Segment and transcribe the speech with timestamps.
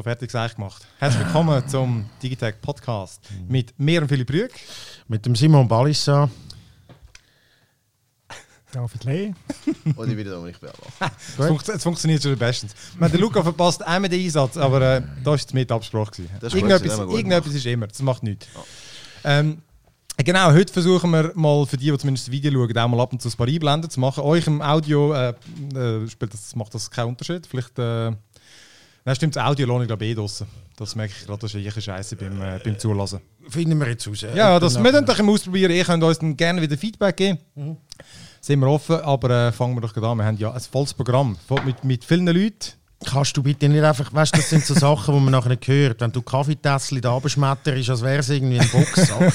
[0.00, 0.86] So, fertig gesagt gemacht.
[0.98, 4.50] Herzlich willkommen zum Digitech Podcast mit mir und Philipp Rüeg.
[5.08, 6.30] Mit dem Simon Ballissa.
[8.72, 9.34] David Lee.
[9.96, 10.78] Oder wieder Dominik Berber.
[11.38, 12.74] Es, funktio es funktioniert schon bestens.
[12.98, 16.12] Man, der Luca verpasst einmal den Einsatz, aber äh, da war es mit Absprache.
[16.12, 16.30] gewesen.
[16.40, 18.48] Irgendetwas, irgendetwas ist immer, das macht nichts.
[19.22, 19.60] Ähm,
[20.16, 23.12] genau, heute versuchen wir mal für die, die zumindest das Video schauen, auch mal ab
[23.12, 24.24] und zu ein paar Einblenden zu machen.
[24.24, 25.34] Euch im Audio äh,
[25.74, 27.46] äh, spielt das, macht das keinen Unterschied.
[27.46, 28.12] Vielleicht, äh,
[29.04, 30.46] nein, stimmt, das Audio lohnt ich glaube eh draussen.
[30.76, 33.20] Das merke ich gerade, das ist eine Scheiße beim, äh, beim Zulassen.
[33.48, 34.24] Finden wir jetzt raus.
[34.34, 35.72] Ja, das, Dann wir können doch im Ausprobieren.
[35.72, 37.38] Ihr könnt uns dann gerne wieder Feedback geben.
[37.54, 37.76] Mhm.
[38.40, 40.18] Sind wir offen, aber äh, fangen wir doch gerade an.
[40.18, 42.72] Wir haben ja ein volles Programm mit, mit vielen Leuten.
[43.04, 45.66] Kannst du bitte nicht einfach, weißt du, das sind so Sachen, die man nachher nicht
[45.68, 46.00] hört.
[46.00, 49.32] Wenn du Kaffeetässchen da abschmetterst, als wäre es irgendwie ein Boxsack.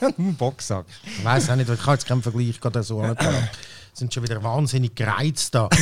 [0.18, 0.84] Ein Boxsack.
[1.06, 3.02] ich weiß auch nicht, ich kann jetzt keinen Vergleich gerade so.
[3.94, 5.68] sind schon wieder wahnsinnig gereizt da.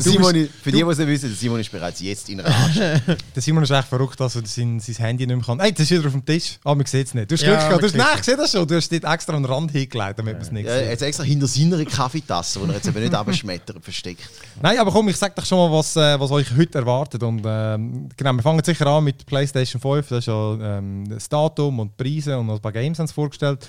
[0.00, 3.00] Simon, für die, die es nicht wissen, Simon ist bereits jetzt in Rage.
[3.34, 5.60] Der Simon ist echt verrückt, dass er sein, sein Handy nicht mehr kann.
[5.60, 6.58] Ey, das ist wieder auf dem Tisch.
[6.64, 7.30] Ah, man sieht es nicht.
[7.30, 7.82] Du hast Ja, Glück gehabt.
[7.82, 8.66] Du hast, nein, ich sehe das schon.
[8.66, 10.88] Du hast dort extra einen Rand hingelegt, damit man es nicht Ja, sieht.
[10.88, 14.28] jetzt extra hinter seiner Kaffeetasse, die er jetzt eben nicht abschmettert, versteckt.
[14.62, 17.22] Nein, aber komm, ich sag doch schon mal, was, äh, was euch heute erwartet.
[17.22, 20.08] Und ähm, genau, wir fangen sicher an mit PlayStation 5.
[20.08, 23.06] Das ist ja ähm, das Datum und die Preise und noch ein paar Games haben
[23.06, 23.68] sie vorgestellt.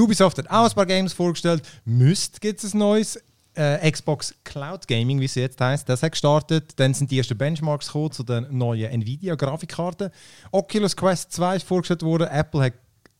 [0.00, 1.62] Ubisoft hat auch ein paar Games vorgestellt.
[1.84, 3.20] Myst gibt es ein neues.
[3.54, 6.72] Äh, Xbox Cloud Gaming, wie es jetzt heißt, das hat gestartet.
[6.76, 10.10] Dann sind die ersten Benchmarks gekommen zu den neuen Nvidia-Grafikkarten.
[10.50, 12.28] Oculus Quest 2 ist vorgestellt worden.
[12.28, 12.72] Apple hat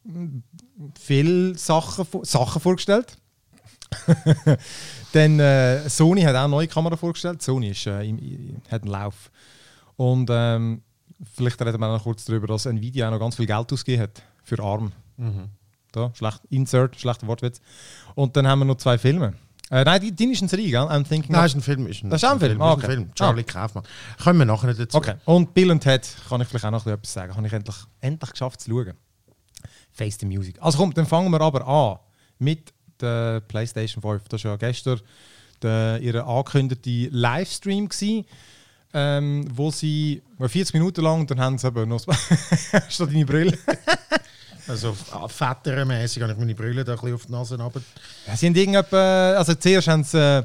[0.05, 0.39] mm,
[0.99, 3.19] viele Sachen, Sachen vorgestellt.
[5.13, 7.43] Dann äh, Sony hat auch eine neue Kamera vorgestellt.
[7.43, 9.31] Sony ist, äh, im, hat einen Lauf.
[9.97, 10.81] Und ähm,
[11.35, 14.23] vielleicht reden wir noch kurz darüber, dass Nvidia auch noch ganz viel Geld ausgegeben hat
[14.43, 14.93] für ARM.
[15.93, 17.61] Da, schlecht, Insert, schlechter Wortwitz.
[18.15, 19.35] Und dann haben wir noch zwei Filme.
[19.71, 20.81] Äh, nein, die, die ist eine Serie, gell?
[20.81, 21.87] I'm thinking Nein, ist ein Film.
[21.87, 22.53] Ist ein, Das ist auch ein Film?
[22.59, 22.87] Ist Ah, ein okay.
[22.87, 23.15] Film.
[23.15, 23.85] Charlie Kaufmann.
[24.23, 24.99] Kommen wir nachher nicht dazu.
[24.99, 25.15] Okay.
[25.25, 27.35] Und Bill und Ted kann ich vielleicht auch noch etwas sagen.
[27.35, 28.93] Habe ich endlich, endlich geschafft zu schauen.
[29.93, 30.57] Face the Music.
[30.61, 31.99] Also komm, dann fangen wir aber an
[32.39, 34.29] mit der PlayStation 5.
[34.29, 35.01] Das war ja gestern
[35.63, 37.89] der, ihr angekündigter Livestream.
[37.89, 38.27] Gewesen,
[38.95, 42.01] ähm, wo sie war 40 Minuten lang dann haben sie eben noch
[42.91, 43.57] statt deine Brille.
[44.73, 44.97] Also
[45.29, 47.83] vätermäßig habe ich meine Brille da ein bisschen auf die Nase runter.
[48.27, 50.45] Ja, sie haben also zuerst haben sie, äh,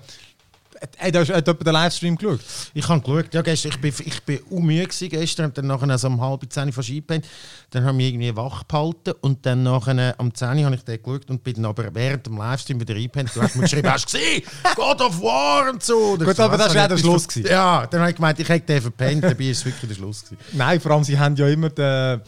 [0.97, 2.41] hey, da hast du den Livestream geschaut.
[2.73, 6.07] Ich habe geschaut, ja, gestern, ich bin, ich bin unmüde gestern, und dann nachher so
[6.07, 7.25] um halb zehn fast eingepennt.
[7.69, 11.29] Dann haben wir irgendwie wach behalten und dann nachher am 10 habe ich den geschaut
[11.29, 13.31] und bin dann aber während dem Livestream wieder eingepennt.
[13.33, 14.43] Du hast mir geschrieben, hast du gesehen?
[14.75, 16.17] God of War und so.
[16.19, 17.49] Ich Gut, so, aber das habe war ich auch der Schluss gewesen.
[17.49, 20.25] Ja, dann habe ich gemeint, ich hätte den verpennt, dabei ist es wirklich der Schluss
[20.25, 20.37] gewesen.
[20.51, 22.21] Nein, vor allem, sie haben ja immer den,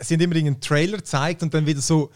[0.00, 2.10] sie haben immer einen Trailer gezeigt und dann wieder so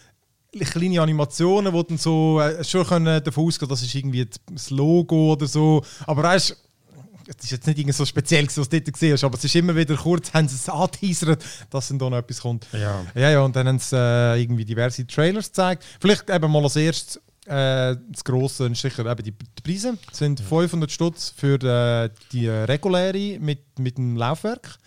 [0.61, 5.33] kleine Animationen, wo dann so äh, schon können davon ausgehen, das ist irgendwie das Logo
[5.33, 5.83] oder so.
[6.07, 6.57] Aber weißt,
[7.27, 9.55] es ist jetzt nicht irgendwie so speziell, was du dort gesehen hast, aber es ist
[9.55, 12.67] immer wieder kurz, haben sie es angeteasert, dass dann da noch etwas kommt.
[12.73, 13.05] Ja.
[13.15, 15.85] Ja, ja, und dann haben sie äh, irgendwie diverse Trailers gezeigt.
[16.01, 19.99] Vielleicht eben mal als erstes äh, das Grosse ist sicher eben die, die Preise.
[20.11, 24.79] Es sind 500 Stutz für äh, die reguläre mit, mit dem Laufwerk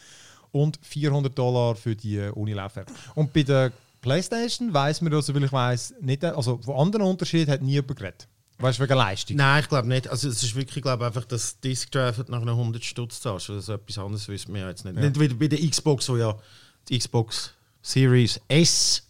[0.55, 2.87] und 400 Dollar für die äh, ohne Laufwerk.
[3.13, 7.51] Und bei der PlayStation weiß man, also, weil ich weiß nicht, also von anderen Unterschieden
[7.51, 8.27] hat nie jemand geredet.
[8.59, 9.35] Weißt du, wegen Leistung.
[9.35, 10.07] Nein, ich glaube nicht.
[10.07, 13.49] Also es ist wirklich, glaube einfach, dass Disk Drive nach einer 100 Stutz zahlst.
[13.49, 14.95] Also etwas anderes wissen wir ja jetzt nicht.
[14.95, 16.37] Nicht wie bei der Xbox, wo ja
[16.87, 17.51] die Xbox
[17.81, 19.03] Series S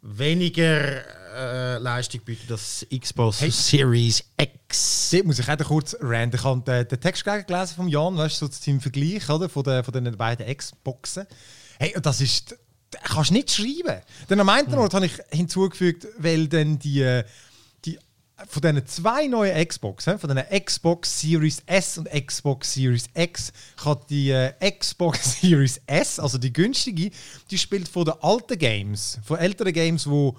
[0.00, 1.02] weniger
[1.34, 5.10] äh, Leistung bietet als Xbox Series X.
[5.12, 6.36] Dort muss ich auch kurz ranten.
[6.36, 9.62] Ich habe den, den Text gelesen von Jan, weißt du, so zum Vergleich oder, von,
[9.64, 11.26] den, von den beiden Xboxen.
[11.78, 12.56] Hey, das ist.
[12.90, 14.02] Das kannst du nicht schreiben.
[14.28, 17.24] Dann am einen Ort habe ich hinzugefügt, weil dann die, äh,
[17.86, 17.98] die
[18.48, 23.50] von diesen zwei neuen Xbox, hä, von den Xbox Series S und Xbox Series X,
[23.82, 27.10] kann die äh, Xbox Series S, also die günstige,
[27.50, 30.36] die spielt von den alten Games, von älteren Games, wo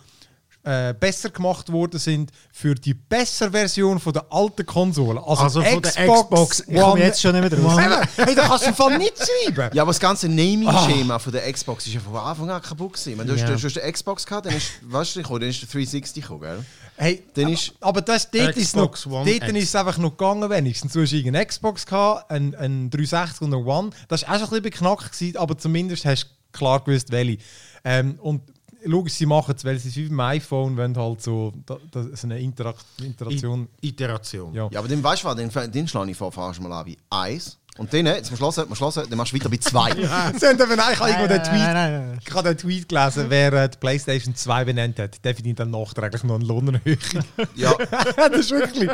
[0.63, 5.19] äh, besser gemacht worden sind für die bessere Version von der alten Konsole.
[5.25, 6.59] Also, Also von der Xbox, Xbox.
[6.67, 8.07] Ich komme jetzt schon nicht mehr drauf.
[8.15, 9.69] Hey, da kannst du im Fall nicht schreiben.
[9.75, 13.17] Ja, aber das ganze Naming-Schema von der Xbox ist ja von Anfang an kaputt gewesen.
[13.19, 13.47] Wenn du, Ja.
[13.47, 16.41] hast, du hast eine Xbox gehabt, dann ist, weißt du, dann ist der 360 gekommen,
[16.41, 16.65] gell?
[16.95, 20.11] Hey, Dann aber, ist- aber das, dort, ist noch, Xbox dort ist es einfach noch
[20.11, 20.93] gegangen, wenigstens.
[20.93, 23.89] Du hast eine Xbox gehabt, ein, ein 360 und ein One.
[24.07, 26.27] Das war auch schon ein bisschen beknackt, gewesen, aber zumindest hast du
[26.57, 27.39] klar gewusst, welche.
[27.83, 28.41] Ähm, und
[28.85, 32.03] logisch, sie machen es, weil sie es wie beim iPhone wenn halt so, da, da,
[32.15, 33.67] so eine Interakt Interaktion.
[33.83, 34.53] I Iteration.
[34.53, 34.69] Ja.
[34.71, 36.85] Ja, aber dann weißt du was, dann, dann schlage ich vor, fahrst du mal an
[36.85, 39.49] wie 1, Und dann, jetzt musst du hören, musst du hören, dann machst du weiter
[39.49, 39.91] bei zwei.
[39.95, 40.07] Sie
[40.45, 42.19] haben eben auch irgendwo den Nein, Tweet, nein, nein, nein.
[42.23, 45.71] ich habe den Tweet gelesen, wer äh, die PlayStation 2 benannt hat, der verdient dann
[45.71, 46.97] nachträglich noch eine Lohnerhöhung.
[47.55, 47.73] ja,
[48.29, 48.87] das ist wirklich...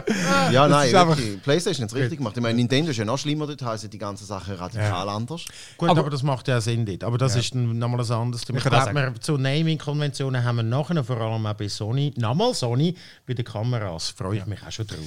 [0.52, 1.42] ja Das nein, ist einfach- wirklich.
[1.44, 2.38] PlayStation hat es richtig gemacht.
[2.38, 5.44] Ich meine, Nintendo ist ja noch schlimmer, dort heißen die ganzen Sachen radikal anders.
[5.78, 7.04] Gut, Aber- aber, das macht ja Sinn dort.
[7.04, 8.60] Aber das ist dann nochmal ein anderes Thema.
[8.60, 12.96] Ich glaube, wir- zu Naming-Konventionen haben wir nachher, vor allem auch bei Sony, nochmal Sony,
[13.28, 14.10] bei den Kameras.
[14.10, 14.98] Freue ich mich auch schon drauf.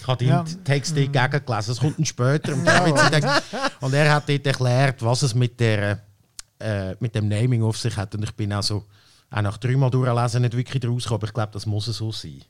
[0.00, 0.44] Ich habe den Ja.
[0.64, 2.52] Text dort gegengelesen, es kommt dann später.
[2.54, 3.07] Und,
[3.80, 6.02] und er hat dort erklärt, was es mit, der,
[6.60, 8.14] äh, mit dem Naming auf sich hat.
[8.14, 8.84] Und ich bin also
[9.30, 11.20] auch nach dreimal durchlesen nicht wirklich rausgekommen.
[11.20, 12.42] Aber ich glaube, das muss so sein.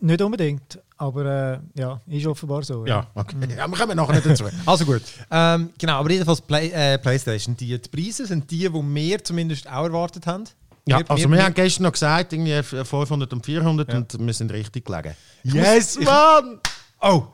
[0.00, 2.86] Nicht unbedingt, aber äh, ja, ist offenbar so.
[2.86, 3.36] Ja, okay.
[3.54, 4.44] Ja, wir kommen nachher nicht dazu.
[4.66, 5.02] Also gut.
[5.30, 7.54] Ähm, genau, aber jedenfalls Play, äh, PlayStation.
[7.56, 10.44] Die, die Preise sind die, die wir zumindest auch erwartet haben.
[10.86, 14.32] Ja, Wir- also wir- wir, haben gestern noch gesagt, irgendwie 500 und 400 und wir
[14.32, 15.14] sind richtig gelegen.
[15.42, 16.60] Yes, Mann!
[17.02, 17.24] Oh,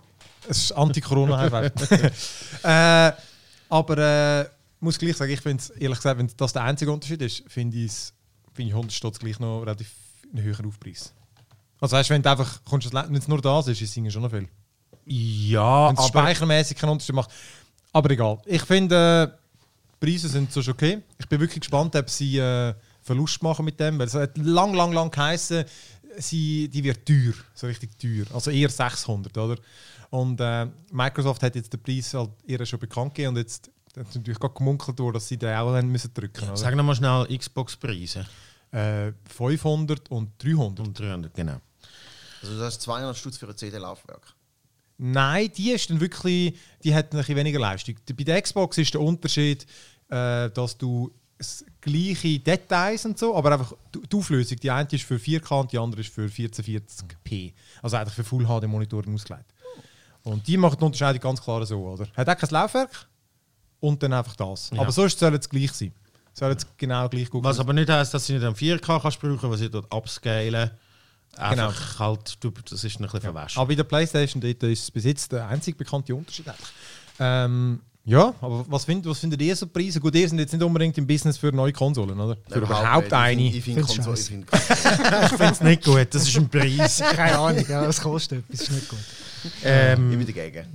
[0.49, 1.53] es ist Anti-Corona-High
[2.63, 3.13] äh,
[3.69, 4.49] Aber äh,
[4.81, 7.93] muss gleich sagen, ich finde ehrlich gesagt, wenn das der einzige Unterschied ist, finde ich
[8.53, 9.91] find ich 100 Stutz gleich noch relativ
[10.33, 11.13] einen höheren Aufpreis.
[11.81, 14.31] Also weißt wenn du einfach, kommst, wenn es nur das ist, ist es schon noch
[14.31, 14.49] viel.
[15.07, 17.31] Ja, Wenn es speichermäßig keinen Unterschied macht.
[17.93, 18.39] Aber egal.
[18.45, 21.03] Ich finde, äh, Preise sind so schon okay.
[21.19, 24.75] Ich bin wirklich gespannt, ob sie äh, Verlust machen mit dem, weil es hat lang,
[24.75, 25.65] lang, lang geheißen,
[26.19, 28.27] sie, die wird teuer, so richtig teuer.
[28.33, 29.57] Also eher 600, oder?
[30.11, 34.09] Und äh, Microsoft hat jetzt den Preis halt eher schon bekannt gegeben und jetzt hat
[34.09, 36.57] es natürlich gerade gemunkelt worden, dass sie den auch haben müssen drücken müssen.
[36.57, 38.27] Sag nochmal schnell Xbox-Preise.
[38.73, 40.87] Äh, 500 und 300.
[40.87, 41.61] Und 300, genau.
[42.43, 44.35] Also das ist 200 Stutz für ein CD-Laufwerk.
[44.99, 46.55] Nein, die ist dann wirklich,
[46.85, 47.97] die hat ein bisschen weniger Leistung.
[48.17, 49.65] Bei der Xbox ist der Unterschied,
[50.09, 54.89] äh, dass du s- gleiche Details und so, aber einfach die die Auflösung, die eine
[54.91, 57.53] ist für 4K und die andere ist für 1440p.
[57.83, 59.47] Also eigentlich für Full HD Monitoren ausgelegt.
[60.23, 62.07] Und die macht die Unterscheidung ganz klar so, oder?
[62.17, 63.09] Hat auch kein Laufwerk
[63.81, 64.71] und dann einfach das.
[64.71, 64.81] Ja.
[64.81, 65.93] Aber sonst soll es gleich sein.
[66.33, 69.21] Soll es genau gleich gut Was aber nicht heisst, dass sie nicht am 4K kannst
[69.21, 70.71] brauchen, was sie dort upscalen.
[71.37, 73.57] Einfach halt, du, das ist ein bisschen verwäscht.
[73.57, 76.47] Aber bei der PlayStation dort ist es bis jetzt der einzig bekannte Unterschied.
[77.19, 80.01] Ähm, ja, aber was, find, was findet ihr so Preise?
[80.01, 82.37] Gut, ihr sind jetzt nicht unbedingt im Business für neue Konsolen, oder?
[82.49, 83.43] Für überhaupt eine.
[83.43, 84.17] Ich finde Find's Konsole.
[84.17, 84.35] scheiße.
[84.35, 84.47] Ich find,
[85.23, 86.99] Ich finde es nicht gut, das ist ein Preis.
[87.13, 88.99] Keine Ahnung, ja, es kostet etwas, ist nicht gut.
[89.45, 90.67] Ich ähm, bin dagegen.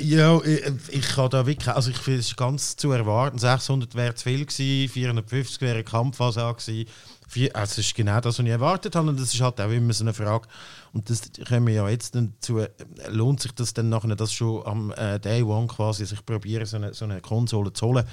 [0.00, 3.38] ja, ich, ich kann da wirklich, also ich finde es ist ganz zu erwarten.
[3.38, 6.88] 600 wäre zu viel gewesen, 450 wäre eine Kampfphase gewesen.
[7.28, 9.08] Vier, also es ist genau das, was ich erwartet habe.
[9.08, 10.48] Und das ist halt auch immer so eine Frage.
[10.92, 12.68] Und das können wir ja jetzt dazu, äh,
[13.08, 16.76] lohnt sich das dann nachher, das schon am äh, Day One quasi, sich probieren, so
[16.76, 18.04] eine, so eine Konsole zu holen.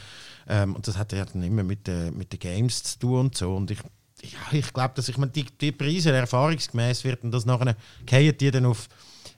[0.48, 3.38] Ähm, und das hat ja dann immer mit, äh, mit den Games zu tun und
[3.38, 3.56] so.
[3.56, 3.80] Und ich,
[4.22, 7.76] ja, ich glaube, dass ich meine, die, die Preise erfahrungsgemäß werden das nachher,
[8.08, 8.88] fallen die dann auf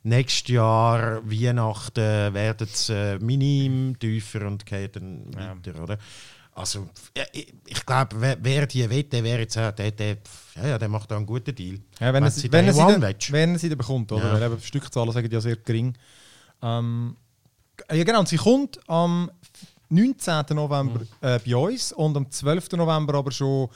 [0.03, 5.97] nächstes Jahr Weihnachten werden es äh, minim tiefer und gehen dann weiter, oder?
[6.59, 10.17] Also, ja, ich, ich glaube, wer, wer die der wäre jetzt auch, der, der,
[10.55, 11.79] ja, ja, der macht da einen guten Deal.
[11.99, 14.25] Ja, wenn, Wenn es, sie wenn, er sie dann, wenn sie dann bekommt, oder?
[14.25, 14.33] Ja.
[14.33, 15.95] Weil eben die Stückzahlen sagen ja sehr gering.
[16.61, 17.15] Ähm,
[17.89, 19.31] ja, genau, und sie kommt am
[19.89, 20.45] 19.
[20.51, 22.73] November äh, bei uns und am 12.
[22.73, 23.69] November aber schon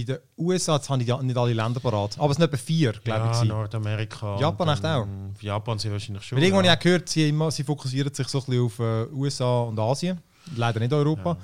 [0.00, 0.76] in den USA.
[0.76, 2.18] Jetzt habe ich ja nicht alle Länder parat.
[2.18, 3.48] Aber es sind etwa vier, glaube ja, ich.
[3.48, 4.38] Nordamerika.
[4.38, 6.36] Japan echt dann- Japan sind wahrscheinlich schon.
[6.36, 6.72] Weil irgendwann ja.
[6.72, 9.60] habe ich auch gehört, sie, immer, sie fokussieren sich so ein bisschen auf äh, USA
[9.62, 10.20] und Asien.
[10.54, 11.36] Leider nicht Europa.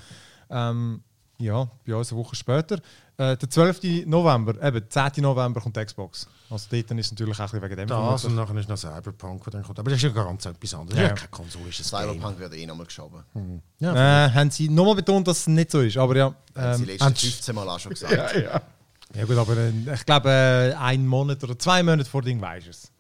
[0.50, 1.02] Ja, ähm,
[1.38, 2.78] ja bei uns eine Woche später.
[3.32, 4.06] Äh, der 12.
[4.06, 5.22] November, eben 10.
[5.22, 6.26] November kommt die Xbox.
[6.50, 7.88] Also dort ist natürlich auch ein wegen dem.
[7.88, 9.78] Das und nachher ist noch Cyberpunk, der dann kommt.
[9.78, 10.98] Aber das ist ja ganz etwas anderes.
[10.98, 11.06] Ja.
[11.08, 12.10] Ja, keine Konsole ist ein Game.
[12.14, 13.22] Cyberpunk wird eh nochmal geschoben.
[13.78, 15.96] Ja, Äh, haben sie nochmal betont, dass es nicht so ist.
[15.96, 16.34] Aber ja.
[16.56, 18.12] Ähm, sie Ähm, letzten 15 Mal auch schon gesagt.
[19.14, 22.46] ja gut, aber äh, ich glaube, äh, einen Monat oder zwei Monate vor Ding du
[22.70, 22.90] es.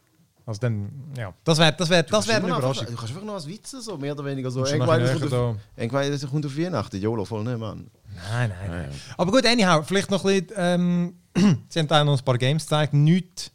[0.44, 1.32] Also dann, ja.
[1.44, 2.68] Das wäre das wär, das wär eine Überraschung.
[2.82, 4.64] einfach- Du kannst einfach noch als Witze, so mehr oder weniger so.
[5.76, 6.96] Irgendwann kommt auf Weihnachten.
[7.00, 7.90] YOLO, voll nicht, Mann.
[8.30, 8.70] Nein, nein.
[8.70, 8.88] nein.
[9.16, 10.54] Aber gut, anyhow, vielleicht noch ein bisschen.
[10.56, 11.14] Ähm,
[11.68, 12.92] sie haben da noch ein paar Games gezeigt.
[12.92, 13.50] Nichts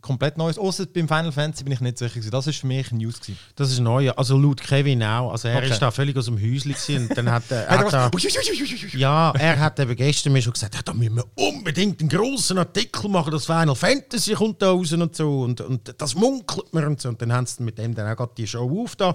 [0.00, 0.58] komplett Neues.
[0.58, 2.10] Außer beim Final Fantasy bin ich nicht sicher.
[2.14, 2.30] gewesen.
[2.30, 3.20] Das war für mich News.
[3.20, 3.38] Gewesen.
[3.56, 4.10] Das ist neu.
[4.12, 5.32] Also laut Kevin auch.
[5.32, 5.70] Also er Okay.
[5.70, 9.30] ist da völlig aus dem Häuschen und dann hat er, Hat er hat gemacht, ja,
[9.32, 13.08] er hat eben gestern mir schon gesagt, ja, da müssen wir unbedingt einen grossen Artikel
[13.10, 17.00] machen, das Final Fantasy kommt da raus und so und, und das munkelt mir und
[17.00, 17.08] so.
[17.10, 19.14] Und dann haben sie mit dem dann auch gerade die Show auf da.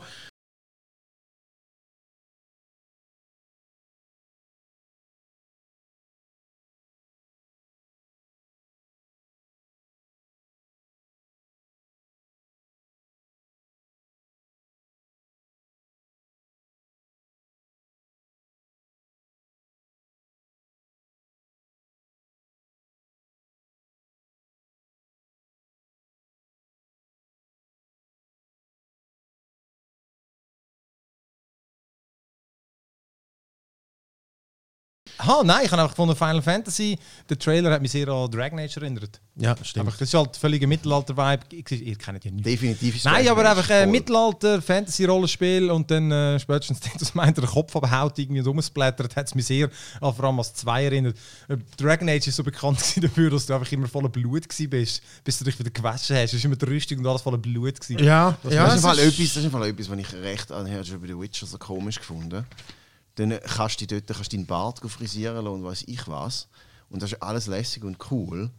[35.25, 36.98] Ha, nein, ich habe einfach gefunden, Final Fantasy,
[37.29, 39.20] der Trailer hat mich sehr an Dragon Age erinnert.
[39.38, 39.86] Ja, stimmt.
[39.88, 41.44] Einfach, das ist halt völliger Mittelalter-Vibe.
[41.51, 42.46] Ich- Ihr kennt ja nicht.
[42.46, 43.86] Definitiv ist Nein, Dragon aber einfach äh.
[43.86, 49.15] Mittelalter, Fantasy-Rollenspiel und dann äh, spätestens dann, dass meint, der Kopf abhaut irgendwie und rumsplattert,
[49.15, 49.70] hat es mich sehr
[50.01, 51.17] an vor allem als zwei erinnert.
[51.48, 55.38] Äh, Dragon Age ist so bekannt dafür, dass du einfach immer voller Blut bist, bis
[55.39, 56.25] du dich wieder gewaschen hast.
[56.29, 58.03] Es ist immer die Rüstung und alles voller Blut gewesen.
[58.03, 60.51] ja, Das, ja, ist im es Fall ist- etwas, das ist etwas, was ich recht
[60.51, 62.46] an Herr bei The Witcher so komisch gefunden.
[63.15, 66.48] Dann kannst du dort kannst deinen Bart frisieren lassen und weiß ich was.
[66.89, 68.50] Und das ist alles lässig und cool.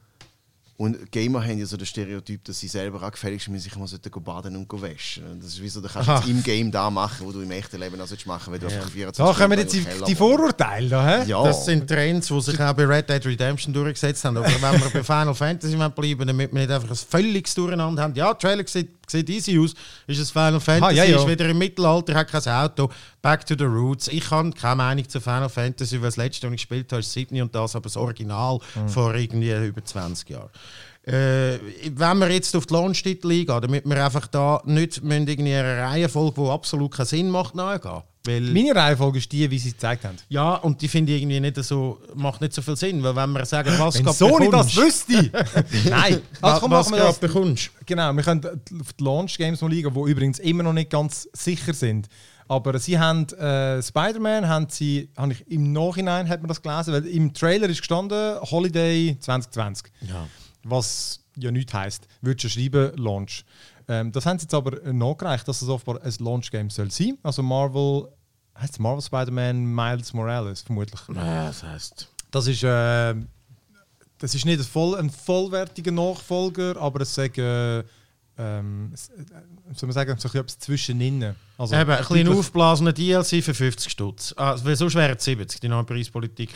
[0.79, 4.21] Und Gamer haben ja so den Stereotyp, dass sie selber auch gefälligst müssen, sich mal
[4.21, 5.25] baden und waschen.
[5.27, 6.19] Und Das ist wie so, du kannst Aha.
[6.19, 8.67] jetzt im Game da machen, wo du im echten Leben auch sollst machen, weil du
[8.67, 10.15] einfach 24 Da kommen jetzt die, die.
[10.15, 11.29] Vorurteile da, hä?
[11.31, 14.37] Ja, Das sind Trends, die sich auch bei Red Dead Redemption durchgesetzt haben.
[14.37, 18.15] Aber wenn wir bei Final Fantasy bleiben damit wir nicht einfach ein völliges Durcheinander haben.
[18.15, 19.75] Ja, Trailer sieht, sieht easy aus.
[20.07, 21.17] Ist es Final Fantasy, ja, ja.
[21.19, 22.91] ist wieder im Mittelalter, hat kein Auto.
[23.23, 24.09] Back to the Roots.
[24.09, 27.13] Ich habe keine Meinung zu Final Fantasy, weil das letzte, was ich gespielt habe, ist
[27.13, 28.89] Sydney und das aber das Original Mhm.
[28.89, 30.51] vor irgendwie über 20 Jahren.
[31.07, 31.59] Äh,
[31.95, 35.83] wenn wir jetzt auf die Launch-Titel eingehen, damit wir einfach da nicht müssen irgendwie eine
[35.83, 38.03] Reihenfolge, die absolut keinen Sinn macht, nachgehen.
[38.25, 40.17] Weil Meine Reihenfolge ist die, wie sie es gezeigt haben.
[40.29, 43.31] ja, und die finde ich irgendwie nicht so, macht nicht so viel Sinn, weil wenn
[43.31, 45.31] wir sagen, was Wenn grad Sony das bekommst, wüsste!
[45.89, 47.19] Nein, also komm, was grad das.
[47.21, 47.71] bekommst.
[47.87, 48.45] Genau, wir können
[48.81, 52.09] auf die Launch-Games mal liegen, die übrigens immer noch nicht ganz sicher sind.
[52.49, 56.93] Aber sie haben äh, Spider-Man, haben sie, habe ich im Nachhinein hat man das gelesen,
[56.95, 59.93] weil im Trailer ist gestanden Holiday 2020.
[60.03, 60.27] Ja.
[60.69, 62.09] Was ja nichts heisst.
[62.23, 63.45] Würdest du schreiben, Launch.
[63.89, 67.19] Ähm, das haben sie jetzt aber nachgereicht, dass es offenbar ein Launch-Game soll sein.
[67.23, 68.09] Also Marvel,
[68.59, 71.01] heißt es Marvel Spider-Man Miles Morales, vermutlich.
[71.15, 72.09] Ja, das heisst.
[72.31, 73.15] Das ist, äh,
[74.19, 77.85] das ist nicht ein, voll, ein vollwertiger Nachfolger, aber es sagt, äh,
[78.39, 81.37] ähm, äh, soll man sagen, so ein bisschen etwas zwischeninnen.
[81.57, 84.35] Also, Eben, ein bisschen aufblasener DLC für 50 Stutz.
[84.37, 86.51] Ah, weil sonst wären es 70, die neue Preispolitik.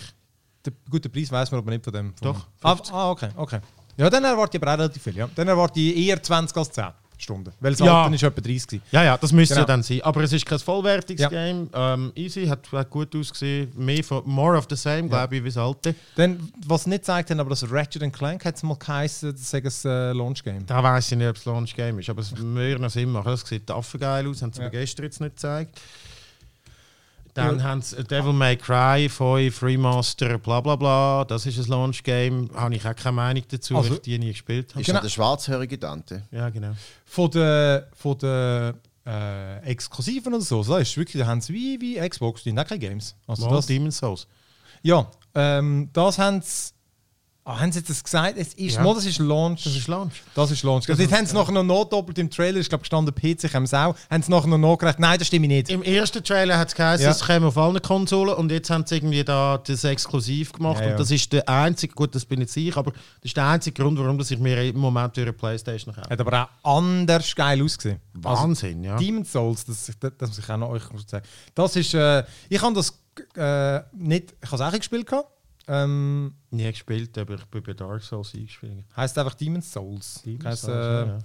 [0.64, 2.14] Der gute Preis weiß man aber nicht von dem.
[2.16, 3.60] Von Doch, Ah, ah, okay, okay.
[3.96, 5.16] Ja, dann erwarte ich aber auch relativ viel.
[5.16, 5.28] Ja.
[5.34, 6.84] Dann erwarte ich eher 20 als 10
[7.18, 7.52] Stunden.
[7.60, 8.02] Weil das Ja.
[8.04, 8.82] Alten ist etwa 30 gewesen.
[8.92, 9.62] Ja, ja, das müsste Genau.
[9.64, 10.00] ja dann sein.
[10.02, 11.28] Aber es ist kein vollwertiges Ja.
[11.28, 11.68] Game.
[11.74, 13.70] Ähm, easy, hat, hat gut ausgesehen.
[13.76, 15.94] Mehr von, more of the same, glaube ich, wie das alte.
[16.16, 19.50] Dann, was sie nicht gezeigt haben, aber das Ratchet Clank hat es mal geheißen, das
[19.50, 20.64] sei ein äh, Launch-Game.
[20.64, 23.28] Da weiß ich nicht, ob es Launch Game ist, aber es würde noch Sinn machen.
[23.32, 24.64] Das sieht affengeil aus, haben sie Ja.
[24.66, 25.78] mir gestern jetzt nicht gezeigt.
[27.34, 31.24] Dann haben sie Devil May Cry 5 Remaster, bla bla bla.
[31.24, 32.50] Das ist ein Launch Game.
[32.54, 34.80] Habe ich auch keine Meinung dazu, Also- weil ich die nie gespielt habe.
[34.80, 34.98] ist Genau.
[34.98, 36.22] das der schwarzhörige Dante?
[36.32, 36.72] Ja, genau.
[37.04, 38.74] Von den von der,
[39.06, 42.58] äh, Exklusiven oder so, das ist wirklich, da haben sie wie, wie Xbox, die haben
[42.58, 43.14] auch keine Games.
[43.26, 44.26] Also Mal das, Demon's Souls.
[44.82, 46.72] ja, ähm, das haben sie.
[47.50, 48.36] Ah, haben sie das gesagt?
[48.38, 48.82] Es ist, Ja.
[48.84, 49.64] mal, das ist Launch.
[49.64, 50.22] Das ist Launch.
[50.34, 50.88] Das ist Launch.
[50.88, 53.76] Also, jetzt haben sie nachher noch notdoppelt im Trailer, ich glaube, gestanden PC haben sie
[53.76, 55.00] auch, haben sie nachher noch nachgerechnet.
[55.00, 55.68] Nein, das stimmt nicht.
[55.68, 57.10] Im ersten Trailer hat es geheißen, Ja.
[57.10, 60.78] es käme auf allen Konsolen und jetzt haben sie irgendwie da das exklusiv gemacht.
[60.80, 60.92] Ja, ja.
[60.92, 63.82] Und das ist der einzige, gut, das bin jetzt ich, aber das ist der einzige
[63.82, 66.08] Grund, warum dass ich mir im Moment durch eine Playstation kaufe.
[66.08, 67.98] Hat aber auch anders geil ausgesehen.
[68.14, 68.92] Wahnsinn, ja.
[68.92, 71.26] Also, Demon's Souls, das, das, das muss ich auch noch euch sagen.
[71.54, 72.96] Das ist, äh, ich habe das
[73.36, 75.28] äh, nicht, ich habe es auch gespielt gehabt.
[75.72, 78.84] Ähm, Nie gespielt, aber ich bin bei Dark Souls eingespielt.
[78.96, 80.20] heißt einfach Demon's Souls.
[80.24, 81.18] Demon's Souls, äh, ja, ja.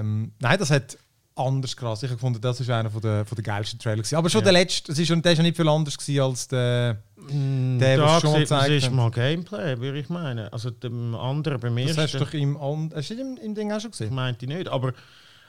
[0.00, 0.96] Ähm, nein, das hat
[1.34, 2.02] anders krass.
[2.02, 3.96] Ich habe gefunden, das ist einer von der, von der geilsten Trailer.
[3.96, 4.16] Gewesen.
[4.16, 4.44] Aber schon Ja.
[4.44, 7.02] der letzte, das ist schon, der ist schon nicht viel anders gewesen als der.
[7.16, 8.96] Mm, Der, da was schon sieht gezeigt ist haben.
[8.96, 10.48] mal Gameplay, würde ich meinen.
[10.48, 12.58] Also dem anderen, beim Das ersten, hast du doch im,
[12.94, 14.14] hast du im, im Ding auch schon ich gesehen.
[14.14, 14.68] meinte nicht.
[14.68, 14.92] Aber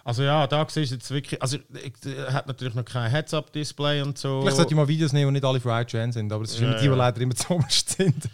[0.05, 4.01] also ja, da siehst du jetzt wirklich, also ich, er hat natürlich noch kein Heads-Up-Display
[4.01, 4.41] und so.
[4.41, 6.67] Vielleicht sollte ich mal Videos nehmen, die nicht alle IGN sind, aber das ist Ja,
[6.67, 6.95] immer die, die ja.
[6.95, 8.29] leider immer zu sind.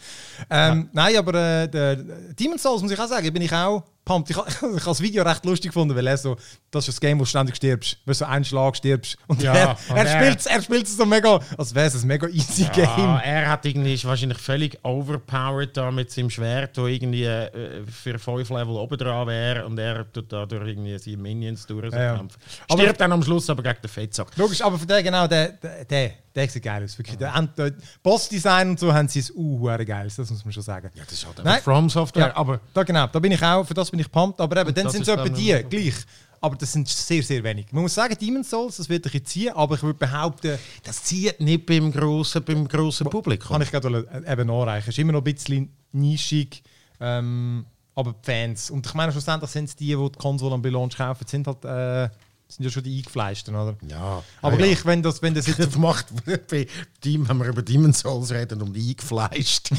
[0.50, 4.30] Ähm, Nein, aber äh, der Demon's Souls, muss ich auch sagen, bin ich auch pumped.
[4.32, 6.36] Ich, ich habe das Video recht lustig gefunden, weil er so,
[6.72, 9.18] das ist das Game, wo du ständig stirbst, weil du so einen Schlag stirbst.
[9.28, 10.24] Und Ja, er, er, er-
[10.62, 13.20] spielt er es so mega, als wäre es ein mega easy Ja, Game.
[13.24, 18.18] er hat irgendwie ist wahrscheinlich völlig overpowered da mit seinem Schwert, wo irgendwie äh, für
[18.20, 21.98] fünf Level oben dran wäre und er tut da durch irgendwie seine Minions durch so
[21.98, 22.18] Ja, ja.
[22.18, 22.40] kämpfen.
[22.70, 24.36] Aber- Stirbt dann am Schluss aber gegen den Fettsack.
[24.36, 26.98] Logisch, aber für den genau, der, der, der, der sieht geil aus.
[26.98, 27.20] Wirklich.
[27.20, 30.90] End- der Bossdesign und so haben sie es uh, geil, das muss man schon sagen.
[30.96, 31.62] Ja, das ist halt Nein.
[31.62, 34.40] From Software, Ja, aber da genau, da bin ich auch, für das bin ich pumped.
[34.42, 35.96] Aber eben, dann sind es etwa die, noch- gleich.
[36.42, 37.68] Aber das sind sehr, sehr wenig.
[37.74, 41.04] Man muss sagen, Demon's Souls, das wird ein bisschen ziehen, aber ich würde behaupten, das
[41.04, 43.50] zieht nicht beim grossen, beim grossen Publikum.
[43.50, 44.88] kann ich gerade äh, eben nachreichen.
[44.90, 46.64] Es ist immer noch ein bisschen nischig,
[47.02, 48.72] ähm, aber die Fans.
[48.72, 51.66] Und ich meine, schlussendlich sind es die, die die Konsole am Launch kaufen, sind halt,
[51.66, 52.10] äh,
[52.50, 53.78] sind ja schon die eingefleischten, oder?
[53.88, 56.08] ja, Aber ja, gleich, wenn das, wenn das jetzt Das macht
[56.50, 56.66] bei
[57.00, 59.70] Team, wenn wir über Demon's Souls reden und eingefleischt.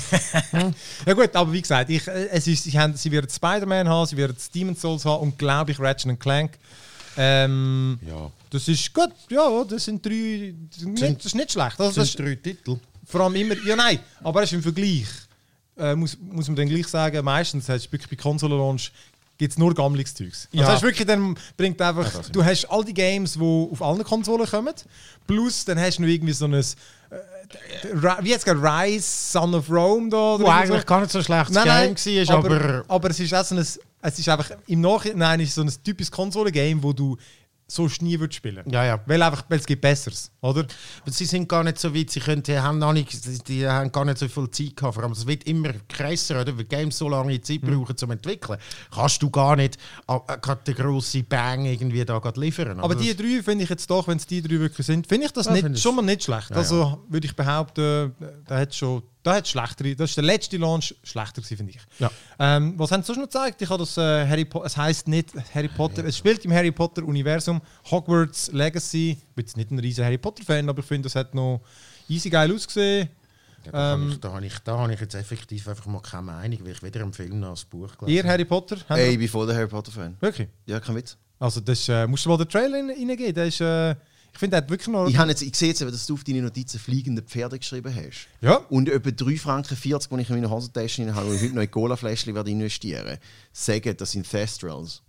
[1.06, 4.06] Ja gut, aber wie gesagt, ich, äh, es ist, sie, haben, sie werden Spider-Man haben,
[4.06, 6.58] sie werden Demon's Souls haben und glaube ich Ratchet Clank.
[7.16, 8.30] Ähm, ja.
[8.50, 11.80] das ist gut, ja, das sind drei, das ist nicht, das ist nicht schlecht.
[11.80, 12.76] Also, Das sind drei Titel.
[13.04, 13.56] vor allem immer.
[13.66, 15.06] Ja, nein, aber es ist im Vergleich.
[15.76, 18.92] Äh, muss, muss man dann gleich sagen, meistens hast du wirklich bei Konsole-Launch
[19.40, 20.48] gibt es nur gammeliges Zeugs.
[20.52, 20.60] Ja.
[20.60, 24.04] Also hast du wirklich dann bringt einfach, du hast all die Games, die auf allen
[24.04, 24.74] Konsolen kommen,
[25.26, 26.64] plus dann hast du noch irgendwie so ein, äh,
[28.20, 30.34] wie jetzt gerade Rise, Son of Rome da.
[30.34, 30.86] oder Wo eigentlich so.
[30.86, 33.54] gar nicht so ein schlechtes Nein, Game war, aber, aber, aber es ist auch so
[33.54, 33.60] ein,
[34.02, 37.16] es ist einfach im Nachhinein ist so ein typisches Konsole-Game, wo du
[37.70, 38.64] sonst nie würdest spielen.
[38.70, 39.00] Ja, ja.
[39.06, 40.66] Weil einfach, weil es gibt Besseres, oder?
[41.02, 43.92] Aber sie sind gar nicht so weit, sie können, die haben, noch nicht, die- haben
[43.92, 44.94] gar nicht so viel Zeit gehabt.
[44.94, 46.56] Vor allem, es wird immer krasser, oder?
[46.56, 47.78] Weil Games so lange Zeit Mhm.
[47.80, 48.58] brauchen zum entwickeln.
[48.94, 52.78] Kannst du gar nicht äh, äh, den grossen Bang irgendwie da liefern.
[52.80, 52.96] Aber oder?
[53.02, 55.46] die drei finde ich jetzt doch, wenn es die drei wirklich sind, finde ich das
[55.46, 56.50] Ja, nicht, schon mal nicht schlecht.
[56.50, 58.12] Ja, also würde ich behaupten,
[58.46, 61.80] da hat schon, da hat schlechtere, das ist der letzte Launch schlechter gewesen, finde ich.
[61.98, 62.10] Ja.
[62.38, 63.60] Ähm, was haben sie sonst noch gezeigt?
[63.62, 66.70] Ich habe das äh, Harry Potter, es heißt nicht Harry Potter, es spielt im Harry
[66.72, 67.60] Potter Universum,
[67.90, 69.10] Hogwarts Legacy.
[69.20, 71.60] Ich bin jetzt nicht ein riesen Harry Potter Fan, aber ich finde, das hat noch
[72.08, 73.08] easy geil ausgesehen.
[73.66, 76.00] Ja, da, ähm, habe ich, da, habe ich, da habe ich jetzt effektiv einfach mal
[76.00, 78.78] keine Meinung, weil ich weder im Film noch das Buch gelesen Ihr Harry Potter?
[78.88, 80.16] Ey, ich bin voll der Harry Potter-Fan.
[80.18, 80.48] Wirklich?
[80.64, 81.18] Ja, kein Witz.
[81.38, 83.34] Also das äh, musst du mal den Trailer rein- reingeben.
[83.34, 83.94] Der ist, äh,
[84.32, 85.08] ich finde, hat wirklich noch.
[85.08, 88.28] Ich, habe jetzt, ich sehe jetzt, dass du auf deine Notizen fliegende Pferde geschrieben hast.
[88.40, 88.56] Ja.
[88.68, 91.70] Und etwa 3 Franken 40, die ich in meiner Hosentasche habe, und heute noch in
[91.70, 93.18] Cola-Fläschchen werde investieren,
[93.52, 95.02] sagen, das sind Thestrals.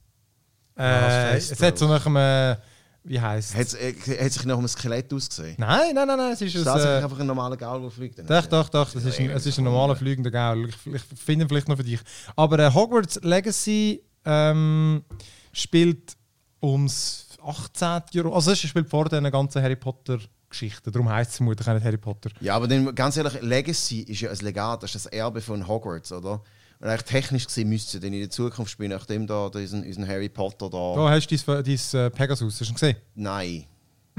[0.78, 2.58] Äh, es hat so nach einem, äh,
[3.04, 5.56] wie heißt Hat, äh, hat sich nach einem Skelett ausgesehen?
[5.58, 7.92] Nein, nein, nein, nein, es ist Ist ein, das äh, einfach ein normaler Gaul, der
[7.92, 8.20] fliegt?
[8.30, 10.70] Doch, doch, doch, das ist ein, es ist ein normaler fliegender Gaul.
[10.70, 12.00] Ich, ich finde ihn vielleicht noch für dich.
[12.36, 15.04] Aber äh, Hogwarts Legacy ähm,
[15.52, 16.16] spielt
[16.62, 18.02] ums 18.
[18.12, 18.36] Jahrhundert.
[18.36, 20.20] Also es spielt vor den ganzen Harry Potter
[20.50, 20.92] Geschichten.
[20.92, 22.30] Darum heisst es vermutlich auch nicht Harry Potter.
[22.42, 25.68] Ja, aber dann, ganz ehrlich, Legacy ist ja ein Legat, das ist das Erbe von
[25.68, 26.42] Hogwarts, oder?
[26.80, 30.30] Und eigentlich technisch gesehen müsste dann in der Zukunft spielen, nachdem da unseren, unseren Harry
[30.30, 30.96] Potter da.
[30.96, 32.96] Da hast du dein, dein äh, Pegasus, hast du ihn gesehen?
[33.16, 33.66] Nein.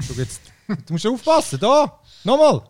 [0.07, 1.99] Du, jetzt, du musst aufpassen, da!
[2.23, 2.63] Nochmal!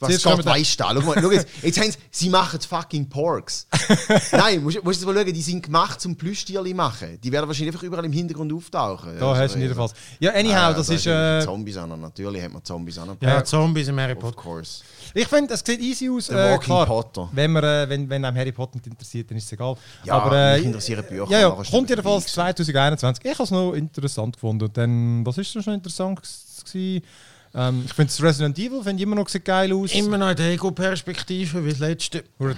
[0.00, 0.92] Was Zuerst Gott weiss da?
[0.94, 3.66] Schau mal, schau jetzt, jetzt, haben sie, sie machen fucking Porks.
[4.32, 7.18] Nein, musst, musst du mal schauen, die sind gemacht zum Plüschtierli machen.
[7.22, 9.18] Die werden wahrscheinlich einfach überall im Hintergrund auftauchen.
[9.18, 9.92] Da hast du ihn jedenfalls.
[10.18, 11.06] Ja, anyhow, Ah, das da ist.
[11.06, 13.14] Äh, Zombies an, natürlich hat man Zombies an.
[13.20, 14.36] Ja, Zombies im Harry of Potter.
[14.36, 14.82] course.
[15.12, 16.28] ich finde, es sieht easy aus.
[16.28, 17.28] Der Äh, Walking klar, Potter.
[17.32, 19.76] Wenn, man, äh, wenn, wenn einem Harry Potter nicht interessiert, dann ist es egal.
[20.04, 23.24] Ja, Aber, äh, mich interessieren Bücher, Ja, ja kommt es jedenfalls dabei 2021.
[23.24, 24.64] Ich habe es noch interessant gefunden.
[24.64, 26.20] Und dann, was ist das schon interessant
[26.64, 27.02] gewesen?
[27.52, 29.92] Ähm, ich finde das Resident Evil finde ich immer noch sieht geil aus.
[29.92, 32.24] Immer noch in der Ego-Perspektive, wie das letzte.
[32.38, 32.54] Oder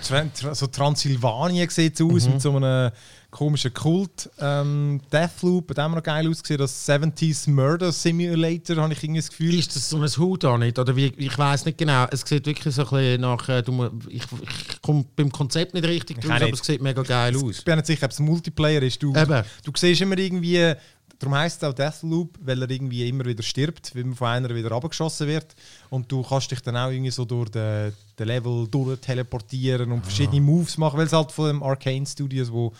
[0.52, 2.90] so Transsilvanien sieht es aus mit so einem
[3.32, 4.30] komischen Kult.
[4.38, 6.58] Ähm, Deathloop hat auch noch geil ausgesehen.
[6.58, 9.58] Das 70s Murder Simulator habe ich irgendwie das Gefühl.
[9.58, 10.78] Ist das so ein Hut da nicht?
[10.78, 12.06] Oder wie, ich weiß nicht genau.
[12.10, 13.48] Es sieht wirklich so ein bisschen nach.
[13.48, 13.64] Äh,
[14.08, 17.58] ich, ich komme beim Konzept nicht richtig auch aber es sieht mega geil aus.
[17.58, 19.02] Ich bin nicht sicher, ob es ein Multiplayer ist.
[19.02, 19.42] Du, Eben.
[19.64, 20.74] du siehst immer irgendwie,
[21.22, 24.54] darum heisst es auch Deathloop, weil er irgendwie immer wieder stirbt, weil man von einer
[24.54, 25.54] wieder abgeschossen wird.
[25.90, 30.02] Und du kannst dich dann auch irgendwie so durch den, den Level durch teleportieren und
[30.02, 32.72] verschiedene Moves machen, weil es halt von dem Arcane Studios, wo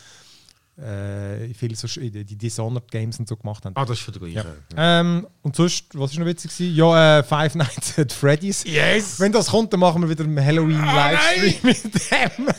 [0.75, 3.75] äh, viele so sch- die Dishonored Games und so gemacht haben.
[3.75, 4.49] Ah, das ist für den gleichen.
[4.75, 6.75] Ähm, und sonst, was ist noch witzig gewesen?
[6.75, 8.63] Ja, äh, Five Nights at Freddy's.
[8.63, 9.19] Yes!
[9.19, 12.47] Wenn das kommt, dann machen wir wieder einen Halloween-Livestream mit dem.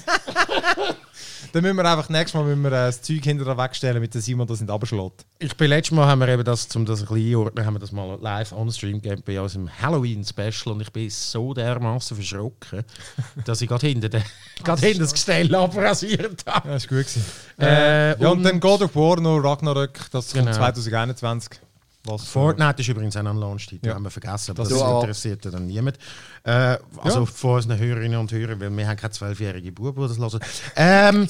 [1.54, 4.20] dann müssen wir einfach nächstes Mal müssen wir, äh, das Zeug hinterher wegstellen, mit dem
[4.20, 5.24] Simon das nicht abschlägt.
[5.38, 7.78] Ich bin letztes Mal haben wir eben das, um das ein bisschen einordnen, haben wir
[7.78, 12.84] das mal live on Stream gegeben bei unserem Halloween-Special und ich bin so dermaßen verschrocken,
[13.44, 14.24] dass ich gerade hinter, den-
[14.64, 16.68] gerade hinter das Gestell abrasiert habe.
[16.70, 17.24] Ja, ist gut gewesen.
[17.60, 20.56] Äh, ja, und, und- dann God of War noch Ragnarök, das kommt Genau.
[20.56, 21.60] 2021.
[22.06, 23.94] Was für- Fortnite ist übrigens auch ein Launch-Titel, Ja.
[23.94, 25.98] haben wir vergessen, aber Das das, interessiert dann niemand.
[26.44, 27.26] Äh, also Ja.
[27.26, 30.40] von unseren Hörerinnen und Hörern, weil wir haben keine zwölfjährige Buben, die das hören.
[30.76, 31.26] Ähm,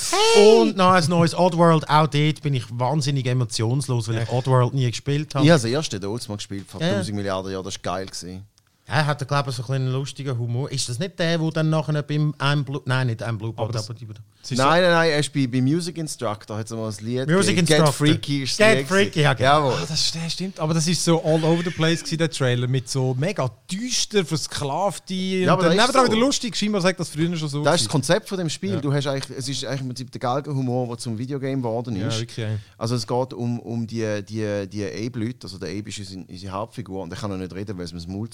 [0.60, 4.90] Und noch ein neues Oddworld, auch dort bin ich wahnsinnig emotionslos, weil ich Oddworld nie
[4.90, 5.44] gespielt habe.
[5.44, 6.88] Ich habe das erste dort mal gespielt, vor Ja.
[6.88, 8.06] 1000 Milliarden Jahren, das war geil.
[8.06, 8.44] Gewesen.
[8.86, 10.70] Er hat, glaube ich, so ein einen lustigen Humor.
[10.70, 12.82] Ist das nicht der, der dann nachher beim einem Blue...
[12.84, 13.98] Nein, nicht einem Blue Aber das- aber
[14.42, 16.94] Es ist Nein, nein, nein, er ist bei, bei Music Instructor, hat es mal ein
[17.04, 17.82] Lied Music gegeben.
[17.82, 17.86] Instructor.
[17.86, 19.48] Get Freaky ist das Get Lied Freaky, ja, genau.
[19.48, 19.72] Jawohl.
[19.72, 22.68] Ah, das, das stimmt, aber das ist so all over the place gewesen, der Trailer,
[22.68, 26.04] mit so mega düster, versklavte Ja, aber und dann das ist so.
[26.04, 26.54] wieder lustig.
[26.56, 27.64] Scheinbar sagt das früher schon so.
[27.64, 27.90] Das ist das.
[27.90, 28.80] Konzept von dem Spiel.
[28.82, 32.08] Du hast eigentlich, es ist eigentlich im Prinzip der Galgenhumor, der zum Videogame geworden ja,
[32.08, 32.20] ist.
[32.20, 32.36] wirklich.
[32.46, 32.56] ja.
[32.76, 36.52] also es geht um, um die, die, die Abe-Leute, also der Abe ist unsere, unsere
[36.52, 38.28] Hauptfigur und ich kann noch nicht reden, weil sie mir das Maul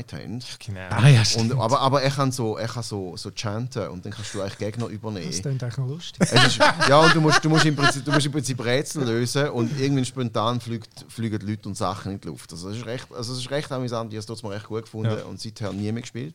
[0.00, 0.42] zugeneigt haben.
[0.64, 0.80] Genau.
[0.90, 1.22] Ah, ja.
[1.38, 4.40] Und, aber, aber er kann so, er kann so, so chanten und dann kannst du
[4.40, 5.26] eigentlich Gegner übernehmen.
[5.30, 6.22] Das klingt eigentlich noch lustig.
[6.32, 9.48] Ist, ja, und du musst, du, musst im Prinzip, du musst im Prinzip Rätsel lösen
[9.50, 12.52] und irgendwann spontan fliegt, fliegen Leute und Sachen in die Luft.
[12.52, 14.82] Also das ist recht, also das ist recht amüsant, ich habe es mal recht gut
[14.84, 15.24] gefunden Ja.
[15.24, 16.34] und seither nie mehr gespielt.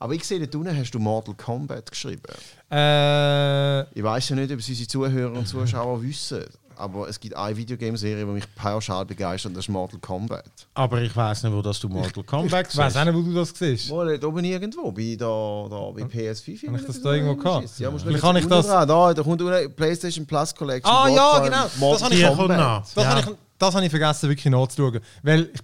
[0.00, 2.22] Aber ich sehe, da unten hast du Mortal Kombat geschrieben.
[2.70, 6.44] Äh, Ich weiß ja nicht, ob es unsere Zuhörer und Zuschauer wissen.
[6.78, 10.44] Aber es gibt eine Videogame-Serie, die mich pauschal begeistert, und das ist Mortal Kombat.
[10.74, 13.34] Aber ich weiß nicht, wo das du Mortal Kombat Ich weiß auch nicht, wo du
[13.34, 13.90] das siehst.
[13.90, 16.66] Wo, dort oben irgendwo, bei, da, da, bei PS5.
[16.68, 17.78] Habe ich das da irgendwo gehabt?
[17.78, 20.94] Ja, musst du Vielleicht habe ich das- dran, Da, da kommt eine PlayStation Plus Collection.
[20.94, 21.62] Ah, ja, genau.
[21.64, 22.20] Das Mortal habe ich-.
[22.94, 23.10] Das, Ja.
[23.10, 25.00] habe ich, das habe ich vergessen, wirklich nachzuschauen.
[25.22, 25.60] Weil ich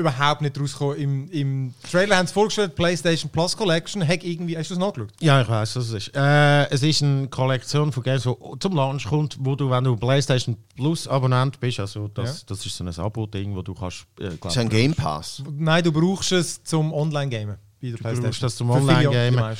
[0.00, 0.96] überhaupt nicht rausgekommen.
[0.98, 4.06] Im, Im Trailer haben sie vorgestellt, PlayStation Plus Collection.
[4.06, 5.10] Hack irgendwie, hast du das nachgeschaut?
[5.20, 6.16] Ja, ich weiß, was es ist.
[6.16, 9.96] Äh, es ist eine Kollektion von Games, die zum Launch kommt, wo du, wenn du
[9.96, 12.44] PlayStation Plus Abonnent bist, also das, Ja.
[12.48, 14.06] das ist so ein Abo-Ding, wo du kannst.
[14.18, 15.42] Äh, glaub, Das ist ein Game Pass.
[15.56, 17.56] Nein, du brauchst es zum Online-Gamen.
[17.82, 18.46] Bei der Du brauchst PlayStation.
[18.46, 19.56] das zum Für viele Online-Gamen.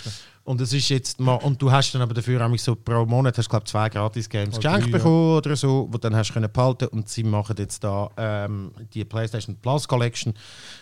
[0.51, 3.39] Und es ist jetzt mal, und du hast dann aber dafür auch so pro Monat
[3.39, 4.97] hast glaube zwei gratis Games Oder geschenkt ja.
[4.99, 8.73] bekommen oder so, wo dann hast du können behalten und sie machen jetzt da ähm,
[8.93, 10.35] die PlayStation Plus Collection,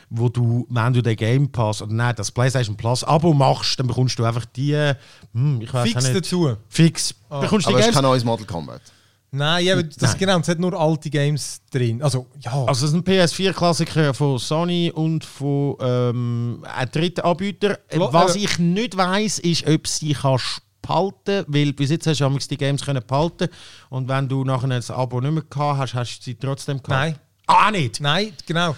[0.09, 3.89] wo du, wenn du den Game Pass oder nein, das PlayStation Plus Abo machst, dann
[3.89, 4.95] bekommst du einfach die,
[5.35, 6.57] hm, ich weiß Fix nicht, dazu.
[6.71, 7.95] fix, bekommst die Aber es ist Games.
[7.95, 8.81] kein neues Mortal Kombat.
[9.31, 10.19] Nein, ja, aber das Nein.
[10.19, 12.03] genau, es hat nur alte Games drin.
[12.03, 12.53] Also, ja.
[12.65, 17.77] Also es ist ein PS4-Klassiker von Sony und von ähm, einem dritten Anbieter.
[17.89, 22.21] Klar, Was äh, ich nicht weiß, ist, ob sie kannst behalten weil bis jetzt hast
[22.21, 23.49] du die Games können behalten
[23.91, 26.89] und wenn du nachher ein Abo nicht mehr gehabt hast, hast du sie trotzdem gehabt.
[26.89, 27.19] Nein.
[27.47, 28.01] Ah, nicht?
[28.01, 28.73] Nein, genau.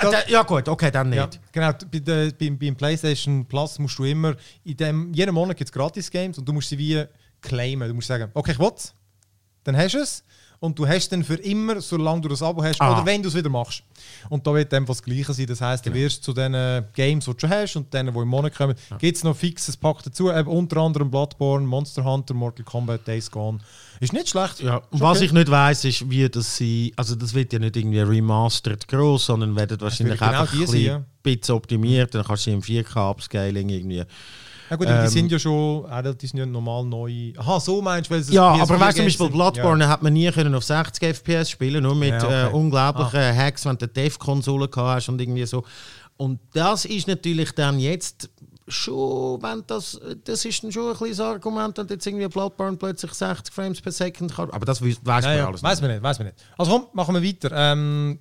[0.00, 1.18] Äh, da- ja gut, okay, dann nicht.
[1.18, 1.72] Ja, genau.
[1.92, 5.72] Bei der, beim, beim PlayStation Plus musst du immer, in dem, jeden Monat gibt es
[5.72, 7.04] Gratis-Games und du musst sie wie
[7.42, 7.86] claimen.
[7.88, 8.72] Du musst sagen, okay, ich will
[9.66, 10.22] dann hast du es.
[10.58, 12.92] Und du hast dann für immer, solange du das Abo hast, Ah.
[12.96, 13.82] oder wenn du es wieder machst.
[14.30, 15.46] Und da wird dann das Gleiche sein.
[15.46, 18.18] Das heisst, du wirst zu den äh, Games, die du schon hast und denen, die
[18.18, 20.32] im Monat kommen, gibt es noch fixes Pack dazu.
[20.32, 23.58] Eben unter anderem Bloodborne, Monster Hunter, Mortal Kombat, Days Gone.
[24.00, 24.60] Ist nicht schlecht.
[24.62, 25.26] Ja, Ist was okay.
[25.26, 26.90] ich nicht weiß, ist, wie das sie.
[26.96, 30.60] Also, das wird ja nicht irgendwie remastered groß, sondern werden wahrscheinlich wird genau einfach ein
[30.60, 32.14] bisschen, bisschen optimiert.
[32.14, 34.04] Dann kannst du sie im 4K-Upscaling irgendwie.
[34.70, 37.32] Ja gut, aber die Ähm, sind ja schon, äh, die sind ja normal neu.
[37.36, 39.30] Aha, so meinst du, weil es Ja, PS4 aber weißt du, zum Beispiel?
[39.30, 42.34] Bloodborne hat man nie können auf 60 FPS spielen, nur mit Ja, okay.
[42.34, 42.46] Ah.
[42.48, 45.64] äh, unglaublichen Hacks, wenn du Dev-Konsole gehabt hast und irgendwie so.
[46.16, 48.30] Und das ist natürlich dann jetzt
[48.68, 52.76] schon, wenn das, das ist dann schon ein kleines Argument, wenn du jetzt irgendwie Bloodborne
[52.76, 54.50] plötzlich 60 Frames per Second kann.
[54.50, 56.38] Aber das weiß Ja, man ja, alles weiß man nicht, weiß man nicht.
[56.58, 57.50] Also komm, machen wir weiter.
[57.54, 58.18] Ähm,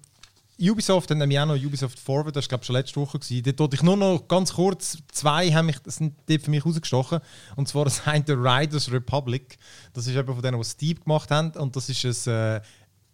[0.60, 3.20] Ubisoft, dann nämlich auch noch Ubisoft Forward, das war glaube ich schon letzte Woche.
[3.20, 3.44] Gewesen.
[3.44, 7.20] Dort wollte ich nur noch ganz kurz, zwei haben mich, sind für mich rausgestochen.
[7.56, 9.58] Und zwar das eine der Riders Republic.
[9.94, 11.52] Das ist eben von denen, die Steep gemacht haben.
[11.52, 12.62] Und das ist ein äh,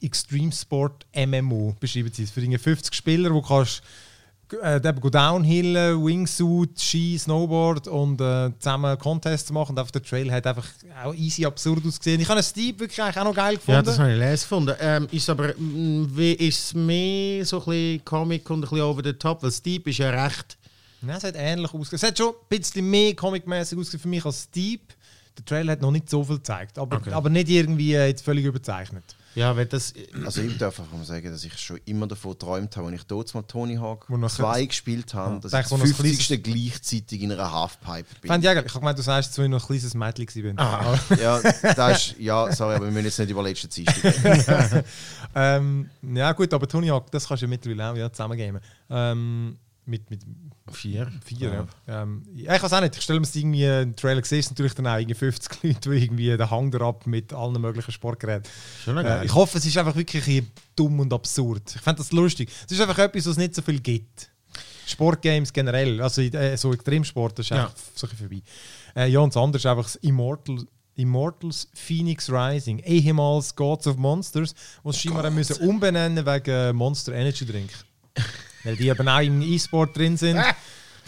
[0.04, 2.32] Extreme Sport MMO, beschreiben sie es.
[2.32, 3.84] Für irgendwie 50 Spieler, wo kannst
[4.62, 9.72] äh, Downhill, Wingsuit, Ski, Snowboard und äh, zusammen Contests machen.
[9.72, 10.68] Und einfach der Trail hat einfach
[11.04, 12.20] auch easy absurd ausgesehen.
[12.22, 13.78] Ich habe Steep wirklich auch noch geil gefunden.
[13.78, 14.76] Ja, das habe ich lesen gefunden.
[14.80, 19.14] Ähm, ist aber, wie ist mehr so ein bisschen Comic und ein bisschen over the
[19.14, 19.44] top?
[19.44, 20.58] Weil Steep ist ja recht.
[21.08, 21.98] Ja, es hat ähnlich ausgesehen.
[21.98, 24.94] Es hat schon ein bisschen mehr comic-mäßig ausgesehen für mich als Steep.
[25.38, 27.12] Der Trailer hat noch nicht so viel gezeigt, aber, Okay.
[27.12, 29.04] aber nicht irgendwie äh, jetzt völlig überzeichnet.
[29.36, 29.94] Ja, weil das.
[30.26, 33.04] Also ich darf einfach mal sagen, dass ich schon immer davon geträumt habe, als ich
[33.08, 35.94] dort mal Tony Hawk Wo noch- 2 gespielt habe, dass Denk, ich das noch ein
[35.94, 36.44] 50.
[36.44, 38.32] gleichzeitig in einer Halfpipe bin.
[38.32, 38.54] Fände ich.
[38.54, 40.60] Ich habe gemeint, du sagst, dass ich noch ein kleines Mädchen bin.
[40.60, 41.00] Ah.
[41.22, 44.84] Ja, das ist, ja, sorry, aber wir müssen jetzt nicht über letzte Zeit reden.
[45.36, 48.62] ähm, ja gut, aber Tony Hawk, das kannst du ja mittlerweile auch ja, zusammengamen.
[48.90, 50.22] Ähm, mit, mit
[50.72, 51.12] Vier.
[51.26, 52.02] vier, ja.
[52.04, 52.96] Ähm, ja, ich weiß auch nicht.
[52.96, 56.04] Ich stelle mir es irgendwie, einen Trailer ist natürlich dann auch irgendwie 50 Leute, die
[56.04, 58.50] irgendwie den Hang ab mit allen möglichen Sportgeräten.
[58.86, 60.44] Noch Äh, ich hoffe, es ist einfach wirklich
[60.76, 61.74] dumm und absurd.
[61.76, 62.50] Ich fände das lustig.
[62.66, 64.30] Es ist einfach etwas, was es nicht so viel gibt.
[64.86, 67.64] Sportgames generell, also äh, so Extremsport, das ist Ja.
[67.66, 68.42] einfach so vorbei.
[68.96, 70.66] Äh, ja, und das andere ist einfach das Immortal,
[70.96, 77.46] Immortals Phoenix Rising, ehemals Gods of Monsters, was sie scheinbar müssen umbenennen wegen Monster Energy
[77.46, 77.70] Drink.
[78.64, 80.40] Weil die eben auch im E-Sport drin sind.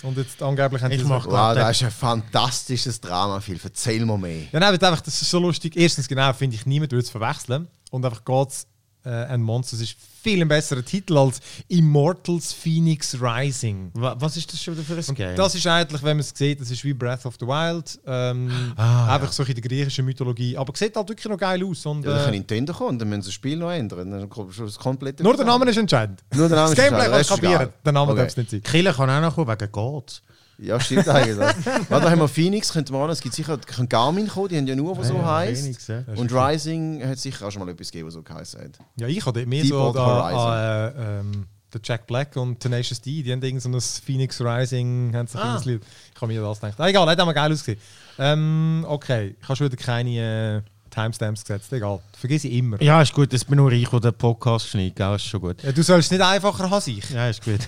[0.02, 3.60] Und jetzt angeblich haben Ich die mach- Wow, das ist ein fantastisches Dramafilm.
[3.64, 4.44] Erzähl mir mehr.
[4.52, 5.78] Ja, nein, einfach, das ist so lustig.
[5.78, 7.68] Erstens, genau, finde ich, niemand würde es verwechseln.
[7.92, 8.68] Und einfach Gods äh,
[9.10, 13.92] and Monsters ist viel ein besserer Titel als Immortals Phoenix Rising.
[13.94, 15.36] Wa- Was ist das schon wieder für ein Game?
[15.36, 18.00] Das ist eigentlich, wenn man es sieht, das ist wie Breath of the Wild.
[18.06, 20.56] Ähm, Ah, einfach so in der griechischen Mythologie.
[20.56, 21.86] Aber sieht halt wirklich noch geil aus.
[21.86, 24.10] Und, Ja, dann kann äh, Nintendo kommen, dann müssen sie das Spiel noch ändern.
[24.12, 25.24] Dann kommt schon das komplette.
[25.24, 26.24] nur der Name ist entscheidend.
[26.34, 27.74] Nur der Name das ist Gameplay entscheidend, kann ist kapieren.
[27.86, 28.22] Der Name Okay.
[28.22, 28.64] darf es nicht sein.
[28.64, 30.22] Killer kann auch noch kommen wegen Gods.
[30.60, 31.38] Ja, stimmt eigentlich.
[31.90, 33.10] Warte, da haben wir Phoenix, könnte man.
[33.10, 35.64] Es gibt sicher kann Garmin kommen, die haben ja nur, was so heisst.
[35.64, 36.04] Phoenix, ja.
[36.16, 38.80] Und Rising hat sicher auch schon mal etwas gegeben, was so geheißen hat.
[39.00, 43.24] Ja, ich hatte mehr so Deepwater da, äh, ähm, der Jack Black und Tenacious D,
[43.24, 45.56] die haben irgend so ein Phoenix Rising, haben sich Ah.
[45.56, 45.82] das Lied.
[46.14, 46.80] Ich habe mir das gedacht.
[46.80, 47.80] Ah, egal, hat auch mal geil ausgesehen.
[48.20, 50.10] Ähm, okay, ich habe schon wieder keine
[50.58, 50.62] äh,
[50.94, 52.00] Timestamps gesetzt, egal.
[52.20, 52.82] Vergiss ich immer.
[52.82, 55.16] Ja, ist gut, das bin nur ich, der den Podcast schneidet, gell?
[55.16, 55.64] ist schon gut.
[55.64, 57.10] Ja, du sollst es nicht einfacher haben ich.
[57.10, 57.60] Ja, ist gut.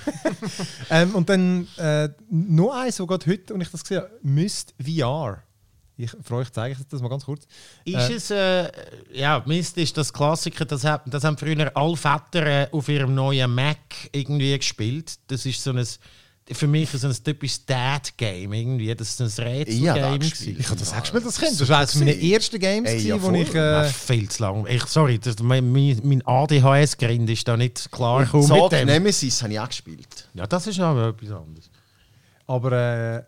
[0.90, 4.74] Ähm, und dann äh, noch eins, wo gerade heute, und ich das gesehen habe, Myst
[4.80, 5.42] VR.
[5.98, 7.48] Ich, für euch zeige ich das mal ganz kurz.
[7.86, 8.14] Ist Äh.
[8.14, 8.70] es, äh,
[9.14, 13.16] ja, Mist ist das Klassiker, das, hat, das haben früher alle Väter äh, auf ihrem
[13.16, 13.78] neuen Mac
[14.12, 15.16] irgendwie gespielt.
[15.28, 15.88] Das ist so ein,
[16.52, 18.94] für mich so ein typisches Dad-Game irgendwie.
[18.94, 20.20] Das ist ein Rätsel-Game.
[20.20, 20.56] gewesen.
[20.60, 21.60] Ich habe das auch gespielt als Kind.
[21.60, 23.38] Das war eines meiner ersten Games, Ey, ja, wo voll.
[23.38, 23.54] ich...
[23.56, 24.68] Äh, Äh, viel zu lang.
[24.68, 28.86] Ich, sorry, das, mein, mein ADHS-Grind ist da nicht klar gekommen mit dem.
[28.88, 30.28] Nemesis habe ich auch gespielt.
[30.36, 31.70] Ja, das ist aber etwas anderes.
[32.48, 33.24] aber äh,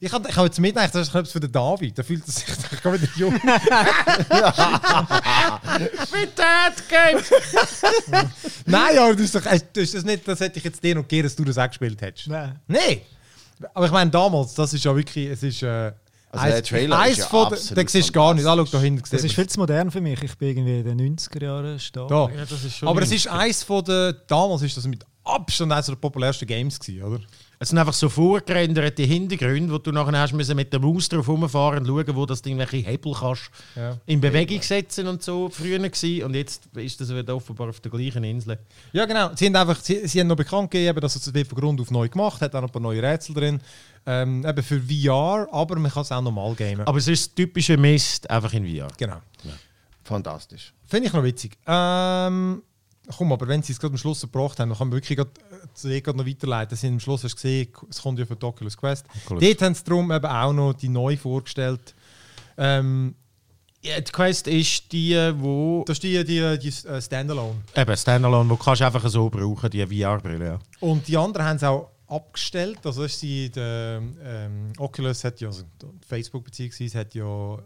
[0.00, 1.96] ich habe ich hab jetzt mitgedacht, das ist etwas für den David.
[1.98, 3.32] Der fühlt sich ich kann wieder jung.
[6.12, 7.20] Mit Dad-Game!
[8.66, 10.94] Nein, aber das ist doch, äh, das ist das nicht, das hätte ich jetzt dir
[10.94, 12.28] noch gegeben, dass du das auch gespielt hättest.
[12.28, 12.58] Nein.
[12.66, 13.00] Nein!
[13.74, 15.62] Aber ich meine, damals, das ist ja wirklich, es ist...
[15.62, 15.92] Äh,
[16.30, 18.46] Also der Trailer eins ist ja von absolut Den siehst du gar nicht.
[18.46, 19.02] Ah, schau da hinten.
[19.10, 20.22] Das ist viel zu modern für mich.
[20.22, 22.08] Ich bin irgendwie in den 90er Jahren stark.
[22.08, 22.28] Da.
[22.36, 24.14] Ja, das ist schon Aber es ist eins von den...
[24.28, 27.20] Damals ist das mit Abstand eines der populärsten Games gewesen, oder?
[27.60, 31.26] Es sind einfach so vorgerenderte Hintergründe, wo du nachher hast müssen mit der Maus drauf
[31.26, 33.98] rumfahren und schauen, wo das Ding welche Hebel kannst Ja.
[34.06, 36.22] in Bewegung setzen und so früher gewesen.
[36.24, 38.58] Und jetzt ist das wieder offenbar auf der gleichen Insel.
[38.92, 39.30] Ja, genau.
[39.34, 41.90] Sie haben, einfach, sie, sie haben noch bekannt gegeben, dass es wird von Grund auf
[41.90, 43.60] neu gemacht hat, auch noch ein paar neue Rätsel drin.
[44.06, 46.82] Ähm, eben für VR, aber man kann es auch normal gamen.
[46.86, 48.86] Aber es ist das typische Mist, einfach in VR.
[48.96, 49.20] genau.
[50.04, 50.72] Fantastisch.
[50.86, 51.58] Finde ich noch witzig.
[51.66, 52.62] Ähm,
[53.16, 55.28] komm, aber wenn sie es gerade am Schluss gebracht haben, dann kann man wirklich grad,
[55.84, 56.76] äh, grad noch weiterleiten.
[56.76, 59.06] Sie haben am Schluss hast du gesehen, es kommt ja von der Oculus Quest.
[59.24, 59.42] Oculus.
[59.42, 61.94] Dort haben sie darum eben auch noch die neu vorgestellt.
[62.56, 63.14] Ähm,
[63.80, 67.54] Ja, die Quest ist die, wo das ist die, die, die äh, Standalone.
[67.76, 70.44] eben Standalone, wo kannst du einfach so brauchen, die VR-Brille.
[70.44, 70.58] Ja.
[70.80, 72.78] Und die anderen haben es auch abgestellt.
[72.84, 75.62] Also ist die, der, ähm, Oculus hat ja, also
[76.06, 77.58] Facebook beziehungsweise hat ja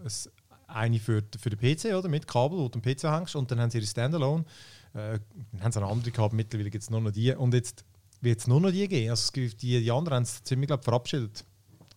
[0.67, 2.09] eine für, für den PC, oder?
[2.09, 3.37] Mit Kabel, wo du den PC hängst.
[3.37, 4.45] Und dann haben sie ihre Standalone.
[4.95, 5.19] Äh,
[5.53, 7.35] dann haben sie eine andere gehabt, mittlerweile gibt es nur noch die.
[7.35, 7.85] Und jetzt
[8.21, 9.11] wird es nur noch die geben.
[9.11, 11.45] Also es die, die anderen haben es ziemlich glaub, verabschiedet.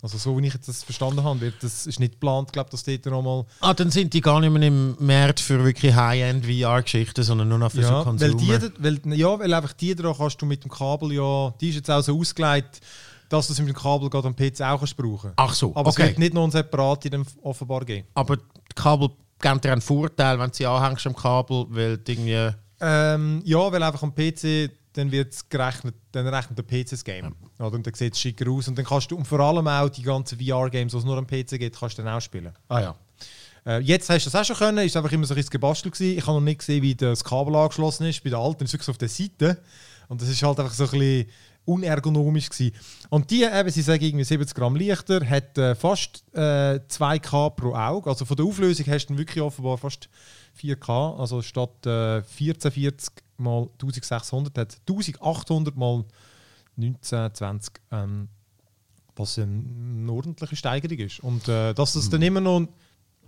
[0.02, 3.06] Also so wie ich das verstanden habe, wird das ist nicht geplant, glaube dass dort
[3.08, 3.46] nochmal...
[3.60, 7.72] Ah, dann sind die gar nicht mehr im Markt für wirklich High-End-VR-Geschichten, sondern nur noch
[7.72, 10.70] für so Ja, weil, die, weil, ja, weil einfach die da kannst du mit dem
[10.70, 11.54] Kabel ja...
[11.60, 12.82] Die ist jetzt auch so ausgelegt,
[13.30, 15.90] dass du es mit dem Kabel gerade am PC auch kannst brauchen Ach so, Aber
[15.90, 16.10] es okay.
[16.10, 18.08] wird nicht noch ein separat in dem offenbar geben.
[18.14, 18.44] Aber die
[18.76, 19.10] Kabel
[19.42, 22.56] geben dir einen Vorteil, wenn du sie anhängst am Kabel, weil die irgendwie...
[22.80, 27.04] Ähm, ja, weil einfach am PC dann wird es gerechnet, dann rechnet der PC das
[27.04, 27.36] Game.
[27.60, 27.74] Oder?
[27.74, 28.68] Und dann sieht es schicker aus.
[28.68, 31.28] Und dann kannst du, und vor allem auch die ganzen VR-Games, die es nur am
[31.28, 32.54] PC gibt, kannst du dann auch spielen.
[32.70, 32.96] Ah ja.
[33.66, 35.94] Äh, jetzt hast du das auch schon können, ist einfach immer so ein bisschen gebastelt
[35.94, 36.18] gewesen.
[36.18, 38.24] Ich habe noch nicht gesehen, wie das Kabel angeschlossen ist.
[38.24, 39.58] Bei der alten ist wirklich auf der Seite.
[40.08, 41.30] Und das ist halt einfach so ein bisschen
[41.66, 42.76] unergonomisch gewesen.
[43.10, 47.74] Und die, eben, sie sagen irgendwie 70 Gramm leichter, hat äh, fast äh, 2K pro
[47.74, 48.10] Auge.
[48.10, 50.08] Also von der Auflösung hast du wirklich offenbar fast
[50.60, 51.20] 4K.
[51.20, 56.06] Also statt äh, 1440 mal 1600 hat 1800 mal
[56.78, 57.74] 1920.
[57.92, 58.30] Ähm,
[59.16, 61.20] was eine ordentliche Steigerung ist.
[61.22, 62.68] Und äh, dass es dann immer noch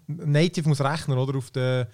[0.07, 1.87] native muss rechnen oder auf der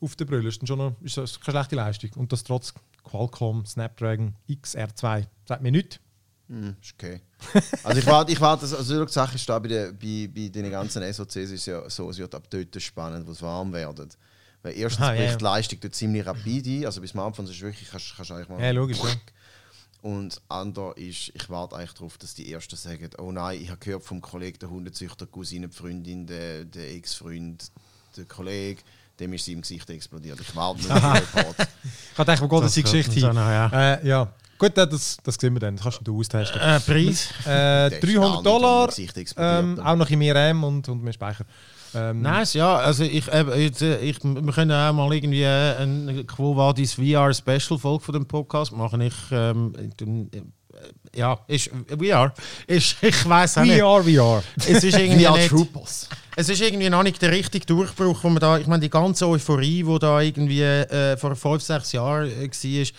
[0.00, 2.74] auf der Brille ist dann schon noch, ist das keine schlechte Leistung und das trotz
[3.04, 5.98] Qualcomm Snapdragon XR2 sagt mir nichts.
[6.48, 7.22] Hm, ist okay.
[7.84, 11.10] Also ich warte, ich warte, also die Sache ist da bei, bei, bei den ganzen
[11.10, 14.18] SOCs ist ja so, es wird ab dort spannend, wo es warm wird.
[14.64, 15.36] Weil erstens Aha, ja, bricht ja.
[15.36, 18.60] die Leistung dort ziemlich rapid ein, also bis Smartphones ist wirklich, kannst, kannst eigentlich mal...
[18.60, 19.10] Ja, logisch, ja.
[20.00, 23.78] Und ander ist, ich warte eigentlich darauf, dass die Ersten sagen, oh nein, ich habe
[23.78, 27.70] gehört vom Kollegen, der Hundezüchter, Cousine, die Freundin, der, der Ex-Freund,
[28.16, 28.82] der Kollege,
[29.20, 30.40] dem ist sie im Gesicht explodiert.
[30.40, 31.56] Ich warte nur auf Report.
[31.58, 33.36] Ich habe gedacht, wo geht das die Das Geschichte hin?
[33.36, 33.94] ja.
[33.94, 34.32] Äh, ja.
[34.58, 35.76] Gut, äh, das, das sehen wir dann.
[35.76, 36.60] Das kannst du austesten.
[36.60, 37.30] Äh, Preis?
[37.42, 41.02] Äh, Der ist gar 300 nicht Dollar, ähm, auch noch in mehr RAM und, und
[41.02, 41.44] mehr Speicher.
[41.94, 42.76] Ähm, Nice, ja.
[42.76, 47.32] Also ich, jetzt, äh, ich, wir können auch mal irgendwie äh, eine Quo Vadis VR
[47.32, 49.00] Special Folge von dem Podcast machen.
[49.00, 49.72] Ich, ähm,
[50.74, 52.34] äh, ja, ist VR.
[52.66, 53.80] Ist, ich weiß auch nicht.
[53.80, 54.42] VR, VR.
[54.56, 56.08] Es ist irgendwie VR nicht, Troopers.
[56.36, 59.28] es ist irgendwie noch nicht der richtige Durchbruch, wo man da, ich meine, die ganze
[59.28, 62.94] Euphorie, die da irgendwie äh, vor fünf, sechs Jahren äh, war,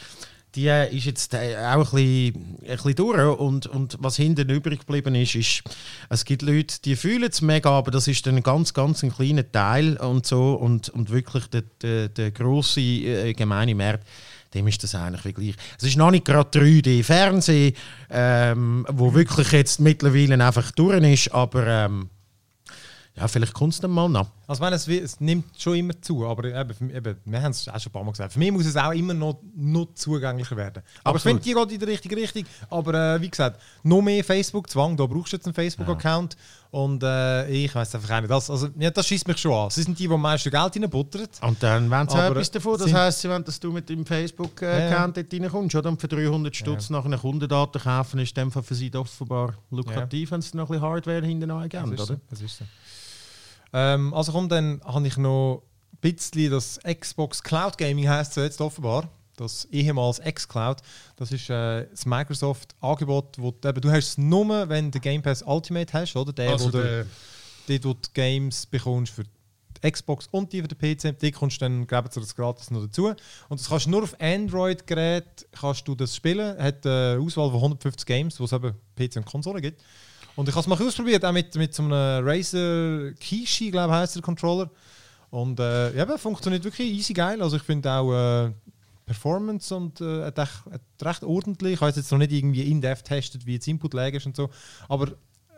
[0.56, 3.40] die ist jetzt äh, auch ein bisschen, ein bisschen durch.
[3.40, 5.64] Und, und was hinten übrig geblieben ist, ist,
[6.10, 9.14] es gibt Leute, die fühlen es mega, aber das ist dann ein ganz, ganz ein
[9.14, 10.54] kleiner Teil und so.
[10.54, 14.08] Und, und wirklich der, der, der grosse äh, gemeine Markt,
[14.54, 15.56] dem ist das eigentlich wie gleich.
[15.78, 17.76] Es ist noch nicht gerade 3D-Fernsehen,
[18.10, 22.10] ähm, wo wirklich jetzt mittlerweile einfach durch ist, aber ähm,
[23.18, 24.28] ja, vielleicht kommt es dann mal noch.
[24.46, 27.68] Also ich meine, es, es nimmt schon immer zu, aber eben, eben, wir haben es
[27.68, 30.58] auch schon ein paar Mal gesagt, für mich muss es auch immer noch, noch zugänglicher
[30.58, 30.84] werden.
[31.04, 31.44] Aber ich Absolut.
[31.44, 32.44] finde, die geht in die richtige Richtung.
[32.70, 36.36] Aber äh, wie gesagt, noch mehr Facebook-Zwang, da brauchst du jetzt einen Facebook-Account.
[36.72, 39.70] Und äh, ich weiß einfach auch nicht, das, also, ja, das schießt mich schon an.
[39.70, 41.28] Sie sind die, die am meisten Geld reinbuttern.
[41.40, 42.78] Und dann wollen sie etwas davon.
[42.78, 45.76] Das heisst, sie wollen, dass du mit dem Facebook-Account dort reinkommst.
[45.76, 45.90] Oder?
[45.90, 49.54] Und für 300 Stutz nach einer Kundendaten kaufen, ist in dem Fall für sie offenbar
[49.72, 51.94] lukrativ, wenn sie noch ein bisschen Hardware hinten angeben.
[51.94, 52.20] Oder?
[52.30, 52.66] Das ist so.
[53.74, 58.42] Ähm, also komm, dann habe ich noch ein bisschen das Xbox Cloud Gaming heißt so
[58.42, 59.10] jetzt offenbar.
[59.38, 60.78] Das ehemals xCloud.
[61.18, 65.22] Das ist äh, das Microsoft-Angebot, wo du, eben, du hast es nur, wenn du Game
[65.22, 66.32] Pass Ultimate hast, oder?
[66.32, 67.06] Der, Also wo der-
[67.68, 71.20] wo du Games bekommst für die Xbox und die für den PC.
[71.20, 73.08] Die kommst du dann, geben sie das gratis noch dazu.
[73.08, 76.58] Und das kannst du nur auf Android-Gerät kannst du das spielen.
[76.58, 79.84] Hat eine Auswahl von 150 Games, wo es eben PC und Konsole gibt.
[80.36, 84.00] Und ich habe es mal ausprobiert, auch mit, mit so einem Razer Kishi, glaube ich,
[84.00, 84.70] heißt der Controller.
[85.30, 87.42] Und äh, ja, eben, funktioniert wirklich easy geil.
[87.42, 88.52] Also ich finde auch äh,
[89.06, 91.74] Performance und äh, hat echt, hat recht ordentlich.
[91.74, 94.36] Ich habe es jetzt noch nicht irgendwie in-depth getestet, wie jetzt Input lag ist und
[94.36, 94.50] so.
[94.88, 95.12] Aber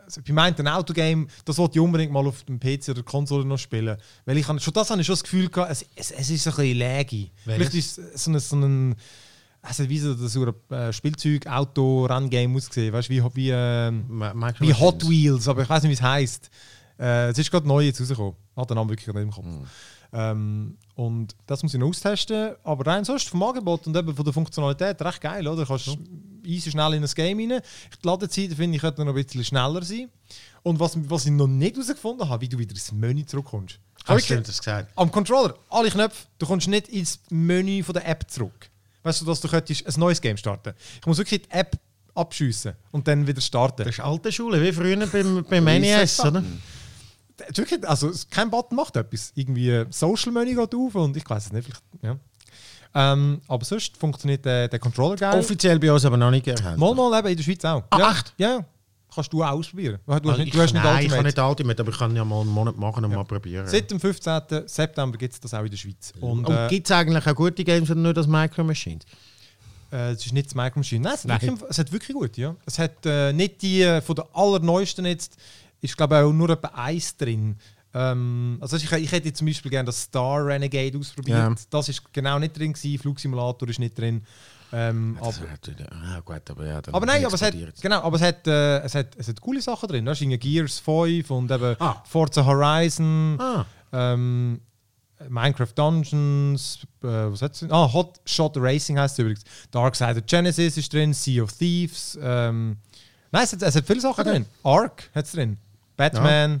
[0.04, 3.58] also, bei meinem Autogame, das wollte ich unbedingt mal auf dem PC oder Konsole noch
[3.58, 3.96] spielen.
[4.24, 6.46] Weil ich habe, schon das habe ich schon das Gefühl gehabt, es, es, es ist
[6.46, 7.30] ein bisschen laggy.
[7.44, 8.96] Vielleicht ist es so ein, so ein
[9.62, 12.92] also wie so das so ein äh, Spielzeug-Auto-Run-Game ausgesehen.
[12.92, 13.52] Weißt du, wie, wie,
[14.34, 15.08] Micro wie Hot.
[15.08, 16.50] Wheels, aber ich weiß nicht, wie es heisst.
[16.98, 18.34] Äh, es ist gerade neu jetzt rausgekommen.
[18.56, 19.44] Hat den Namen wirklich nicht im Kopf.
[19.44, 19.66] Hm.
[20.12, 22.54] Ähm, und das muss ich noch austesten.
[22.64, 25.62] Aber rein sonst vom Angebot und eben von der Funktionalität recht geil, oder?
[25.62, 25.96] Du kannst
[26.44, 27.60] easy schnell in ein Game rein.
[28.02, 30.08] Die Ladezeit finde ich könnte noch ein bisschen schneller sein.
[30.62, 33.78] Und was, was ich noch nicht herausgefunden habe, wie du wieder ins Menü zurückkommst.
[34.04, 34.90] Hast du das gesagt?
[34.96, 38.70] am Controller, alle Knöpfe, du kommst nicht ins Menü von der App zurück.
[39.02, 40.74] Weißt du, dass du könntest ein neues Game starten.
[41.00, 41.78] Ich muss wirklich die App
[42.14, 43.84] abschiessen und dann wieder starten.
[43.84, 46.42] Das ist alte Schule, wie früher beim, beim NES, oder?
[47.36, 49.32] Das ist wirklich, also kein Button macht etwas.
[49.36, 52.18] Irgendwie Social Menü geht auf und ich weiß es nicht, vielleicht, ja.
[52.94, 55.38] Ähm, aber sonst funktioniert der, der Controller geil.
[55.38, 56.78] Offiziell bei uns aber noch nicht erhältlich.
[56.78, 57.84] Mal, mal eben in der Schweiz auch.
[57.90, 58.10] Ah, ja.
[58.10, 58.34] echt?
[58.38, 58.64] Ja, ja.
[59.14, 59.98] Kannst du auch ausprobieren.
[60.06, 61.16] Du, hast Also nicht, ich, du hast nicht nein, ich Ultimate.
[61.16, 63.66] kann nicht Ultimate, aber ich kann ja mal einen Monat machen und mal probieren.
[63.66, 64.42] Seit dem 15.
[64.66, 66.12] September gibt es das auch in der Schweiz.
[66.20, 69.04] Und, und äh, gibt es eigentlich auch gute Games oder nur das Micro Machines?
[69.90, 71.02] Äh, es ist nicht das Micro Machine.
[71.02, 72.54] Nein, es, hat Wirklich, es hat wirklich gut, ja.
[72.66, 75.36] Es hat äh, nicht die äh, von der allerneuesten jetzt,
[75.80, 77.56] ist glaube ich auch nur etwa eins drin.
[77.94, 81.38] Ähm, also ich, ich hätte zum Beispiel gerne das Star Renegade ausprobiert.
[81.38, 81.54] Ja.
[81.70, 82.98] Das ist genau nicht drin gewesen.
[82.98, 84.22] Flugsimulator ist nicht drin.
[84.72, 88.02] Ähm, aber, Das hat wieder- Ah, gut, aber ja, aber nein, aber es hat, genau,
[88.02, 90.04] aber es hat, äh, es hat, es hat coole Sachen drin.
[90.04, 92.02] Da ist Gears 5 und eben Ah.
[92.06, 93.36] Forza Horizon.
[93.40, 94.60] Ah, Ähm,
[95.28, 97.64] Minecraft Dungeons, äh, was hat's?
[97.70, 99.42] Ah, Hot Shot Racing heißt es übrigens.
[99.70, 102.16] Darksider Genesis ist drin, Sea of Thieves.
[102.22, 102.76] Ähm,
[103.32, 104.30] nein, es hat, es hat viele Sachen Okay.
[104.30, 104.46] drin.
[104.62, 105.56] Ark hat es drin.
[105.96, 106.60] Batman.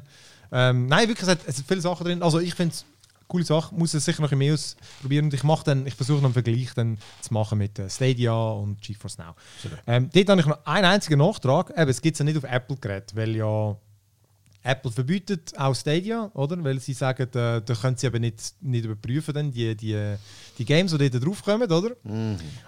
[0.50, 2.22] Ähm, nein, wirklich, es hat, es hat viele Sachen drin.
[2.22, 2.84] Also ich finde es
[3.28, 3.74] coole Sache.
[3.74, 5.26] Muss es sicher noch mehr ausprobieren.
[5.26, 8.34] Und ich mache dann, ich versuche noch einen Vergleich dann zu machen mit äh, Stadia
[8.34, 9.34] und GeForce Now.
[9.86, 11.70] Ähm, dort habe ich noch einen einzigen Nachtrag.
[11.76, 13.76] Eben, es gibt es ja nicht auf Apple-Geräten, weil ja
[14.62, 16.62] Apple verbietet auch Stadia, oder?
[16.62, 20.16] Weil sie sagen, äh, da können sie aber nicht, nicht überprüfen, dann die, die,
[20.58, 21.92] die Games, die dort draufkommen, oder?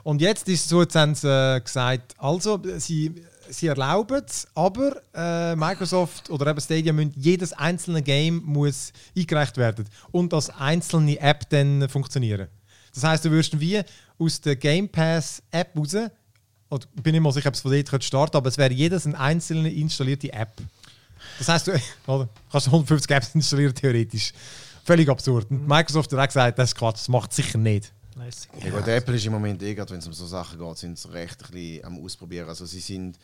[0.05, 3.14] Und jetzt ist es so, jetzt haben sie äh, gesagt, also, sie,
[3.51, 9.57] sie erlauben es, aber äh, Microsoft oder eben Stadia müssen, jedes einzelne Game muss eingereicht
[9.57, 12.49] werden und als einzelne App dann funktionieren.
[12.95, 13.83] Das heißt, du wirst wie
[14.19, 15.95] aus der Game Pass App raus,
[16.71, 19.07] oder ich bin nicht mal sicher, ob es von dort starten aber es wäre jedes
[19.07, 20.53] eine einzelne installierte App.
[21.39, 21.73] Das heißt, du
[22.07, 24.33] oder, kannst 150 Apps installieren, theoretisch.
[24.85, 25.51] Völlig absurd.
[25.51, 27.93] Und Microsoft hat auch gesagt, das ist Quatsch, das macht es sicher nicht.
[28.63, 30.99] Ja, gut, Apple ist im Moment eh, gerade wenn es um so Sachen geht, sind
[30.99, 32.49] sie recht ein bisschen am Ausprobieren.
[32.49, 33.19] Also sie sind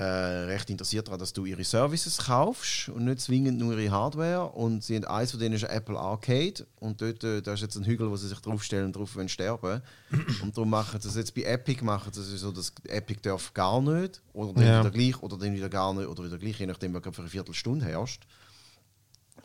[0.00, 4.46] äh, recht interessiert daran, dass du ihre Services kaufst und nicht zwingend nur ihre Hardware.
[4.46, 7.76] Und sie haben eins von denen ist Apple Arcade und dort äh, da ist jetzt
[7.76, 9.82] ein Hügel, wo sie sich draufstellen und drauf wollen sterben.
[10.42, 13.82] und darum machen sie das jetzt bei Epic machen sie so, dass Epic darf gar
[13.82, 14.80] nicht oder dann Ja.
[14.80, 17.30] wieder gleich oder dann wieder gar nicht oder wieder gleich, je nachdem, gerade für eine
[17.30, 18.26] Viertelstunde herrscht.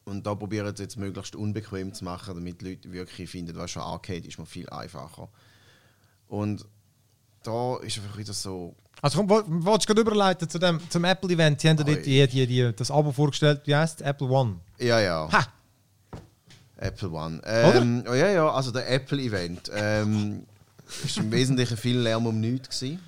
[0.05, 3.71] Und da probieren sie jetzt möglichst unbequem zu machen, damit die Leute wirklich finden, was
[3.71, 5.27] schon Arcade ist, mal viel einfacher.
[6.27, 6.65] Und
[7.43, 11.03] da ist einfach wieder so, Also komm, wo- wolltest du gerade überleiten zu dem, zum
[11.05, 11.61] Apple-Event?
[11.61, 14.01] Sie haben dort die, die, die, das Abo vorgestellt, wie heißt?
[14.01, 14.55] Apple One.
[14.79, 15.29] ja, ja.
[15.31, 15.47] Ha!
[16.77, 17.41] Apple One.
[17.45, 19.71] Ähm, oh, ja, ja, also der Apple-Event.
[19.73, 20.45] Ähm,
[21.03, 22.79] ist im Wesentlichen viel Lärm um nichts.
[22.79, 22.99] Gewesen.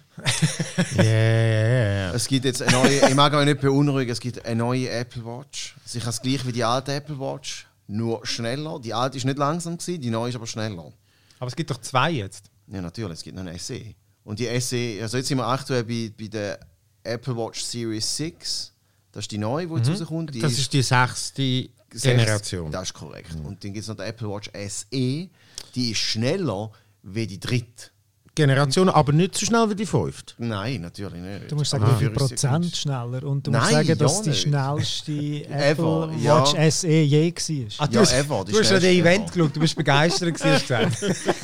[0.95, 1.67] Ja, ja,
[2.07, 2.13] ja.
[2.13, 5.23] Es gibt jetzt eine neue, ich mag euch nicht beunruhigen, es gibt eine neue Apple
[5.25, 5.75] Watch.
[5.85, 8.79] Sie kann es gleich wie die alte Apple Watch, nur schneller.
[8.79, 10.91] Die alte ist nicht langsam, gewesen, die neue ist aber schneller.
[11.39, 12.45] Aber es gibt doch zwei jetzt.
[12.67, 13.79] Ja, natürlich, es gibt noch eine SE.
[14.27, 16.59] Und die SE, also jetzt sind wir aktuell bei, bei der
[17.03, 18.73] Apple Watch Series 6.
[19.13, 20.35] Das ist die neue, die jetzt rauskommt.
[20.35, 22.69] Die Das ist die sechste sechs- Generation.
[22.69, 23.31] Das ist korrekt.
[23.41, 25.29] Und dann gibt es noch die Apple Watch SE.
[25.75, 26.71] Die ist schneller
[27.03, 27.89] wie die dritte.
[28.37, 30.33] Generation, aber nicht so schnell wie die fünfte.
[30.37, 31.51] Nein, natürlich nicht.
[31.51, 33.23] Du musst sagen, wie viel Prozent schneller.
[33.23, 34.41] Und du musst Nein, sagen, dass ja die nicht.
[34.41, 36.39] schnellste Apple ja.
[36.39, 37.65] Watch SE je war.
[37.79, 40.33] Ah, du Ja, hast, ever, du hast ja schnellste den Event geschaut, du bist begeistert
[40.35, 40.91] gewesen,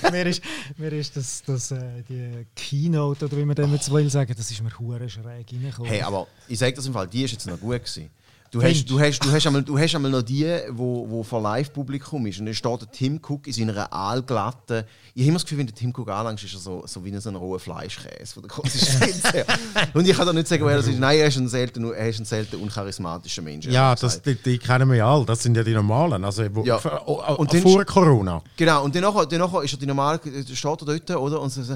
[0.12, 0.42] mir ist,
[0.78, 4.52] mir ist das, das, äh, die Keynote, oder wie man dem jetzt will sagen, das
[4.52, 5.90] ist mir hure schräg reingekommen.
[5.92, 8.10] Hey, aber ich sage das im Fall, die ist jetzt noch gut gewesen.
[8.54, 11.42] Du hast, du, hast, du, hast einmal, du hast einmal noch die, wo, wo vor
[11.42, 12.40] Live-Publikum ist.
[12.40, 14.84] Und dann steht der Tim Cook in seiner aalglatten.
[15.16, 17.18] Ich habe immer das Gefühl, wenn der Tim Cook anlangt, ist er so, so wie
[17.18, 19.46] so ein roher Fleischkäse von der Konsistenz her.
[19.96, 21.00] Und ich kann da nicht sagen, wer das ist.
[21.00, 23.66] Nein, er ist ein selten, er ist ein selten uncharismatischer Mensch.
[23.66, 25.26] Ja, das, die, die kennen wir ja alle.
[25.26, 26.24] Das sind ja die normalen.
[26.24, 26.78] Also, wo, Ja.
[26.78, 28.40] vor- Und dann- vor Corona.
[28.56, 30.20] Genau, und danach, danach ist er die normale,
[30.54, 31.42] steht er dort, oder?
[31.42, 31.76] Und so,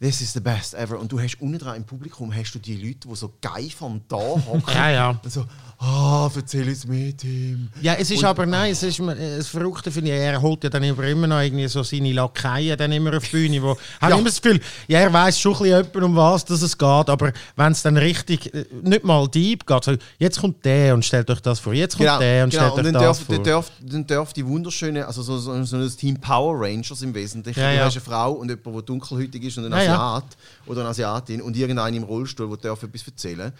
[0.00, 0.98] this is the best ever.
[0.98, 4.00] Und du hast unten dran im Publikum hast du die Leute, die so geil von
[4.08, 4.62] da hocken.
[4.74, 5.10] Ja, ja.
[5.22, 5.44] Und so,
[5.78, 7.68] ah, erzähl uns mehr, Tim.
[7.82, 10.70] Ja, es ist Und- aber nein, es ist das Verrückte finde ich, er holt ja
[10.70, 13.70] dann immer noch irgendwie so seine Lakaien dann immer auf die Bühne, wo
[14.00, 14.18] habe Ja.
[14.18, 17.32] immer das Gefühl, ja, er weiß schon ein bisschen um was dass es geht, aber
[17.56, 21.28] wenn es dann richtig, äh, nicht mal deep geht, so, jetzt kommt der und stellt
[21.30, 22.62] euch das vor, jetzt kommt Genau, der und genau.
[22.62, 23.34] stellt und euch dann das darf, vor.
[23.34, 27.12] dann, darf, dann darf die wunderschöne, also so, so, so ein Team Power Rangers im
[27.14, 27.58] Wesentlichen.
[27.60, 27.84] Ja, du ja.
[27.86, 30.16] hast eine Frau und jemand, der dunkelhäutig ist und ein Ja, ja.
[30.16, 30.36] Asiat
[30.66, 33.52] oder eine Asiatin und irgendeinen im Rollstuhl, der etwas erzählen.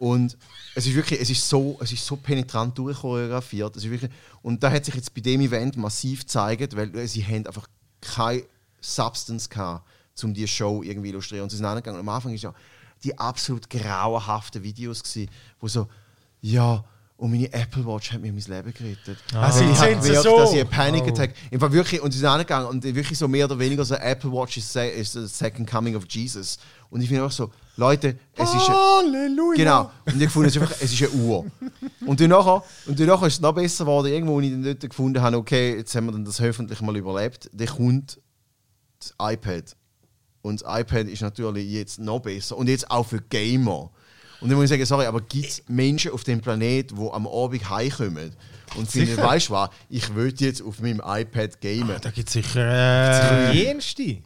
[0.00, 0.38] Und
[0.74, 3.76] es ist wirklich, es ist so, es ist so penetrant durchchoreografiert.
[3.76, 4.10] Es ist wirklich,
[4.40, 7.66] und da hat sich jetzt bei dem Event massiv gezeigt, weil sie haben einfach
[8.00, 8.44] keine
[8.80, 9.86] Substance gehabt,
[10.22, 11.42] um diese Show irgendwie zu illustrieren.
[11.42, 12.00] Und sie sind angegangen.
[12.00, 12.54] Am Anfang ist ja
[13.04, 15.86] die absolut grauenhaften Videos gewesen, wo so,
[16.40, 16.82] ja,
[17.20, 19.18] und meine Apple Watch hat mir mein Leben gerettet.
[19.34, 20.38] Also ich habe gemerkt, so?
[20.38, 21.34] dass ich einen Panic Attack.
[21.50, 24.32] Im Fall wirklich, und sie sind angegangen und wirklich so mehr oder weniger so Apple
[24.32, 26.58] Watch is, se- is the second coming of Jesus.
[26.88, 29.54] Und ich finde auch so, Leute, es ist Halleluja!
[29.54, 29.90] Genau.
[30.06, 31.44] Und ich fand, es ist einfach, es ist eine Uhr.
[32.06, 35.20] Und danach, und danach ist es noch besser geworden, irgendwo, wo ich dann dort gefunden
[35.20, 37.50] habe, okay, jetzt haben wir dann das hoffentlich mal überlebt.
[37.52, 38.18] Dann kommt
[38.98, 39.76] das iPad.
[40.40, 42.56] Und das iPad ist natürlich jetzt noch besser.
[42.56, 43.90] Und jetzt auch für Gamer.
[44.40, 47.26] Und dann muss ich sagen, sorry, aber gibt es Menschen auf dem Planet, die am
[47.26, 48.32] Abend heimkommen
[48.76, 51.96] und finden, weißt du was, ich will jetzt auf meinem iPad gamen.
[52.00, 53.48] da gibt es sicher.
[53.48, 54.18] Äh, Die Jenste.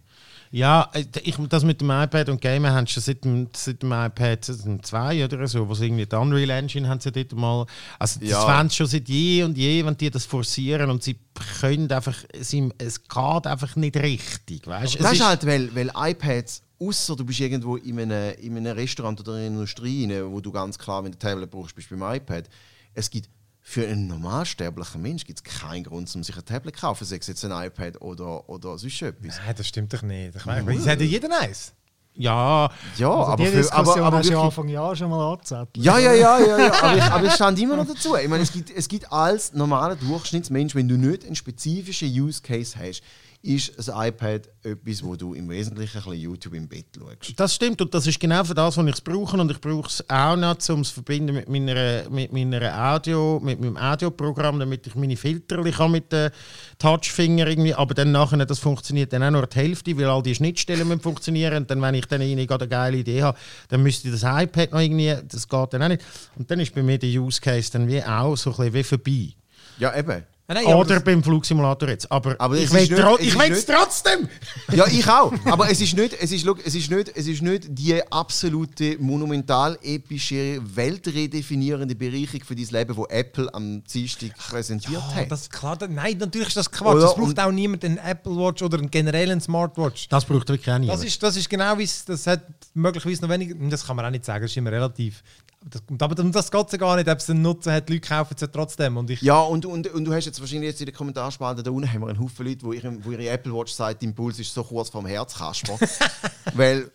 [0.54, 3.90] Ja, äh, ich, das mit dem iPad und Gamen haben sie seit dem, seit dem
[3.90, 7.66] iPad 2 oder so, wo sie irgendwie die Unreal Engine haben sie dort mal.
[7.98, 8.68] Also, das Ja.
[8.68, 11.16] sie schon seit je und je, wenn die das forcieren und sie
[11.60, 12.16] können einfach.
[12.40, 14.64] Sie, es geht einfach nicht richtig.
[14.64, 15.00] Weißt?
[15.00, 19.18] Das ist halt, weil, weil iPads, außer du bist irgendwo in einem, in einem Restaurant
[19.18, 22.48] oder in einer Industrie, wo du ganz klar, wenn du Tablet brauchst, bist beim iPad.
[22.94, 23.28] Es gibt
[23.66, 27.26] für einen normalsterblichen Mensch gibt's keinen Grund, um sich ein Tablet zu kaufen, sei es
[27.26, 29.38] jetzt ein iPad oder, oder sonst etwas.
[29.44, 30.36] Nein, das stimmt doch nicht.
[30.36, 31.72] Ich meine, es hat ja jeder eins.
[32.14, 35.32] ja, Ja, Also aber, die für, Diskussion aber, aber hast du Anfang Jahr schon mal
[35.32, 35.78] angezettelt.
[35.78, 36.72] ja, ja, ja, ja, ja.
[36.82, 38.14] Aber, ich, aber es stand immer noch dazu.
[38.16, 42.42] Ich meine, es gibt, es gibt als normaler Durchschnittsmensch, wenn du nicht einen spezifischen Use
[42.42, 43.02] Case hast,
[43.44, 47.38] ist das iPad etwas, wo du im Wesentlichen ein bisschen YouTube im Bett schaust.
[47.38, 49.86] Das stimmt und das ist genau für das, was ich es brauche und ich brauche
[49.86, 54.58] es auch noch, um es zu verbinden mit meiner, mit meiner Audio, mit meinem Audioprogramm,
[54.58, 56.30] damit ich meine Filter kann mit den
[56.78, 60.34] Touchfinger irgendwie, aber dann nachher, das funktioniert dann auch nur die Hälfte, weil all die
[60.34, 63.36] Schnittstellen müssen funktionieren und dann, wenn ich dann irgendwie gerade eine geile Idee habe,
[63.68, 66.02] dann müsste das iPad noch irgendwie, das geht dann auch nicht.
[66.36, 68.82] Und dann ist bei mir der Use Case dann wie auch so ein bisschen wie
[68.82, 69.34] vorbei.
[69.78, 70.24] Ja, eben.
[70.46, 72.10] Nein, aber Oder beim Flugsimulator jetzt.
[72.12, 74.28] Aber, Aber ich will es trotzdem!
[74.72, 75.32] Ja, ich auch.
[75.46, 78.98] Aber es ist nicht, es ist, schau, es ist nicht, es ist nicht die absolute
[78.98, 85.30] monumental epische, weltredefinierende Bereicherung für dein Leben, die Apple am Dienstag präsentiert Ah, hat.
[85.30, 86.94] das klar, nein, natürlich ist das Quatsch.
[86.94, 87.06] Oder?
[87.06, 90.08] Es braucht auch niemand einen Apple Watch oder einen generellen Smartwatch.
[90.08, 90.98] Das braucht wirklich auch niemand.
[90.98, 92.42] Das ist, das ist genau wie es, das hat
[92.74, 95.22] möglicherweise noch weniger, das kann man auch nicht sagen, das ist immer relativ.
[95.66, 97.94] Das, aber um das geht es ja gar nicht, ob es einen Nutzen hat, die
[97.94, 98.98] Leute kaufen es ja trotzdem.
[98.98, 101.70] Und ich, ja, und, und, und du hast jetzt wahrscheinlich jetzt in den Kommentarspalten da
[101.70, 104.38] unten haben wir einen Haufen Leute, wo ihre, wo ihre Apple Watch sagt, dein Puls
[104.38, 105.78] ist so kurz vom Herzkasper.
[106.54, 106.90] Weil,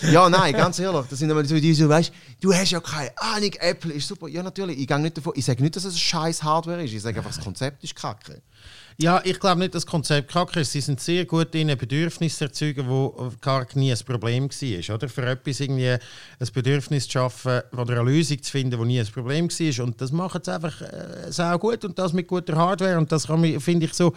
[0.00, 3.10] ja, nein, ganz ehrlich, das sind immer so die, so, weißt du, hast ja keine
[3.18, 4.28] Ahnung, Apple ist super.
[4.28, 7.02] Ja, natürlich, ich, gehe nicht davon, ich sage nicht, dass es scheiß Hardware ist, ich
[7.02, 8.42] sage einfach, das Konzept ist kacke.
[8.96, 10.70] Ja, ich glaube nicht, dass das Konzept kacke ist.
[10.70, 14.94] Sie sind sehr gut in Bedürfnisse erzeugen, wo gar nie ein Problem war.
[14.94, 15.08] Oder?
[15.08, 19.06] Für etwas irgendwie ein Bedürfnis zu schaffen oder eine Lösung zu finden, die nie ein
[19.06, 19.84] Problem war.
[19.84, 22.98] Und das macht es einfach äh, sehr gut und das mit guter Hardware.
[22.98, 24.14] Und das finde ich so.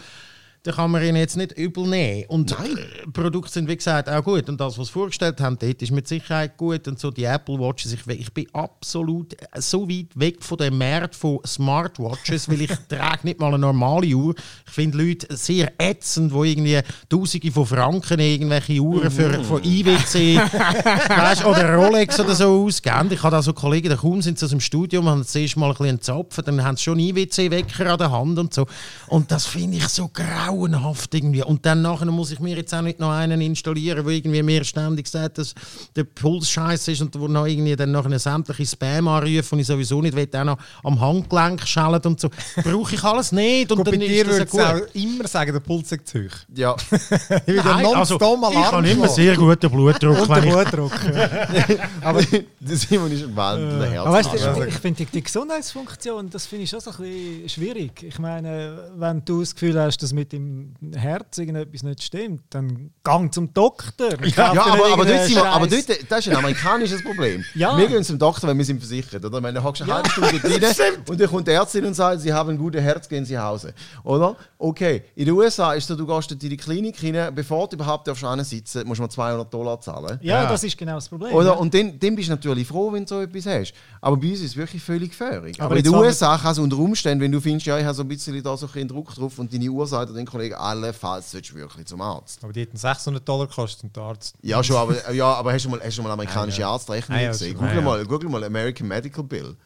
[0.68, 2.26] Da kann man ihnen jetzt nicht übel nehmen.
[2.28, 2.78] Und Nein.
[3.14, 4.50] Produkte sind, wie gesagt, auch gut.
[4.50, 6.86] Und das, was sie vorgestellt haben, dort ist mit Sicherheit gut.
[6.86, 10.76] Und so die Apple Watches, ich, ich bin absolut äh, so weit weg von dem
[10.76, 14.34] Markt von Smartwatches, weil ich trage nicht mal eine normale Uhr.
[14.66, 20.36] Ich finde Leute sehr ätzend, die irgendwie Tausende von Franken irgendwelche Uhren für, von IWC
[21.08, 23.08] weißt, oder Rolex oder so ausgeben.
[23.10, 25.68] Ich habe da so Kollegen, die kaum sind sie aus dem Studium, haben zuerst mal
[25.68, 28.66] ein bisschen einen Zapfen, dann haben sie schon IWC-Wecker an der Hand und so.
[29.06, 30.57] Und das finde ich so grauenhaft.
[30.58, 31.42] Grauenhaft irgendwie.
[31.42, 34.64] Und dann nachher muss ich mir jetzt auch nicht noch einen installieren, der irgendwie mir
[34.64, 35.54] ständig sagt, dass
[35.96, 39.60] der Puls scheiße ist und wo noch irgendwie dann noch eine sämtliche Spam anrufen, die
[39.62, 42.28] ich sowieso nicht will, auch noch am Handgelenk schellen und so.
[42.62, 44.60] Brauche ich alles nicht und Gut, bei dann dir ist das würde gut.
[44.60, 46.36] auch immer sagen, der Puls ist zu hoch.
[46.54, 50.44] Ja, Ich will Nein, also, nonstop ich habe Alarm immer sehr guten Blutdruck, Und der
[50.44, 50.92] ich Blutdruck.
[52.02, 52.22] aber
[52.60, 56.64] der Simon ist ein weißt du, Ja, ich, ich finde die, die Gesundheitsfunktion, das finde
[56.64, 58.02] ich schon so ein bisschen schwierig.
[58.02, 62.90] Ich meine, wenn du das Gefühl hast, dass mit dem Herz irgendetwas nicht stimmt, dann
[63.04, 64.10] gang zum Doktor.
[64.24, 67.44] Ja, dir aber, aber, dort wir, aber dort, das ist ein amerikanisches Problem.
[67.54, 67.76] Ja.
[67.76, 69.24] Wir gehen zum Doktor, wenn wir sind versichert.
[69.24, 69.42] Oder?
[69.42, 70.62] Wenn du hockst eine halbe Stunde drin
[71.08, 73.44] und dann kommt die Ärztin und sagt, sie haben ein gutes Herz, gehen sie nach
[73.44, 73.74] Hause.
[74.04, 74.36] Oder?
[74.58, 78.06] Okay, in den USA ist so, du gehst in die Klinik rein, bevor du überhaupt
[78.06, 80.18] darfst sitzen musst du mal 200 Dollar zahlen.
[80.22, 80.48] Ja, Ja.
[80.48, 81.32] das ist genau das Problem.
[81.34, 81.46] Oder?
[81.46, 81.52] ja.
[81.52, 83.72] Und dann, dann bist du natürlich froh, wenn du so etwas hast.
[84.00, 85.60] Aber bei uns ist es wirklich völlig gefährlich.
[85.60, 87.94] Aber, Aber in den USA kann es unter Umständen, wenn du findest, ja, ich habe
[87.94, 90.54] so ein bisschen da so ein bisschen Druck drauf und deine Uhr sagt den Kollegen,
[90.54, 92.42] allenfalls solltest du wirklich zum Arzt.
[92.44, 94.34] Aber die hätten 600 Dollar gekostet und der Arzt.
[94.42, 97.30] Ja, schon, aber, ja, aber hast du mal, hast du mal amerikanische Arztrechnung Ah, ja,
[97.32, 97.54] gesehen?
[97.54, 97.80] Google, Ah, ja.
[97.80, 99.56] mal, Google mal American Medical Bill.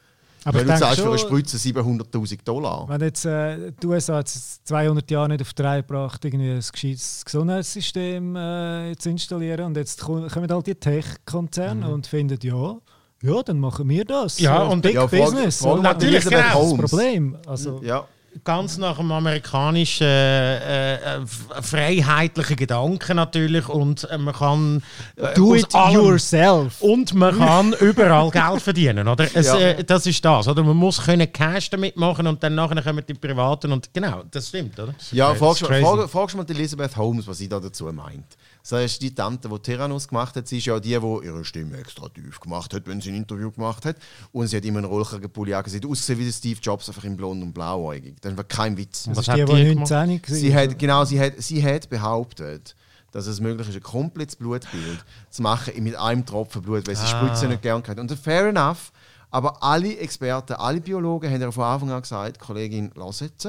[0.45, 2.89] Aber Wenn ich du zahlst für eine Spritze 700'000 Dollar.
[2.89, 6.61] Wenn jetzt äh, die USA jetzt 200 Jahre nicht auf die Reihe gebracht irgendwie ein
[6.73, 12.77] gescheites Gesundheitssystem äh, zu installieren und jetzt ko- kommen halt die Tech-Konzerne und finden, ja,
[13.23, 14.39] ja, dann machen wir das.
[14.39, 15.59] Ja, und- Big Ja, Business.
[15.61, 15.83] frag oder?
[15.83, 16.37] mal Natürlich, genau.
[16.39, 16.91] das Holmes.
[16.91, 17.37] Problem.
[17.47, 18.05] Also, Ja.
[18.45, 21.21] ganz nach dem amerikanischen äh, äh,
[21.61, 24.83] freiheitlichen Gedanken natürlich und äh, man kann
[25.17, 26.81] äh, do it allem- yourself.
[26.81, 29.27] und man kann überall Geld verdienen, oder?
[29.35, 29.59] Es, Ja.
[29.59, 30.63] äh, das ist das, oder?
[30.63, 34.49] Man muss können Cash damit machen und dann nachher kommen die Privaten und genau, das
[34.49, 34.95] stimmt, oder?
[35.13, 38.25] Ja, fragst, ist mal- fragst Elizabeth Holmes, was sie da dazu meint.
[38.69, 40.47] Das ist die Tante, die Tyrannus gemacht hat.
[40.47, 43.51] Sie ist ja die, die ihre Stimme extra tief gemacht hat, wenn sie ein Interview
[43.51, 43.97] gemacht hat.
[44.31, 45.85] Und sie hat immer einen Rollkragenpulli angesehen.
[45.85, 48.17] Aussehen wie Steve Jobs, einfach in blond und blauäugig.
[48.21, 49.05] Das war kein Witz.
[49.05, 50.37] Das Was ist die, hat die die 19 war.
[50.37, 52.77] Sie hat, genau, sie hat, sie hat behauptet,
[53.11, 57.07] dass es möglich ist, ein komplettes Blutbild zu machen mit einem Tropfen Blut, weil sie
[57.07, 57.99] Spritzen nicht gern hat.
[57.99, 58.93] Und fair enough,
[59.31, 63.49] aber alle Experten, alle Biologen haben ja von Anfang an gesagt, Kollegin, lass jetzt.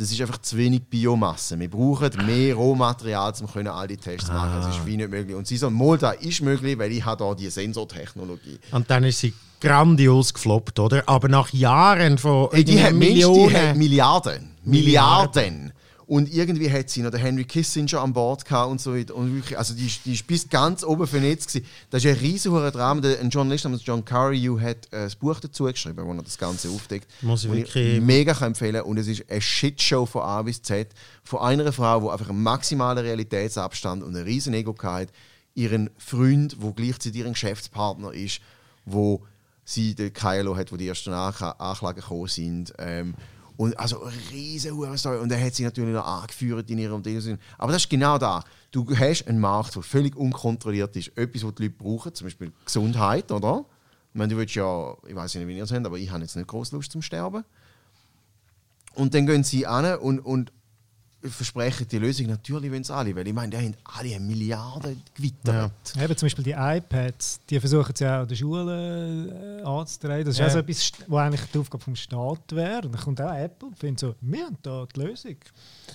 [0.00, 1.60] Das ist einfach zu wenig Biomasse.
[1.60, 4.62] Wir brauchen mehr Rohmaterial, um all die Tests zu machen.
[4.62, 5.36] Das ist wie nicht möglich.
[5.36, 8.58] Und sie mal, das ist möglich, weil ich habe da die Sensortechnologie.
[8.72, 11.02] Und dann ist sie grandios gefloppt, oder?
[11.06, 13.78] Aber nach Jahren von Ey, die hat, irgendwie Mensch, die hat Millionen...
[13.78, 14.50] Milliarden.
[14.64, 15.72] Milliarden.
[16.10, 19.14] Und irgendwie hat sie noch den Henry Kissinger an Bord gehabt und so weiter.
[19.14, 21.66] Und wirklich, also die, die ist bis ganz oben vernetzt gewesen.
[21.88, 23.00] Das ist ein riesiger Drama.
[23.06, 26.68] Ein Journalist namens John Carreyrou hat äh, ein Buch dazu geschrieben, wo er das Ganze
[26.68, 27.06] aufdeckt.
[27.22, 28.82] Muss ich Und wirklich- mega kann empfehlen.
[28.82, 30.88] Und es ist eine Shitshow von A bis Z.
[31.22, 35.12] Von einer Frau, die einfach einen maximalen Realitätsabstand und ein riesen Ego hatte.
[35.54, 38.40] Ihren Freund, der gleichzeitig ihren Geschäftspartner ist,
[38.84, 39.22] wo
[39.64, 42.72] sie den Kylo hat, wo die ersten Ank- Anklagen gekommen sind.
[42.78, 43.14] Ähm,
[43.60, 45.18] und also riesen Story.
[45.18, 47.38] Und er hat sie natürlich noch angeführt in ihrem Ding.
[47.58, 48.42] Aber das ist genau da.
[48.70, 51.08] Du hast einen Markt, der völlig unkontrolliert ist.
[51.14, 53.66] Etwas, was die Leute brauchen, zum Beispiel Gesundheit, oder?
[54.14, 56.22] Ich meine, du willst ja, ich weiß nicht, wie ihr es habt, aber ich habe
[56.22, 57.44] jetzt nicht groß Lust zum Sterben.
[58.94, 60.52] Und dann gehen sie an und, und
[61.22, 62.26] versprechen die Lösung.
[62.28, 65.72] Natürlich wollen sie alle, weil ich meine, die haben alle eine Milliarden gewittert.
[66.02, 70.24] Eben zum Beispiel die iPads, die versuchen sie auch an den Schulen äh, anzutreiben.
[70.24, 70.46] Das ist Ja.
[70.46, 72.82] auch so etwas, wo eigentlich die Aufgabe vom Staat wäre.
[72.86, 75.36] Und dann kommt auch Apple und findet so, wir haben da die Lösung.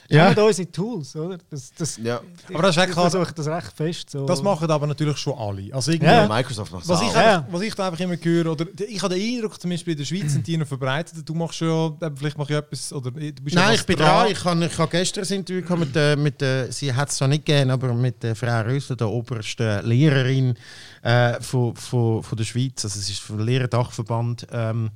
[0.08, 0.26] Wir Ja.
[0.30, 1.40] haben unsere Tools, oder?
[1.50, 2.22] Das, das, Ja.
[2.54, 3.10] Aber das ist ich echt klar.
[3.10, 4.26] versuche das recht fest so.
[4.28, 5.74] Das machen aber natürlich schon alle.
[5.74, 6.28] Also irgendwie, Ja.
[6.28, 7.16] Microsoft macht Was ich, auch.
[7.16, 7.38] Ja.
[7.40, 9.98] einfach, was ich da einfach immer höre, oder ich habe den Eindruck, zum Beispiel in
[9.98, 11.28] der Schweiz sind die noch verbreitet.
[11.28, 13.96] Du machst schon, eben, vielleicht mache ich etwas, oder du bist ja Nein, ich bin
[13.96, 14.28] dran.
[14.30, 17.28] Ich habe ich hab gestern ein Interview mit, der- mit der, sie hat es zwar
[17.28, 20.56] nicht gegeben, aber mit der Frau Rösler, der obersten Lehrerin
[21.02, 22.84] äh, von, von, von der Schweiz.
[22.86, 24.92] Also es ist vom Lehrerdachverband, ähm,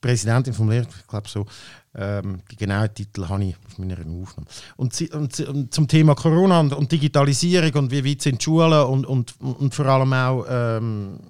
[0.00, 1.46] Präsidentin vom Lehrer, ich glaube so.
[1.96, 4.48] Ähm, die genauen Titel habe ich auf meiner Aufnahme.
[4.76, 8.84] Und, und, und zum Thema Corona und, und Digitalisierung und wie weit sind die Schulen
[8.86, 11.20] und, und, und vor allem auch ähm,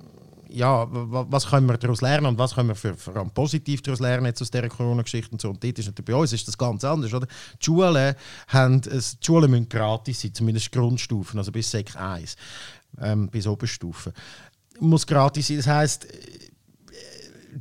[0.55, 3.83] ja, wa- was können wir daraus lernen und was können wir für, vor allem positiv
[3.83, 5.51] daraus lernen jetzt aus dieser Corona-Geschichte und so.
[5.51, 7.27] Und dort ist natürlich bei uns ist das ganz anders, oder?
[7.27, 8.15] Die Schulen,
[8.49, 12.37] haben, die Schulen müssen gratis sein, zumindest Grundstufen, also bis Sek 1,
[13.01, 14.13] ähm, bis Oberstufe.
[14.81, 16.07] Muss gratis sein, das heisst,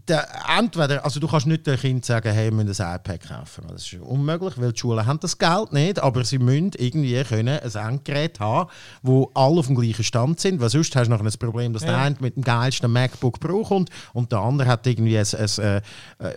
[0.07, 0.27] der,
[0.57, 3.65] entweder, also du kannst nicht dem Kind sagen, hey, wir müssen ein iPad kaufen.
[3.67, 7.59] Das ist unmöglich, weil die Schulen haben das Geld nicht, aber sie müssen irgendwie können
[7.59, 8.69] ein Endgerät haben,
[9.01, 11.83] wo alle auf dem gleichen Stand sind, weil sonst hast du nachher das Problem, dass
[11.83, 15.63] der eine mit dem geilsten MacBook Pro kommt und der andere hat irgendwie ein, ein,
[15.63, 15.81] äh, äh,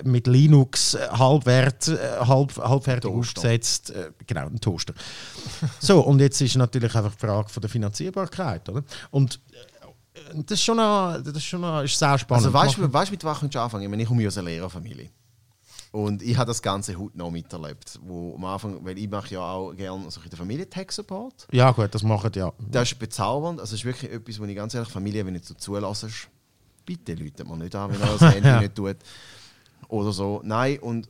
[0.05, 1.91] mit Linux äh, halbwert,
[2.21, 3.93] halb, halbfertig aufgesetzt,
[4.27, 4.95] genau, ein Toaster.
[5.79, 8.83] so, und jetzt ist natürlich einfach die Frage von der Finanzierbarkeit, oder?
[9.11, 9.41] Und
[10.35, 12.47] das ist schon, noch, das ist schon noch, ist sehr spannend.
[12.47, 13.85] Also weißt du, weißt, mit was kannst du anfangen?
[13.85, 15.11] Ich meine, ich komme ja aus einer Lehrerfamilie.
[15.93, 17.99] Und ich habe das Ganze heute noch miterlebt.
[18.03, 21.49] Wo am Anfang, weil ich mache ja auch gerne so ein bisschen Familien-Tech-Support.
[21.53, 22.53] Ja, gut, das machen ja.
[22.71, 23.61] Das ist bezaubernd.
[23.61, 26.29] Also, es ist wirklich etwas, wo ich ganz ehrlich, Familie, wenn du zulässt,
[26.85, 28.97] bitte läutet man nicht an, wenn er das Handy nicht tut.
[29.89, 30.43] Oder so.
[30.45, 31.09] Nein, und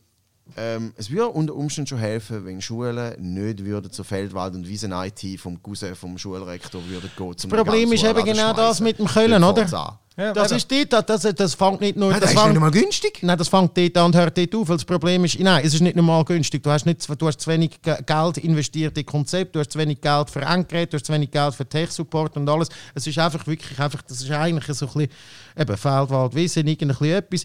[0.57, 4.93] ähm, es würde unter Umständen schon helfen, wenn Schulen nicht würden zu Feldwald und Wiesen
[4.93, 7.33] IT vom Cousin vom Schulrektor würden gehen.
[7.37, 9.99] Das Problem ist eben genau das mit dem Köln, oder?
[10.19, 10.57] Ja, Das eben.
[10.57, 12.11] ist dort, das, das fängt nicht nur...
[12.11, 13.19] Ja, das ist fängt, nicht mal günstig.
[13.23, 14.67] Nein, das fängt dort an und hört dort auf.
[14.71, 16.63] Weil das Problem ist, nein, es ist nicht normal günstig.
[16.63, 19.79] Du hast, nicht, du hast zu wenig Ge- Geld investiert in Konzept, du hast zu
[19.79, 22.71] wenig Geld für Endgeräte, du hast zu wenig Geld für Tech-Support und alles.
[22.95, 25.11] Es ist einfach wirklich, einfach, das ist eigentlich so ein bisschen,
[25.59, 27.45] eben, Feldwald, Wissen, irgend ein bisschen etwas.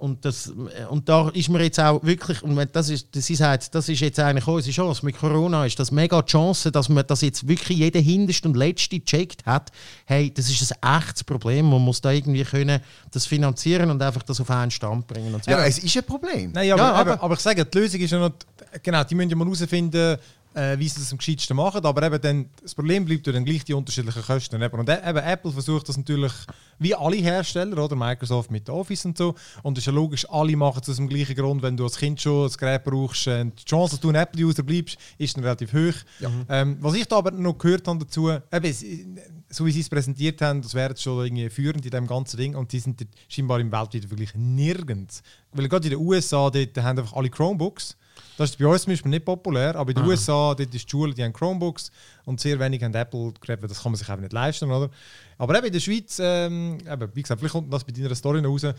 [0.00, 0.50] Und, das,
[0.88, 4.00] und da ist mir jetzt auch wirklich, und das ist, das ist, halt, das ist
[4.00, 7.46] jetzt eigentlich unsere Chance mit Corona, ist das mega die Chance, dass man das jetzt
[7.46, 9.70] wirklich jeder Hinterste und Letzte gecheckt hat.
[10.06, 12.80] Hey, das ist ein echtes Problem, man muss da irgendwie können
[13.10, 15.34] das finanzieren und einfach das auf einen Stand bringen.
[15.34, 15.50] Und so.
[15.50, 16.50] Ja, es ist ein Problem.
[16.52, 18.32] Nein, aber, Ja, aber, aber- aber ich sage, die Lösung ist ja noch,
[18.82, 20.16] genau, die müssen ja mal herausfinden,
[20.54, 23.44] äh, wie sie das am gescheitsten machen, aber eben dann, das Problem bleibt ja dann
[23.44, 24.60] gleich die unterschiedlichen Kosten.
[24.60, 24.78] Eben.
[24.78, 26.32] Und eben Apple versucht das natürlich,
[26.78, 30.56] wie alle Hersteller, oder Microsoft mit Office und so, und es ist ja logisch, alle
[30.56, 33.44] machen es aus dem gleichen Grund, wenn du als Kind schon ein Gerät brauchst, äh,
[33.44, 35.94] die Chance, dass du ein Apple-User bleibst, ist dann relativ hoch.
[36.48, 38.84] Ähm, was ich da aber noch gehört habe dazu, eben, es-
[39.52, 42.54] so wie sie es präsentiert haben, das wäre schon irgendwie führend in dem ganzen Ding
[42.54, 45.22] und die sind scheinbar im weltweiten Vergleich nirgends.
[45.52, 47.96] Weil gerade in den USA, dort haben einfach alle Chromebooks.
[48.36, 50.90] Das ist bei uns zum Beispiel nicht populär, aber in den USA, dort ist die
[50.90, 51.90] Schule, die haben Chromebooks
[52.24, 54.90] und sehr wenig haben Apple-Geräte, das kann man sich einfach nicht leisten, oder?
[55.40, 58.42] Aber eben in der Schweiz, ähm, eben, wie gesagt, vielleicht kommt das bei deiner Story
[58.42, 58.74] noch raus, äh,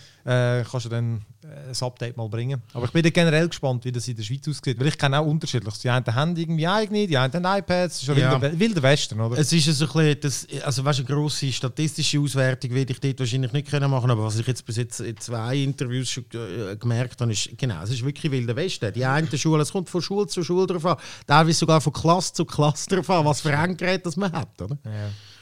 [0.69, 2.61] kannst du dann äh, ein Update mal bringen.
[2.73, 5.19] Aber ich bin dann generell gespannt, wie das in der Schweiz aussieht, weil ich kenne
[5.19, 5.79] auch unterschiedliches.
[5.79, 8.39] Die einen haben irgendwie eigene, die einen haben iPads, das ist schon Ja.
[8.39, 9.39] wilder, wilder Westen, oder?
[9.39, 13.19] Es ist so ein bisschen, das, also weißt, eine grosse statistische Auswertung werde ich dort
[13.19, 16.75] wahrscheinlich nicht können machen, aber was ich jetzt bis jetzt in zwei Interviews schon äh,
[16.75, 18.93] gemerkt habe, ist, genau, es ist wirklich wilder Westen.
[18.93, 22.33] Die einen Schulen, es kommt von Schule zu Schule drauf an, teilweise sogar von Klasse
[22.33, 24.77] zu Klasse drauf an, was für Endgeräte das man hat, oder?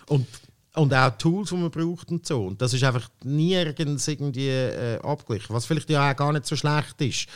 [0.08, 0.26] Und,
[0.80, 2.46] und auch Tools, die man braucht und so.
[2.48, 6.56] Und das ist einfach nirgends irgendwie äh, abgeglichen, was vielleicht ja auch gar nicht so
[6.56, 7.28] schlecht ist.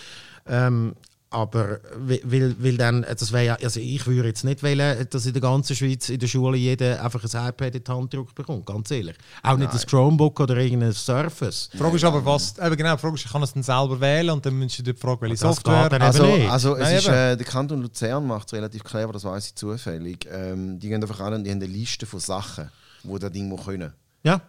[0.47, 0.93] Ähm,
[1.29, 5.25] aber weil, weil dann, äh, das wäre ja, also ich würde jetzt nicht wollen, dass
[5.25, 8.35] in der ganzen Schweiz in der Schule jeder einfach ein iPad in die Hand gedrückt
[8.35, 9.15] bekommt, ganz ehrlich.
[9.41, 11.71] Auch nicht ein Chromebook oder irgendein Surface.
[11.73, 13.99] Die Frage ist aber, was, eben genau, die Frage ist, ich kann es dann selber
[13.99, 15.83] wählen und dann müsst ihr die Frage, welche Das Software.
[15.83, 16.49] geht dann Also, nicht.
[16.51, 19.55] also es Nein, ist, äh, der Kanton Luzern macht es relativ clever, das weiß ich
[19.55, 20.27] zufällig.
[20.31, 22.69] Ähm, die gehen einfach an und die haben eine Liste von Sachen,
[23.03, 23.93] wo das Ding muss können.
[24.23, 24.41] Ja.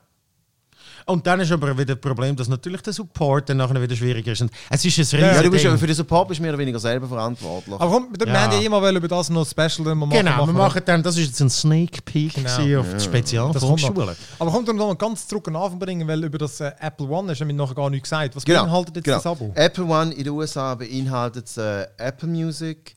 [1.06, 4.32] Und dann ist aber wieder das Problem, dass natürlich der Support dann nachher wieder schwieriger
[4.32, 4.40] ist.
[4.42, 6.52] Und es ist ein riesiges Ja, du bist ja, für den Support bist du mehr
[6.52, 7.74] oder weniger selber verantwortlich.
[7.78, 8.40] Aber komm, wir Ja.
[8.42, 10.18] haben ja immer über das noch Special dann mal machen.
[10.24, 12.80] Genau, wir machen dann, das ist jetzt ein Sneak Peek Genau.
[12.80, 13.78] auf die Spezial Das von.
[13.78, 14.16] Schule.
[14.38, 16.72] Aber kommt dann noch mal ganz zurück an den Anfang bringen, weil über das äh,
[16.80, 18.34] Apple One hast du mir noch gar nichts gesagt.
[18.36, 19.16] Was Genau, beinhaltet jetzt genau.
[19.18, 19.52] das Abo?
[19.54, 22.96] Apple One in den USA beinhaltet äh, Apple Music,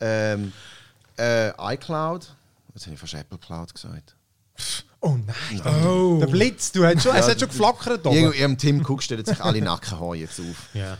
[0.00, 0.52] ähm,
[1.18, 2.34] äh, iCloud.
[2.74, 4.16] Jetzt habe ich fast Apple Cloud gesagt.
[5.06, 8.06] Oh nein, der Blitz, du hast schon, es hat schon geflackert.
[8.06, 8.16] oben.
[8.16, 10.68] Irgendwo im Tim Cook stellt sich alle Nackenhaare jetzt auf.
[10.72, 10.94] Ja.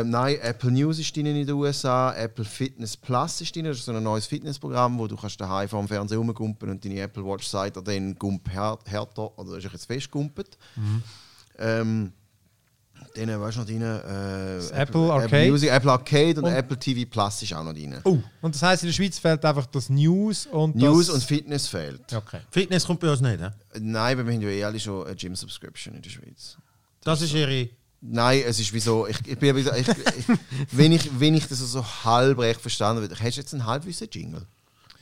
[0.00, 3.76] Äh, nein, Apple News ist drin in den USA, Apple Fitness Plus ist drin, das
[3.78, 7.00] ist so ein neues Fitnessprogramm, wo du kannst daheim vor dem Fernseher rumgumpen und deine
[7.00, 10.56] Apple Watch sagt dir dann Gump här- härter oder ist jetzt festgumpet.
[11.58, 12.12] Ähm,
[13.14, 15.50] dann weißt du noch drin, äh, Apple Arcade?
[15.50, 17.96] Music, Apple Arcade und, Und- Apple TV Plus ist auch noch drin.
[18.04, 21.16] Oh, und das heisst, in der Schweiz fehlt einfach das News und News das...
[21.16, 22.12] und Fitness fehlt.
[22.12, 22.40] Okay.
[22.50, 23.54] Fitness kommt bei uns nicht, ne?
[23.78, 26.56] Nein, weil wir haben ja eh alle schon eine Gym Subscription in der Schweiz.
[27.04, 27.68] Das ist ihre...
[28.04, 30.26] Nein, es ist wie so, ich, ich bin so, ich, ich,
[30.72, 34.08] wenn, ich, wenn ich das so halb recht verstanden habe, hast du jetzt einen halbwissen
[34.10, 34.44] Jingle?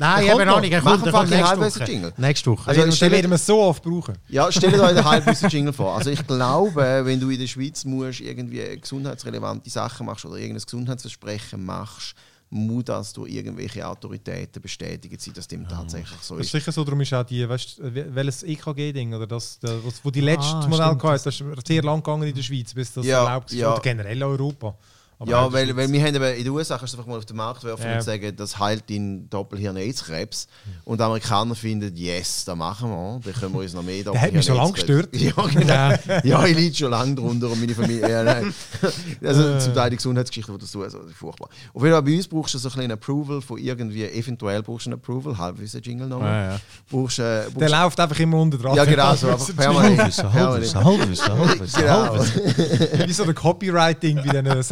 [0.01, 0.61] Nein, eben noch.
[0.61, 0.73] nicht.
[0.73, 1.85] Er kommt, er einfach kommt nächste Woche.
[1.93, 2.13] Jingle.
[2.17, 2.69] Nächste Woche.
[2.69, 4.17] Also, Also, den werden wir so oft brauchen.
[4.29, 5.97] Ja, stell dir einen halbwissen Jingle vor.
[5.97, 10.65] Also ich glaube, wenn du in der Schweiz musst, irgendwie gesundheitsrelevante Sachen machst oder irgendein
[10.65, 12.15] Gesundheitsversprechen machst,
[12.53, 16.61] muss das durch irgendwelche Autoritäten bestätigt sein, dass dem tatsächlich so Das ist ist.
[16.61, 20.21] sicher so, darum ist auch die, weißt welches EKG-Ding oder das, der, was, wo die
[20.21, 23.23] letzte Ah, Modell hatte, das ist sehr lang gegangen in der Schweiz, bis das Ja,
[23.25, 23.59] erlaubt ist.
[23.59, 23.73] ja.
[23.73, 24.75] Oder generell Europa.
[25.21, 27.19] Aber Ja, der weil, weil wir haben eben in den USA kannst du einfach mal
[27.19, 27.97] auf den Markt werfen Ja.
[27.97, 30.49] und sagen, das heilt deinen Doppelhirn-Aids-Krebs.
[30.85, 33.21] Und die Amerikaner finden, yes, das machen wir.
[33.23, 36.21] Dann können wir uns noch mehr Der hat mich schon lange Doppelhirn-Aids-Krebs- Ja, genau.
[36.25, 38.09] ja, ich leide schon lange drunter und meine Familie.
[38.11, 38.55] Ja, nein.
[39.23, 41.49] Also zum Teil die Gesundheitsgeschichte, die das tun, also furchtbar.
[41.75, 44.87] Auf jeden Fall bei uns brauchst du so ein bisschen Approval von irgendwie, eventuell brauchst
[44.87, 46.21] du ein Approval, halbwissen Jingle noch.
[46.23, 46.61] Ja, ja.
[46.91, 48.75] Brauchst, äh, Der brauchst, läuft einfach immer unter dran.
[48.75, 49.99] ja, genau, so einfach permanent.
[49.99, 53.07] Halbwissen, Halbwissen, Halbwissen, Halbwissen, Genau.
[53.07, 54.63] Wie so ein Copywriting bei diesen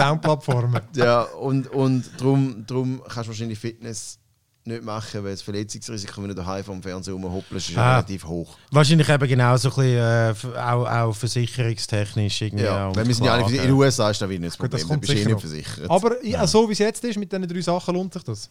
[0.41, 0.81] Soundplattformen.
[0.95, 4.19] Ja, und, und darum, darum kannst du wahrscheinlich Fitness
[4.65, 7.93] nicht machen, weil das Verletzungsrisiko, wenn du daheim vom Fernseher rumhoppelst, ist Ah.
[7.97, 8.57] relativ hoch.
[8.71, 12.65] Wahrscheinlich eben genau so ein bisschen, äh, auch, auch versicherungstechnisch irgendwie.
[12.65, 13.57] Ja, auch weil wir sind ja alle, Klagen.
[13.57, 15.17] in den USA ist das wieder nicht das Gut, das Problem, da kommt bist du
[15.17, 15.41] eh nicht noch.
[15.41, 15.91] versichert.
[15.91, 18.51] Aber ja, so wie es jetzt ist, mit diesen drei Sachen lohnt sich das.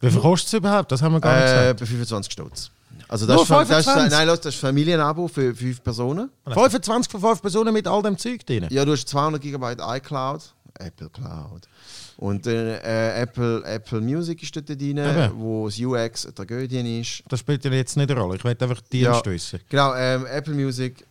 [0.00, 0.90] Wie viel kostet es überhaupt?
[0.92, 1.80] Das haben wir gar nicht äh, gesagt.
[1.80, 2.70] bei 25 Stutz.
[3.08, 4.18] Also das Nur ist, das, ist, 25?
[4.18, 6.30] nein, das ist Familienabo für fünf Personen.
[6.48, 8.66] 25 von 5 Personen mit all dem Zeug drin.
[8.70, 10.40] Ja, du hast 200 GB iCloud,
[10.80, 11.68] Apple Cloud.
[12.16, 15.32] Und äh, Apple, Apple Music ist dort drin, Eben.
[15.36, 17.22] wo das UX eine Tragödie ist.
[17.28, 18.36] Das spielt ja jetzt nicht eine Rolle.
[18.36, 19.24] Ich möchte einfach die Ja.
[19.24, 19.60] Wissen.
[19.68, 21.06] Genau, ähm, Apple Music,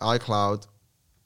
[0.00, 0.68] iCloud,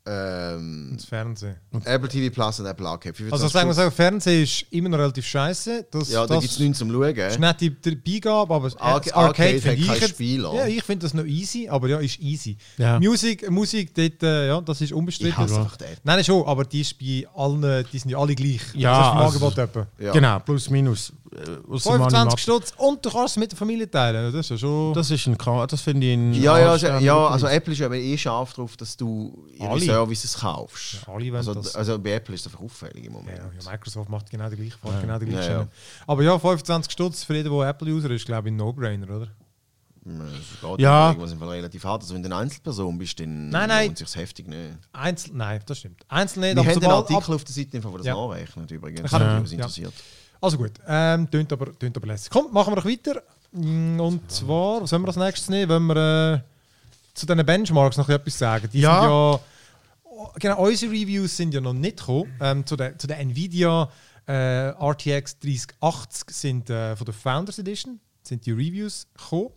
[0.07, 1.57] ähm, Das Fernsehen.
[1.85, 3.15] Apple TV Plus und Apple Arcade.
[3.15, 5.87] 25 Also sagen wir so, Fernsehen ist immer noch relativ scheiße.
[5.91, 7.15] Das, Ja, da das gibt es nichts zum Schauen.
[7.17, 10.45] ist nicht die die Beigabe, aber das das Arcade Arcade finde ich kein jetzt- Spiel,
[10.45, 10.61] oder?
[10.61, 12.57] Ja, ich finde das noch easy, aber ja, ist easy.
[12.79, 12.99] Ja.
[13.01, 15.33] Musik, Musik dort, äh, ja, das ist unbestritten.
[15.33, 15.77] Ich hasse einfach.
[16.05, 18.61] Nein, schon, aber die ist bei allen, die sind ja alle gleich.
[18.75, 19.87] Ja, das ist vom also- Angebot etwa.
[20.05, 20.13] Ja.
[20.13, 21.13] Genau, plus minus.
[21.37, 24.33] Äh, aus dem 25 Animat- Stutz und du kannst es mit der Familie teilen.
[24.33, 24.95] Das ist ja schon.
[24.95, 25.37] Das ist ein
[25.69, 27.47] das finde ich ein Ja, ja, also, ja, also.
[27.47, 29.81] Apple ist ja eh scharf darauf, dass du ihre Alle.
[29.81, 30.95] Services kaufst.
[31.07, 31.75] Ja, alle also, das.
[31.75, 33.39] also bei Apple ist das einfach auffällig im ja, Moment.
[33.39, 35.69] ja, Microsoft macht genau die gleiche, fährt genau die gleiche Ja, ja.
[36.07, 39.29] Aber ja, 25 Stutz für jeden, der Apple-User ist, glaube ich, ein No-Brainer, oder?
[40.07, 40.77] Ja.
[40.79, 41.09] ja.
[41.11, 42.03] irgendwas im Fall relativ hart.
[42.03, 43.87] Also wenn du eine Einzelperson bist, dann Nein, nein.
[43.87, 44.79] lohnt sich heftig nicht.
[44.93, 46.03] Einzel nein, das stimmt.
[46.09, 48.15] Einzeln nicht, Wir haben einen Artikel ab, auf der Seite, wo das Ja.
[48.15, 49.57] nachrechnet übrigens, Ich habe- wenn was ja.
[49.59, 49.95] interessiert.
[50.41, 52.31] Also gut, ähm, tönt aber, tönt aber lässig.
[52.31, 53.23] Komm, machen wir doch weiter.
[53.53, 55.69] Mm, Und zwar, was sollen wir als nächstes nehmen?
[55.71, 56.41] Wenn wir äh,
[57.15, 58.69] zu diesen Benchmarks noch etwas sagen.
[58.73, 59.01] Die Ja.
[59.01, 59.41] sind ja.
[60.39, 62.33] Genau, unsere Reviews sind ja noch nicht gekommen.
[62.41, 63.89] Ähm, zu, der, zu der Nvidia
[64.27, 69.51] äh, RTX 3080 sind äh, von der Founders Edition sind die Reviews gekommen.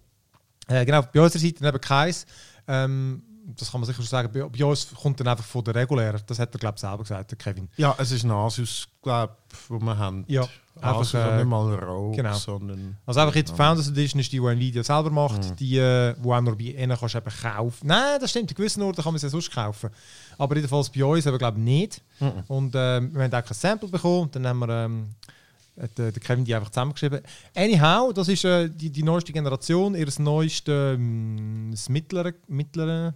[0.68, 2.26] Äh, genau, bei unserer Seite eben keins.
[2.68, 3.24] Ähm,
[3.58, 4.30] das kann man sicher schon sagen.
[4.32, 6.22] Bei, bei uns kommt dann einfach von der regulären.
[6.28, 7.68] Das hat er, glaube ich, selber gesagt, der Kevin.
[7.78, 10.24] Ja, es ist ein Asus, glaube ich, wo wir haben.
[10.28, 10.48] Ja,
[10.82, 12.34] einfach, und äh, nicht mal Rogue, genau.
[12.34, 12.98] sondern...
[13.06, 16.34] Also einfach jetzt die Founders Edition ist die, die Nvidia selber macht, die, äh, wo
[16.34, 17.88] auch nur bei ihnen kannst eben kaufen.
[17.88, 19.90] Nein, das stimmt, in gewissen Orten kann man sie ja sonst kaufen.
[20.38, 22.02] Aber jedenfalls bei uns aber glaube ich nicht.
[22.48, 24.30] Und ähm, wir haben auch kein Sample bekommen.
[24.32, 25.10] Dann haben wir ähm,
[25.76, 27.22] äh, der Kevin die einfach zusammengeschrieben.
[27.56, 33.14] Anyhow, das ist äh, die, die neueste Generation, ihr neueste, ähm, das mittlere, mittlere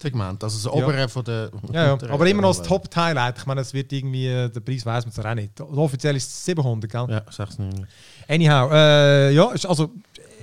[0.00, 0.84] Segment, also das Ja.
[0.84, 1.50] obere von der...
[1.72, 2.66] ja, ja, aber immer noch das.
[2.66, 3.38] Top-Highlight.
[3.38, 5.60] Ich meine, es wird irgendwie, äh, der Preis weiß man es auch nicht.
[5.60, 7.06] Offiziell ist es 700, gell?
[7.08, 7.84] Ja, 6,9.
[8.28, 9.90] Anyhow, äh, ja, also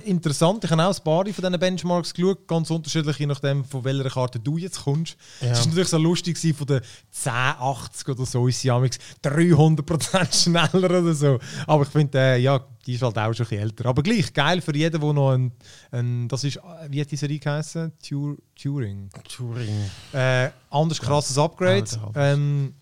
[0.04, 0.64] interessant.
[0.64, 4.10] Ich habe auch ein paar von diesen Benchmarks geschaut, ganz unterschiedlich, je nachdem, von welcher
[4.10, 5.16] Karte du jetzt kommst.
[5.40, 5.56] Es Ja.
[5.58, 6.80] war natürlich so lustig, gewesen, von den
[7.12, 11.38] 1080 oder so ist sie amigs 300% schneller oder so.
[11.66, 13.86] Aber ich finde, äh, ja, die ist halt auch schon ein bisschen älter.
[13.86, 15.52] Aber gleich, geil für jeden, der noch ein,
[15.90, 17.92] ein das ist, äh, wie hat diese Serie geheißen?
[18.06, 19.08] Tur Turing.
[19.28, 19.90] Turing.
[20.12, 21.84] Äh, anders krasses Upgrade.
[22.14, 22.74] Ähm,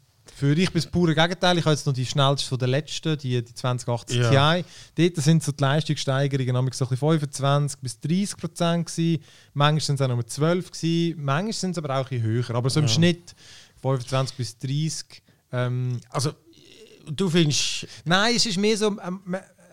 [0.42, 1.56] für dich bis pure Gegenteil.
[1.58, 4.60] Ich habe jetzt noch die schnellste von der letzten, die, die 2080 Ja.
[4.60, 4.64] Ti.
[4.96, 9.22] Dort sind so die Leistungssteigerungen nämlich so ein bisschen 25 bis 30 Prozent gewesen.
[9.54, 11.22] Manchmal sind es auch nur 12 gewesen.
[11.24, 12.54] Manchmal sind es aber auch ein bisschen höher.
[12.56, 13.36] Aber so im Schnitt
[13.82, 15.22] 25 bis 30.
[15.52, 16.32] Ähm, Also,
[17.06, 17.86] du findest...
[18.04, 18.88] Nein, es ist mehr so.
[19.00, 19.20] Ähm,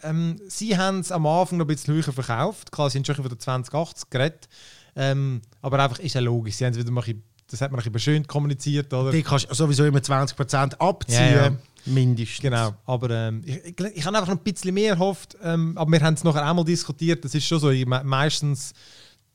[0.04, 2.72] ähm, sie haben es am Anfang noch ein bisschen höher verkauft.
[2.72, 4.48] Klar, sie haben schon von der 2080 geredet.
[4.96, 6.58] Ähm, aber einfach ist ja logisch.
[6.58, 9.12] Sie haben es wieder mal ein das hat man ein bisschen kommuniziert, oder?
[9.12, 11.52] Die kannst sowieso immer 20% abziehen, Ja, ja.
[11.86, 12.42] mindestens.
[12.42, 15.36] Genau, aber ähm, ich, ich, ich habe einfach noch ein bisschen mehr erhofft.
[15.44, 17.24] Ähm, aber wir haben es nachher auch mal diskutiert.
[17.26, 18.74] Das ist schon so, ich, meistens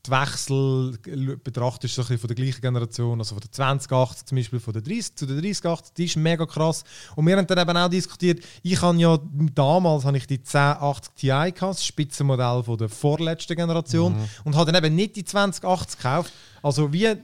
[0.07, 0.99] die Wechsel
[1.43, 4.61] betrachtest du so ein bisschen von der gleichen Generation, also von der 2080 zum Beispiel,
[4.61, 6.85] von der 30 zu der 3080, die ist mega krass.
[7.17, 9.19] Und wir haben dann eben auch diskutiert, ich habe ja
[9.55, 14.71] damals habe ich die 1080 Ti gehabt, das Spitzenmodell von der vorletzten Generation und habe
[14.71, 16.33] dann eben nicht die 2080 gekauft.
[16.63, 17.15] Also wie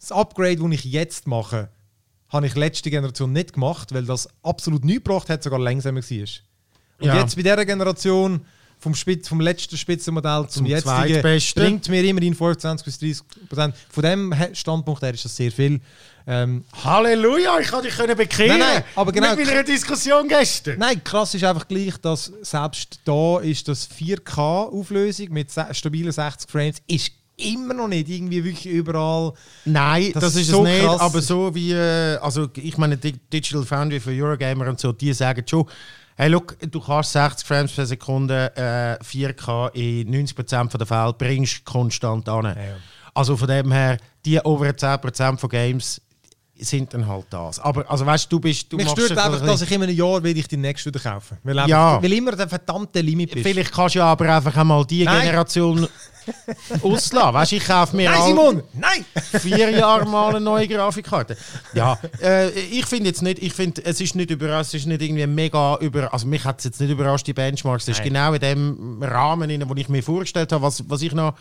[0.00, 1.68] das Upgrade, das ich jetzt mache,
[2.28, 6.28] habe ich letzte Generation nicht gemacht, weil das absolut nichts gebracht hat, sogar langsamer war.
[6.98, 7.18] Und Ja.
[7.20, 8.40] jetzt bei dieser Generation
[8.78, 11.22] vom, Spitz, vom letzten Spitzenmodell zum, Zum jetzigen
[11.54, 13.74] bringt mir immerhin 25 bis 30 Prozent.
[13.90, 15.80] Von dem Standpunkt her ist das sehr viel.
[16.26, 18.58] Ähm, Halleluja, ich kann dich können bekehren.
[18.58, 20.78] Nein, nein, aber genau- Mit meiner Diskussion gestern.
[20.78, 26.76] nein, krass ist einfach gleich, dass selbst da ist das 4K-Auflösung mit stabilen 60 Frames
[26.86, 29.32] ist immer noch nicht irgendwie wirklich überall.
[29.64, 30.84] Nein, Das das, ist so es nicht.
[30.84, 31.00] krass.
[31.00, 35.12] Aber so wie, äh, also ich meine, Di- Digital Foundry für Eurogamer und so, die
[35.12, 35.66] sagen schon,
[36.16, 41.64] hey, look, du kannst 60 Frames per Sekunde äh, 4K in 90% der Fälle bringst
[41.64, 42.44] konstant an.
[42.44, 42.54] ja.
[43.14, 46.00] Also von dem her, die oberen 10% von Games,
[46.62, 47.58] sind dann halt das.
[47.58, 49.94] Aber also weißt du, du bist du Mich stört einfach, ein dass ich in einem
[49.94, 51.38] Jahr will ich die nächste wieder kaufen.
[51.42, 52.02] Weil, einfach, Ja.
[52.02, 53.46] weil immer der verdammte Limit bist.
[53.46, 55.20] Vielleicht kannst du ja aber einfach einmal die Nein.
[55.22, 55.86] Generation
[56.82, 57.34] auslassen.
[57.34, 58.62] Weißt du, ich kaufe mir Nein, Simon!
[58.74, 59.04] Nein!
[59.40, 61.36] vier Jahre mal eine neue Grafikkarte.
[61.74, 65.02] Ja, äh, ich finde jetzt nicht, ich finde, es ist nicht überrascht, es ist nicht
[65.02, 68.32] irgendwie mega über, also mich hat es jetzt nicht überrascht, die Benchmarks, das ist genau
[68.34, 71.34] in dem Rahmen, in dem ich mir vorgestellt habe, was, was ich noch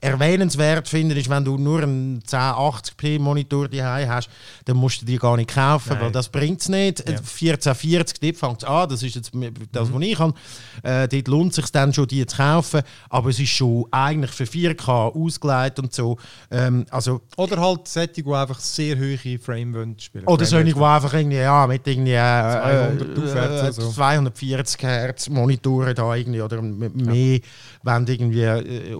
[0.00, 4.28] erwähnenswert finde, ist, wenn du nur einen 1080p Monitor daheim hast,
[4.64, 6.00] dann musst du die gar nicht kaufen, Nein.
[6.02, 7.00] weil das bringt es nicht.
[7.00, 7.16] Ja.
[7.16, 9.32] 1440, dort fängt es an, das ist jetzt
[9.72, 10.34] das, was ich habe.
[10.82, 14.30] Äh, dort lohnt es sich dann schon, die zu kaufen, aber es ist schon eigentlich
[14.30, 16.16] für 4K ausgelegt und so.
[16.50, 20.24] Ähm, also Oder halt Sätze, die einfach sehr hohe Frame-Wünsche spielen.
[20.26, 23.90] oder so Frame-Wünsche die einfach irgendwie, ja, mit irgendwie äh, 200 aufwärts äh, oder so.
[23.90, 27.40] 240 Hertz Monitore da irgendwie oder mehr,
[27.82, 28.96] wenn du irgendwie äh,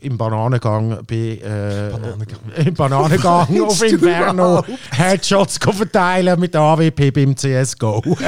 [0.00, 2.40] im Bananengang bei äh, Bananengang.
[2.56, 4.64] im Bananengang auf Inferno
[5.06, 8.02] Headshots verteilen mit AWP beim CSGO.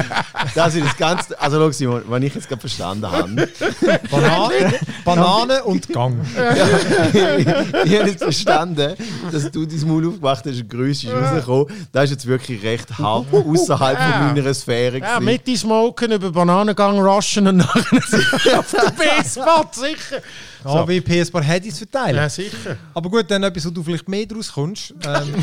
[0.54, 1.40] Das ist das Ganze.
[1.40, 3.28] Also, schau, Simon, wenn ich jetzt gerade verstanden habe.
[4.10, 4.74] Banane,
[5.04, 6.16] Banane und Gang.
[7.12, 8.94] ich habe jetzt verstanden,
[9.30, 11.66] dass du dein Maul aufgemacht hast und grüß ist rausgekommen.
[11.92, 14.98] Das ist jetzt wirklich recht hart außerhalb von meiner Sphäre.
[14.98, 20.22] ja, mit die Smoken über Bananengang rushen und nachher auf der B-Spot, sicher.
[20.62, 20.88] So.
[20.88, 22.16] wie PS paar Headies verteilen.
[22.16, 22.76] Ja, sicher.
[22.94, 24.90] Aber gut, dann etwas, wo du vielleicht mehr draus kommst.
[24.90, 24.98] Ähm,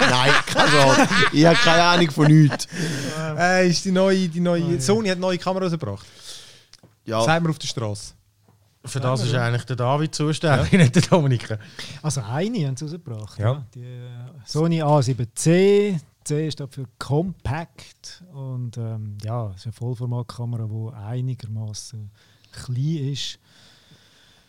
[0.00, 1.08] Nein, keine Sorge.
[1.32, 2.66] Ich habe keine Ahnung von nichts.
[3.38, 6.06] äh, ist die neue, die neue Sony hat neue Kameras gebracht.
[7.04, 8.14] Ja, Sagen wir auf der Straße.
[8.84, 11.58] Für das ist eigentlich der David zuständig, nicht der Dominik.
[12.02, 13.38] Also eine haben sie rausgebracht.
[13.38, 13.52] Ja.
[13.52, 13.66] Ja.
[13.74, 14.10] Die äh,
[14.44, 15.98] Sony A7C.
[16.24, 18.24] C steht für Compact.
[18.32, 22.10] Und ähm, ja, es ist eine Vollformatkamera, die einigermaßen
[22.52, 23.38] klein ist.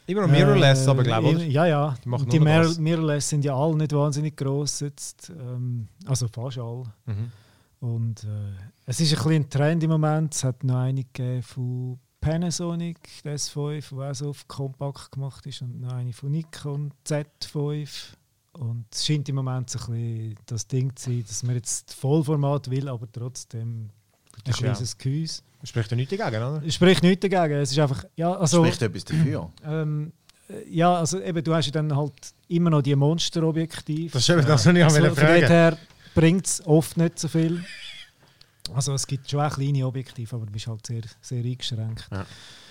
[0.07, 1.53] Immer noch Mirrorless, Äh, aber glaube ich.
[1.53, 1.95] Ja, ja.
[2.03, 2.77] Die die Mir das.
[2.79, 5.29] Mirrorless sind ja alle nicht wahnsinnig gross jetzt.
[5.29, 6.83] Ähm, also fast alle.
[7.05, 7.31] Mhm.
[7.79, 8.27] Und äh,
[8.85, 10.33] es ist ein bisschen ein Trend im Moment.
[10.33, 15.45] Es hat noch eine gegeben von Panasonic, die S5, die auch so auf kompakt gemacht
[15.45, 17.87] ist, und noch eine von Nikon Z5.
[18.53, 21.93] Und es scheint im Moment so ein bisschen das Ding zu sein, dass man jetzt
[21.93, 23.89] Vollformat will, aber trotzdem
[24.33, 25.41] ein ist ja- kleines Gehäuse.
[25.67, 26.71] Spricht ja nichts dagegen, oder?
[26.71, 27.59] Spricht nichts dagegen.
[27.59, 29.51] Es ist einfach, ja, also, spricht etwas dafür.
[29.65, 30.13] ähm,
[30.49, 32.13] äh, ja, also eben, du hast ja dann halt
[32.47, 34.11] immer noch die Monsterobjektive.
[34.11, 35.77] Das ist eben das, was ich Also, fragen her
[36.15, 37.63] bringt es oft nicht so viel.
[38.73, 42.09] Also es gibt schon auch kleine Objektive, aber du bist halt sehr, sehr eingeschränkt.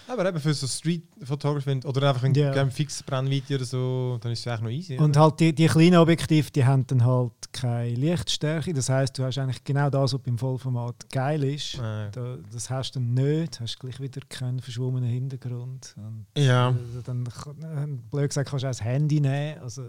[0.09, 2.53] Aber eben für so Street Photography oder einfach ein Ja.
[2.55, 2.67] yeah.
[2.71, 4.97] fixes Brennvideo oder so, dann ist es eigentlich noch easy.
[4.99, 5.21] Und oder?
[5.21, 8.73] halt die, die kleinen Objektive, die haben dann halt keine Lichtstärke.
[8.75, 11.75] Das heißt, du hast eigentlich genau das, was beim Vollformat geil ist.
[11.77, 13.61] Äh, Da, das hast du dann nicht.
[13.61, 15.95] Hast gleich wieder keinen verschwommenen Hintergrund.
[15.97, 16.71] Und Ja.
[16.71, 19.61] äh, dann, äh, blöd gesagt, kannst du auch das Handy nehmen.
[19.61, 19.83] Also,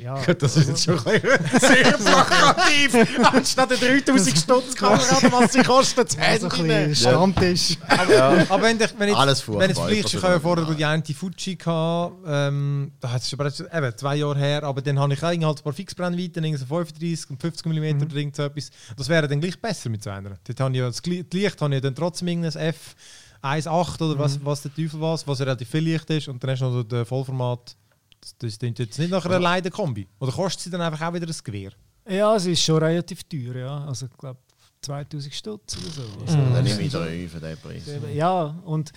[0.00, 3.24] ja, Gut, das ist jetzt schon ein bisschen sehr plakativ.
[3.32, 6.94] Anstatt der 3000 Stutz Kamera, was sie kostet, das also Handy ein nehmen.
[6.94, 7.76] Stammtisch.
[8.08, 8.44] Ja.
[8.48, 9.63] aber wenn, ich, wenn, ich, Alles furchtbar.
[9.64, 13.10] Wenn jetzt vielleicht, was ich habe ja da vorher die eine Fuji gehabt, ähm, da
[13.12, 15.54] hat es aber jetzt eben zwei Jahre her, aber dann habe ich auch halt ein
[15.62, 18.02] paar Fixbrennweiten, so 35 und 50 mm Mhm.
[18.02, 18.70] oder irgend so etwas.
[18.96, 20.36] Das wäre dann gleich besser mit so einer.
[20.44, 22.94] Dort habe ich ja das Licht habe ich dann trotzdem irgendein F
[23.42, 24.18] 1.8 oder Mhm.
[24.18, 26.82] was, was der Teufel was, was relativ viel Licht ist und dann hast du noch
[26.84, 27.76] den Vollformat.
[28.20, 30.06] Das, das klingt jetzt nicht nach einer Leidenkombi.
[30.18, 31.72] Oder kostet sie dann einfach auch wieder ein Gewehr?
[32.08, 33.54] Ja, es ist schon relativ teuer.
[33.56, 33.84] Ja.
[33.84, 34.38] Also ich glaube
[34.80, 36.02] 2000 Stutz oder so.
[36.22, 37.82] Also, Dann das nehme ich ist- drei für den Preis.
[38.14, 38.92] Ja, und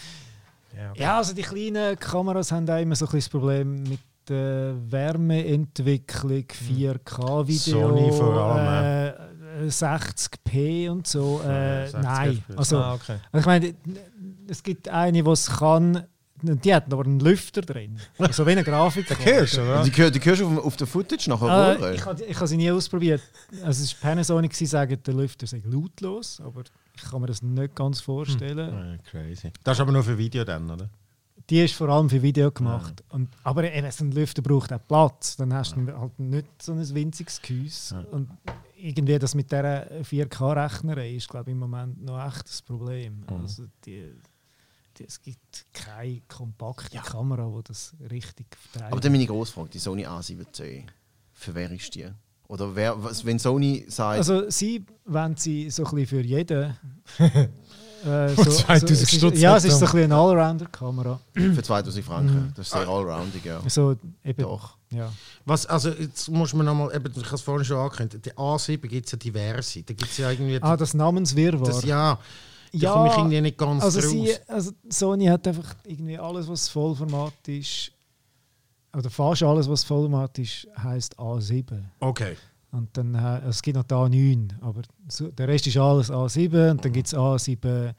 [0.77, 3.99] Ja, Ja, also die kleinen Kameras haben auch immer so ein bisschen das Problem mit
[4.29, 9.13] der Wärmeentwicklung, 4K-Video, Sony vor allem,
[9.63, 11.41] äh, 60p und so.
[11.43, 13.17] Äh, 60 nein, also, ah, okay.
[13.33, 13.73] ich meine,
[14.47, 16.05] es gibt eine, die es kann,
[16.41, 17.99] die hat aber einen Lüfter drin.
[18.19, 19.07] Also wie eine Grafik.
[19.09, 19.83] Den hörst du, oder?
[19.83, 22.57] Die, die hörst du auf, auf der Footage nachher Äh, ich habe ich habe sie
[22.57, 23.21] nie ausprobiert.
[23.63, 26.63] Also es war Panasonic, sie sagen, der Lüfter sei lautlos, aber
[26.97, 28.57] ich kann mir das nicht ganz vorstellen.
[28.57, 29.51] Ja, crazy.
[29.63, 30.89] Das ist aber nur für Video dann, oder?
[31.49, 33.03] Die ist vor allem für Video gemacht.
[33.09, 35.37] Und, aber eben, so ein Lüfter braucht auch Platz.
[35.37, 38.05] Dann hast du halt nicht so ein winziges Gehäuse.
[38.11, 38.29] Und
[38.75, 43.23] irgendwie das mit dieser 4K-Rechnerei ist, glaube ich, im Moment noch echt das Problem.
[43.27, 44.13] Also die,
[44.97, 48.91] die, es gibt keine kompakte Kamera, die das richtig vertreibt.
[48.91, 50.83] Aber dann meine grosse Frage, die Sony A7C,
[51.33, 52.09] für wer ist die?
[52.49, 56.77] Oder wer, was, wenn Sony sagt, Also sie, wenn sie so ein bisschen für jeden...
[57.19, 61.19] äh, so, 2000 es ist- Stutz Ja, es ist so ein bisschen eine Allrounder-Kamera.
[61.33, 62.53] für 2000 Franken, Mhm.
[62.55, 63.59] das ist sehr allroundig, ja.
[63.67, 64.77] So, eben, Doch.
[64.91, 65.11] Ja.
[65.45, 69.05] Was, also jetzt muss man nochmal, ich habe es vorhin schon angekündigt, die A7 gibt
[69.07, 69.83] es ja diverse.
[69.83, 70.59] Da gibt es ja irgendwie...
[70.61, 71.65] Ah, das Namenswirrwarr.
[71.67, 72.17] das, ja,
[72.71, 74.11] da Ja, komme ich irgendwie nicht ganz Also, draus.
[74.11, 77.91] sie, also Sony hat einfach irgendwie alles, was Vollformat ist,
[78.97, 81.83] oder fast alles, was Vollformat ist, heißt A7.
[81.99, 82.35] okay.
[82.71, 86.11] Und dann, äh, also es gibt noch die A9, aber so, der Rest ist alles
[86.11, 87.93] A7 und dann gibt es A7S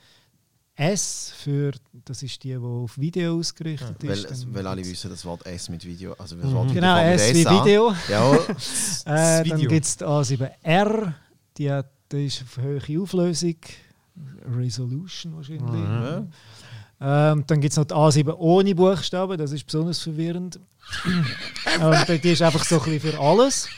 [1.35, 1.73] für,
[2.05, 4.31] das ist die, die auf Video ausgerichtet Weil, ist.
[4.31, 6.15] Dann weil alle wissen, das Wort S mit Video.
[6.19, 6.55] Also das Mhm.
[6.55, 7.45] Wort Genau, fängt mit S wie.
[7.51, 7.95] Video.
[8.09, 8.35] Ja,
[9.41, 11.13] Äh, dann gibt es die A7R,
[11.57, 13.57] die, hat, die ist auf hohe Auflösung,
[14.55, 15.81] Resolution wahrscheinlich.
[15.83, 16.27] ja.
[17.01, 20.59] Ähm, dann gibt es noch die A7 ohne Buchstaben, das ist besonders verwirrend.
[21.81, 23.69] Und die ist einfach so ein bisschen für alles.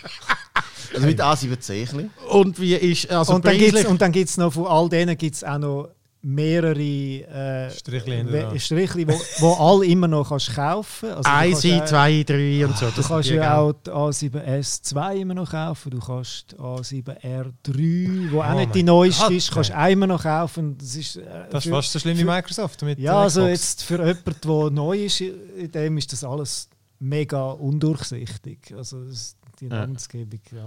[0.94, 1.50] Also mit A7C.
[1.50, 2.10] ein bisschen.
[2.30, 4.88] Und wie ist also und dann preislich- gibt's, und dann gibt es noch von all
[4.88, 5.88] denen gibt's auch noch
[6.22, 8.58] mehrere äh, Strichli hinten we- dran.
[8.60, 12.66] Strichli, wo, wo alle immer noch kannst kaufen also du Eins, kannst auch- zwei, drei
[12.66, 12.90] und so.
[12.90, 13.46] Du kannst ja gell?
[13.50, 18.82] auch die A7S2 immer noch kaufen, du kannst die A7R3, wo auch Oh nicht die
[18.82, 20.76] neueste Gott, ist, kannst auch immer noch kaufen.
[20.78, 23.52] Das ist, äh, Das ist für- fast so schlimm wie Microsoft mit Ja, also Xbox.
[23.60, 26.68] jetzt für jemanden, der neu ist, in dem ist das alles
[26.98, 28.74] mega undurchsichtig.
[28.76, 29.70] Also das, die Ja.
[29.80, 30.66] Namensgebung, ja.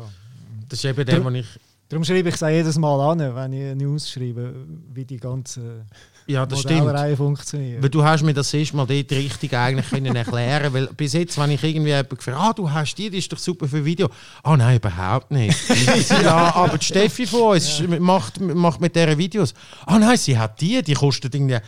[0.69, 1.47] Das ist eben der, wo ich.
[1.93, 4.65] Darum schreibe ich es auch jedes Mal an, wenn ich News schreibe,
[4.95, 5.85] wie die ganze
[6.25, 6.63] Ja, das.
[6.63, 7.83] Modellreihe funktioniert.
[7.83, 11.37] Weil du hast mir das erste Mal dort richtig eigentlich können erklären weil bis jetzt,
[11.37, 14.09] wenn ich irgendwie jemanden gefragt ah, du hast die, die ist doch super für Video.
[14.41, 15.55] Ah nein, überhaupt nicht.
[16.23, 19.53] ja, aber die Steffi von uns macht, macht mit dieser Videos.
[19.85, 21.59] Ah nein, sie hat die, die kostet irgendwie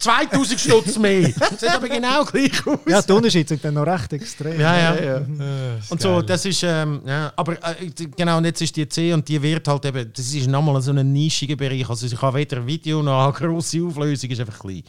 [0.00, 1.26] 2000 Stutz mehr.
[1.58, 2.78] Sieht aber genau gleich aus.
[2.88, 4.58] ja, die Unterschiede sind dann noch recht extrem.
[4.58, 5.16] Ja, ja.
[5.18, 8.88] Äh, ist Und so, das ist, ähm, ja, aber äh, genau, und jetzt ist die
[8.88, 11.88] C und die wird halt eben, das ist nochmal so ein nischiger Bereich.
[11.88, 14.82] Also ich habe weder Video noch eine grosse Auflösung, ist einfach klein.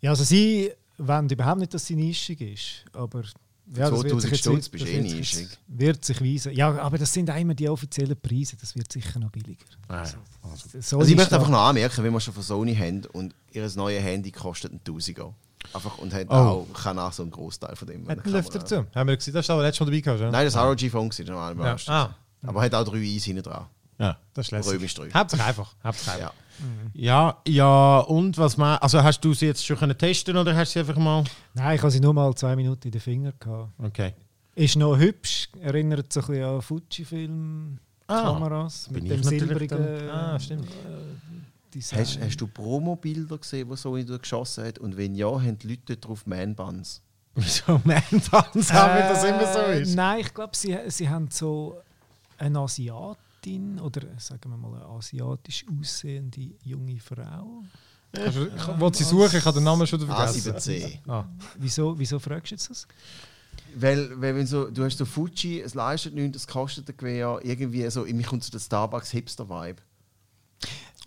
[0.00, 3.24] Ja, also sie wollen überhaupt nicht, dass sie nischig ist, aber
[3.74, 5.48] ja, das wird 2000 sich jetzt- Stutz bist das du eh nischig.
[5.68, 6.52] Wird sich weisen.
[6.52, 9.64] Ja, aber das sind immer die offiziellen Preise, das wird sicher noch billiger.
[9.88, 10.04] Ah, ja.
[10.80, 13.34] So Also ich ist möchte einfach noch anmerken, wenn wir schon von Sony haben und
[13.52, 15.34] ihr neues Handy kostet ein Tausiger.
[15.72, 16.34] Einfach und hat Oh.
[16.34, 18.02] auch, kann auch so einen Großteil von dem.
[18.08, 18.86] Hat eine einen Lüfter dazu.
[18.94, 20.20] Haben wir gesehen, das ist aber letztes Mal dabei gehabt?
[20.32, 21.76] Nein, das ROG-Phone war normal.
[21.86, 21.92] Ja.
[21.92, 22.14] Ah,
[22.46, 23.66] Aber hat auch drei Eis hinten dran.
[23.98, 24.16] Ja.
[24.34, 24.72] das ist lässig.
[24.74, 25.10] Römisch drei.
[25.10, 25.74] Hauptsache einfach.
[25.84, 26.32] Hauptsache einfach.
[26.94, 26.94] Ja.
[26.94, 30.70] Ja, ja, und was man, also hast du sie jetzt schon können testen oder hast
[30.70, 31.22] du sie einfach mal?
[31.52, 33.72] Nein, ich habe sie nur mal zwei Minuten in den Finger gehabt.
[33.78, 34.14] Okay.
[34.54, 40.38] Ist noch hübsch, erinnert so ein bisschen an Fujifilm-Kameras Ah, bin mit dem silbrigen Ah,
[40.38, 40.68] stimmt.
[40.70, 42.00] äh, Design.
[42.00, 44.78] Hast, hast du Promo-Bilder gesehen, die Sony dort geschossen hat?
[44.78, 47.02] Und wenn ja, haben die Leute dort drauf Man-Buns?
[47.34, 49.94] Wieso Man-Buns haben, wenn das immer so Äh, ist?
[49.94, 51.78] Nein, ich glaube, sie, sie haben so
[52.38, 52.50] eine
[53.46, 57.62] Asiatin oder sagen wir mal eine asiatisch aussehende junge Frau.
[58.12, 60.52] Kannst du- Ich wollte sie suchen, ich habe den Namen schon vergessen.
[60.54, 60.98] A7C.
[61.08, 61.24] Ah.
[61.58, 62.86] Wieso, wieso fragst du jetzt das?
[63.74, 67.40] Weil, weil wenn so, du hast so Fuji, es leistet nichts, es kostet ein Gewehr,
[67.42, 69.76] irgendwie so, mir kommt so der Starbucks-Hipster-Vibe.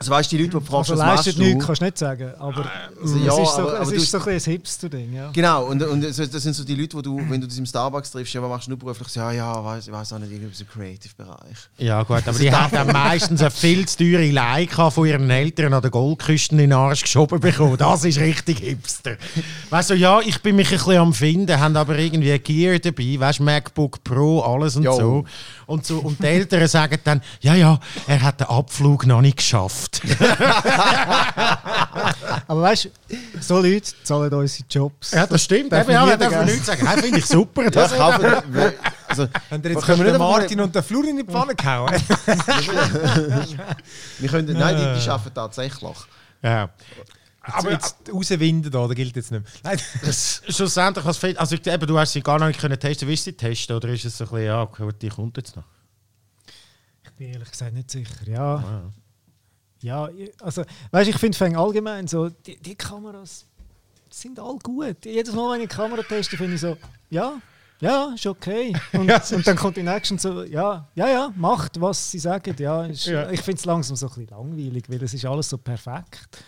[0.01, 1.43] Also weißt du, die Leute, die fragst, Also was leistet machst du?
[1.43, 2.31] nichts, kannst du nicht sagen.
[2.39, 2.71] Aber
[3.01, 5.13] Also es ja, ist so, aber- es aber ist so ein, bisschen ein Hipster-Ding.
[5.13, 5.29] Ja.
[5.33, 8.11] Genau, und, und das sind so die Leute, wo du, wenn du das im Starbucks
[8.11, 9.13] triffst, ja, was machst du nur beruflich?
[9.15, 11.57] Ja, ja, weiß, ich weiß auch nicht, irgendwie so im Creative-Bereich.
[11.79, 15.73] Ja gut, aber die haben dann meistens eine viel zu teure Leica von ihren Eltern
[15.73, 17.75] an der Goldküste in den Arsch geschoben bekommen.
[17.75, 19.17] Das ist richtig hipster.
[19.69, 22.79] Weißt du, ja, ich bin mich ein bisschen am Finden, haben aber irgendwie ein Gear
[22.79, 24.93] dabei, weißt du, MacBook Pro, alles und Jo.
[24.93, 25.25] so.
[25.69, 25.99] Und so.
[25.99, 30.01] Und die Eltern sagen dann, ja, ja, er hat den Abflug noch nicht geschafft.
[32.47, 32.89] Aber weißt du,
[33.39, 35.11] so Leute zahlen unsere Jobs.
[35.11, 35.71] ja, das stimmt.
[35.71, 36.87] Darf ja, darf man nichts sagen.
[36.87, 37.63] Hey, Finde ich super.
[37.65, 38.73] Ja, Das kaufen, weil-
[39.07, 41.91] also, Haben ihr jetzt können wir den Martin und den Flur in die Pfanne gehauen?
[44.19, 45.97] wir können, nein, die, die arbeiten tatsächlich.
[46.41, 46.69] ja.
[47.53, 49.51] Aber jetzt rauswinden da, da gilt jetzt nicht mehr.
[49.63, 49.79] Nein.
[50.05, 53.07] Das, schlussendlich, was fehlt, also eben, du hast sie gar noch nicht können testen.
[53.07, 55.55] Willst du sie testen oder ist es so ein bisschen, ja, gut, die kommt jetzt
[55.55, 55.63] noch?
[57.03, 58.15] Ich bin ehrlich gesagt nicht sicher.
[58.27, 58.91] Ja,
[59.81, 60.09] ja
[60.41, 63.45] also weißt du, ich finde allgemein so, die, die Kameras
[64.09, 65.05] sind all gut.
[65.05, 66.77] Jedes Mal, wenn ich Kamera teste, finde ich so,
[67.09, 67.39] ja,
[67.81, 68.73] ja, ist okay.
[68.93, 72.53] Und, und dann kommt die und so, ja, ja, ja, macht, was sie sagen.
[72.59, 73.29] Ja, ist, Ja.
[73.31, 76.43] Ich finde es langsam so ein bisschen langweilig, weil es ist alles so perfekt.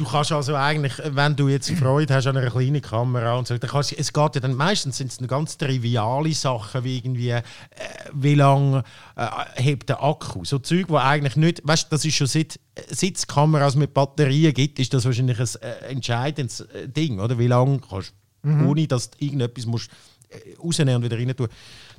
[0.00, 3.58] Du kannst also eigentlich, wenn du jetzt Freude hast an einer kleinen Kamera und so,
[3.58, 7.42] dann kannst es geht ja dann meistens sind es ganz triviale Sachen wie irgendwie, äh,
[8.14, 8.82] wie lange
[9.16, 13.18] äh, hebt der Akku, so Zeug, wo eigentlich nicht, weißt, das ist schon seit, seit
[13.18, 17.38] es Kameras mit Batterien gibt, ist das wahrscheinlich ein äh, entscheidendes äh, Ding, oder?
[17.38, 19.90] Wie lange kannst, ohne dass du irgendetwas musst
[20.30, 21.48] äh, rausnehmen und wieder rein tun.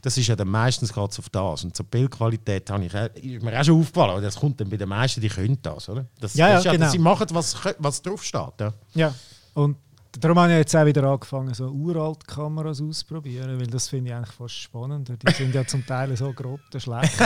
[0.01, 1.63] Das ist ja dann meistens geht's auf das.
[1.63, 4.11] Und zur Bildqualität habe ich, ist mir auch schon aufgefallen.
[4.11, 6.05] aber Das kommt dann bei den meisten, die können das, oder?
[6.19, 6.91] Das, Ja, das ja, ist genau.
[6.91, 8.59] Sie machen, was, was drauf steht.
[8.59, 8.73] Ja.
[8.93, 9.13] Ja.
[9.53, 9.77] Und
[10.19, 14.15] darum habe ich jetzt auch wieder angefangen, so uralte Kameras auszuprobieren, weil das finde ich
[14.15, 15.15] eigentlich fast spannender.
[15.17, 17.13] Die sind ja zum Teil so grottenschlecht.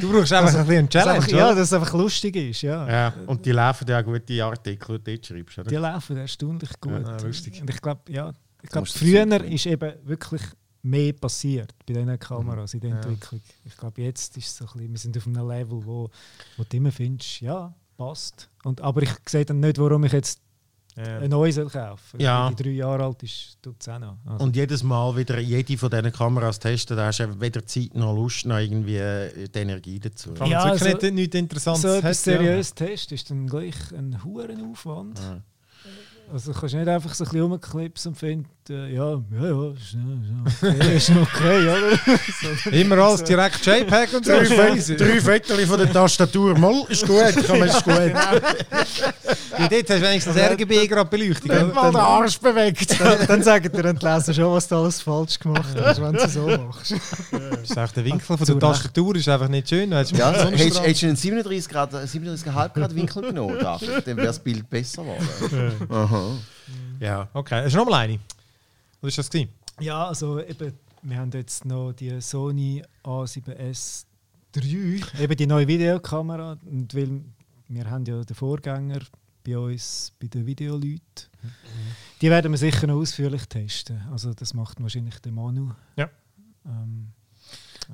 [0.00, 2.62] Du brauchst einfach ein bisschen eine Dass Challenge, einfach, ja, dass es einfach lustig ist.
[2.62, 2.88] Ja.
[2.88, 5.68] Ja, und die laufen ja auch gute Artikel, die du schreibst, oder?
[5.68, 7.06] Die laufen erstaunlich gut.
[7.06, 7.60] Ja, lustig.
[7.60, 10.42] Und ich glaube, ja, ich glaube, früher ist eben wirklich
[10.82, 12.96] mehr passiert bei diesen Kameras in der Ja.
[12.96, 13.40] Entwicklung.
[13.64, 16.08] Ich glaube, jetzt ist es so ein bisschen, wir sind auf einem Level, wo,
[16.56, 18.48] wo du immer findest, ja, passt.
[18.64, 20.40] Und, aber ich sehe dann nicht, warum ich jetzt
[20.96, 21.18] Ja.
[21.18, 22.48] ein neues kaufen Ja.
[22.48, 24.16] Wenn die drei Jahre alt ist, tut es auch noch.
[24.26, 27.94] Also, Und jedes Mal wieder jede von diesen Kameras testen, da hast du weder Zeit
[27.94, 30.34] noch Lust noch irgendwie äh, die Energie dazu.
[30.46, 32.38] Ja, also- nicht, nichts Interessantes so etwas hat, ja.
[32.40, 35.18] seriös testen ist dann gleich ein hohen Aufwand.
[35.18, 35.42] Ja.
[36.32, 39.72] Also kannst du nicht einfach so ein bisschen rumklipsen und finden, äh, ja, ja, ja,
[39.72, 42.72] ist, ja, ist okay, ist noch okay, oder?
[42.72, 44.32] Immer alles direkt JPEG und so.
[44.32, 47.94] Drei, drei Viertel von der Tastatur, mal ist gut, kann man ist gut.
[47.94, 51.50] Ja, dort hast du wenigstens RGB gerade Beleuchtung.
[51.50, 53.00] Dann mal den Arsch bewegt.
[53.00, 56.18] dann, dann sagen dir die Leser schon, was du alles falsch gemacht hast, wenn du
[56.18, 56.94] es so machst.
[57.32, 58.58] Das ist auch der Winkel von der.
[58.60, 59.90] Tastatur ist einfach nicht schön.
[59.90, 63.80] Ja, hättest hättest du einen 37 Grad, 37,5 Grad Winkel genommen, dann
[64.16, 66.19] wäre das Bild besser geworden.
[67.00, 67.28] Ja.
[67.32, 68.18] Okay, du noch mal eine?
[69.00, 69.30] Was war das?
[69.30, 69.50] Gewesen?
[69.80, 74.04] Ja, also eben, wir haben jetzt noch die Sony A7S
[74.54, 76.58] III, eben die neue Videokamera.
[76.64, 77.22] Und weil
[77.68, 79.00] wir haben ja den Vorgänger
[79.44, 81.00] bei uns, bei den Videoleuten.
[82.20, 84.02] Die werden wir sicher noch ausführlich testen.
[84.10, 85.70] Also das macht wahrscheinlich der Manu.
[85.96, 86.10] Ja.
[86.66, 87.12] Ähm,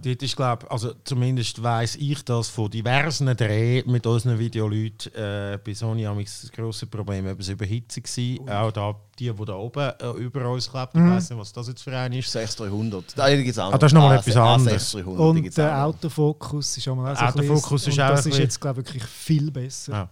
[0.02, 5.12] Dort ist, glaub, also zumindest weiss ich das von diversen Dreh mit unseren Videoleuten.
[5.14, 8.48] Äh, bei Sony haben das grosse Problem eben das Überhitzen gewesen.
[8.48, 10.94] Auch da, die, die da oben äh, über uns klebt.
[10.94, 12.30] Ich weiss nicht, was das jetzt für eine ist.
[12.30, 13.18] 6300.
[13.18, 14.20] Da gibt's auch Ah, das ist noch mal noch.
[14.22, 14.90] etwas anderes.
[14.90, 15.84] 6300 die und der.
[15.86, 18.38] Autofokus ist auch mal auch so ein Autofokus bisschen- ist und auch das ein ist
[18.38, 19.92] jetzt glaube ich wirklich viel besser.
[19.92, 20.08] Ja.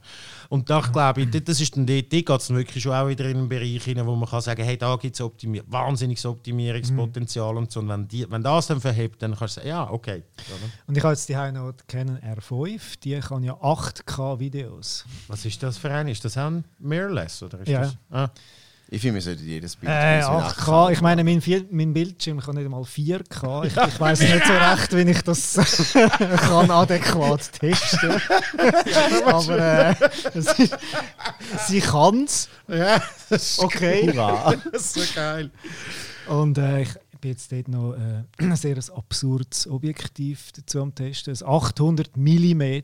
[0.54, 3.24] Und da glaube ich, das ist dann dort, dort geht es wirklich schon auch wieder
[3.24, 7.56] in einen Bereich hinein, wo man kann sagen, hey, da gibt es Optimi wahnsinniges Optimierungspotenzial
[7.56, 7.80] und so.
[7.80, 10.22] Und wenn, die, wenn das dann verhebt, dann kannst du sagen, ja, okay.
[10.86, 15.04] Und ich habe jetzt die noch die Canon R5, die kann ja 8K Videos.
[15.26, 16.12] Was ist das für eine?
[16.12, 17.42] Ist das ein Mirrorless?
[17.42, 17.80] Oder ist Ja.
[17.80, 17.96] das?
[18.10, 18.28] Ah.
[18.94, 21.42] Ich finde, wir sollten jedes Bild Äh, müssen wir 8K, ich meine, mein,
[21.72, 23.64] mein Bildschirm kann nicht einmal 4K.
[23.64, 25.92] Ich, ich weiß nicht so recht, wie ich das
[26.38, 28.12] kann adäquat testen
[29.26, 29.94] Aber äh,
[30.32, 30.78] ist,
[31.66, 32.48] sie kann es.
[32.68, 34.12] Ja, das ist, Okay.
[34.12, 34.54] Hurra!
[34.72, 35.50] das ist so geil.
[36.28, 36.90] Und äh, ich
[37.20, 41.34] bin jetzt dort noch äh, ein sehr absurdes Objektiv dazu am Testen.
[41.34, 42.82] Ein 800 mm.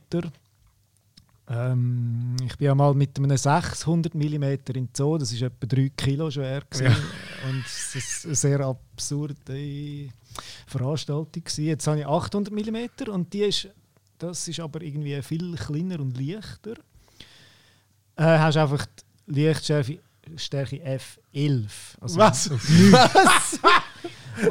[1.53, 4.45] Ähm, ich bin ja mal mit einem 600 mm
[4.75, 6.63] in Zoo, das ist etwa 3 Kilo schwer.
[6.71, 6.95] gewesen.
[7.49, 10.09] Und es ist eine sehr absurde
[10.69, 11.43] Veranstaltung.
[11.43, 11.65] Gewesen.
[11.65, 13.69] Jetzt habe ich 800 mm und die ist,
[14.19, 16.75] das ist aber irgendwie viel kleiner und leichter.
[18.15, 18.87] Äh, hast einfach
[19.27, 19.99] die Lichtschärfe
[20.37, 21.69] Stärke F11.
[22.01, 22.51] Also Was?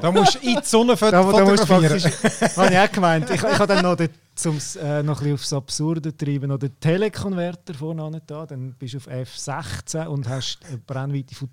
[0.01, 2.01] Da musst du in die Sonne Da, da fotografieren.
[2.01, 3.30] praktisch, habe ich auch gemeint.
[3.30, 6.57] Ich, ich habe dann noch, den, zum's, äh, noch ein bisschen aufs Absurde treiben, noch
[6.57, 8.45] den Telekonverter vorne da.
[8.45, 11.49] Dann bist du auf F16 und hast eine Brennweite von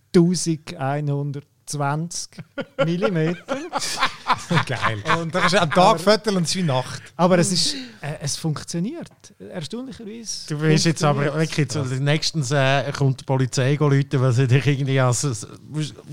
[1.66, 2.30] 1120
[2.78, 3.36] mm.
[4.66, 5.02] Geil.
[5.20, 7.02] Und da kannst du am Tag fotografieren und es ist wie Nacht.
[7.16, 9.10] Aber es, ist, äh, es funktioniert.
[9.38, 10.48] Erstaunlicherweise.
[10.48, 14.66] Du bist jetzt aber wirklich so, nächstens äh, kommt die Polizei Leute, weil sie dich
[14.66, 15.46] irgendwie als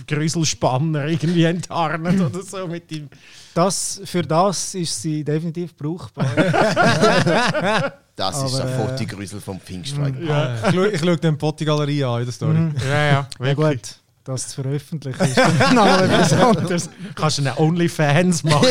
[0.08, 3.10] Grüsselspanner irgendwie enttarnen oder so mit dem.
[3.54, 6.26] Das, für das ist sie definitiv brauchbar.
[8.16, 10.24] Das ist Aber, ein äh, Fotogrüssel vom Pfingstwein.
[10.24, 10.70] Ja.
[10.70, 12.54] Ich schaue die Fotogalerie an in der Story.
[12.54, 12.76] Mhm.
[12.88, 13.96] Ja, ja, Ja, gut,
[14.26, 16.90] das zu veröffentlichen ist dann noch etwas anderes.
[17.16, 18.68] Kannst du eine OnlyFans machen?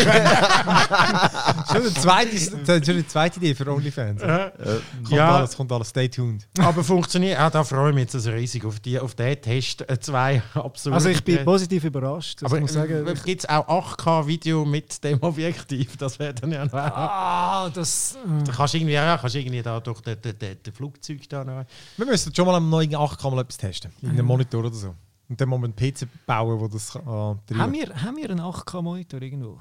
[1.68, 2.38] Schon eine zweite,
[2.84, 4.20] schon eine zweite Idee für OnlyFans.
[4.22, 5.36] Kommt, Ja.
[5.36, 6.46] alles, kommt alles, stay tuned.
[6.58, 7.38] aber funktioniert.
[7.38, 9.88] Ah, da freue ich mich jetzt riesig auf, die, auf den Test.
[9.88, 10.94] Äh, zwei absolut.
[10.94, 12.42] Also ich bin positiv überrascht.
[12.42, 13.04] Aber muss sagen.
[13.24, 15.96] gibt es auch 8K-Video mit dem Objektiv?
[15.96, 16.72] Das wäre dann ja noch.
[16.74, 18.16] Ah, das.
[18.16, 21.28] äh, Da kannst du irgendwie, ja, kannst irgendwie da durch den, den, den, den Flugzeug
[21.28, 21.64] da noch.
[21.96, 23.92] Wir müssen schon mal am neuen 8K mal etwas testen.
[24.00, 24.94] Irgendeinen Monitor oder so.
[25.32, 27.08] Und dann muss man einen PC bauen, der das kann.
[27.08, 29.58] Ah, haben, wir, haben wir einen 8K-Monitor irgendwo?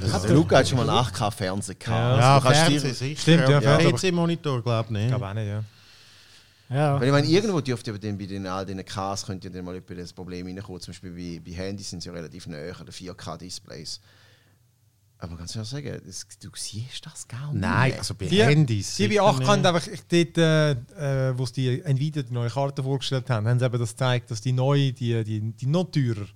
[0.00, 2.18] Also, Luca hat schon mal einen 8K-Fernseher gehabt.
[2.22, 3.20] Ja, Also, Fernsehen sicher.
[3.20, 3.60] Stimmt, ja.
[3.60, 5.08] PC-Monitor, glaube ich Ich nicht.
[5.08, 5.62] glaube auch nicht, ja.
[6.70, 6.98] Ja.
[6.98, 9.64] Weil ich meine, irgendwo dürfte aber dann bei den, all diesen Ks könnte ja dann
[9.66, 10.80] mal das Problem reinkommen.
[10.80, 14.00] Zum Beispiel bei, bei Handys sind sie ja relativ nahe an den 4K-Displays.
[15.20, 17.60] Aber ganz ehrlich sagen, das, du siehst das gar nicht.
[17.60, 18.94] Nein, also bei Die, Handys.
[18.96, 20.70] die bei sicher 8 haben einfach dort, äh,
[21.30, 24.30] äh, wo sie die Nvidia die neue Karte vorgestellt haben, haben sie eben das gezeigt,
[24.30, 26.26] dass die neue, die, die, die noch teurer,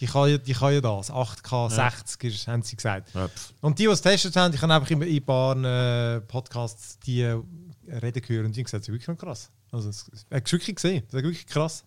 [0.00, 1.10] die kann, ja- die kann ja das.
[1.10, 3.12] 8K 60 ist, haben sie gesagt.
[3.14, 3.28] Ja.
[3.60, 5.56] Und die, die es getestet haben, ich habe einfach in, in ein paar
[6.16, 7.38] äh, Podcasts die äh,
[7.88, 9.50] reden gehört und die haben gesagt, das ist wirklich noch krass.
[9.70, 11.84] Also, es es- hast du wirklich gesehen, das ist wirklich krass.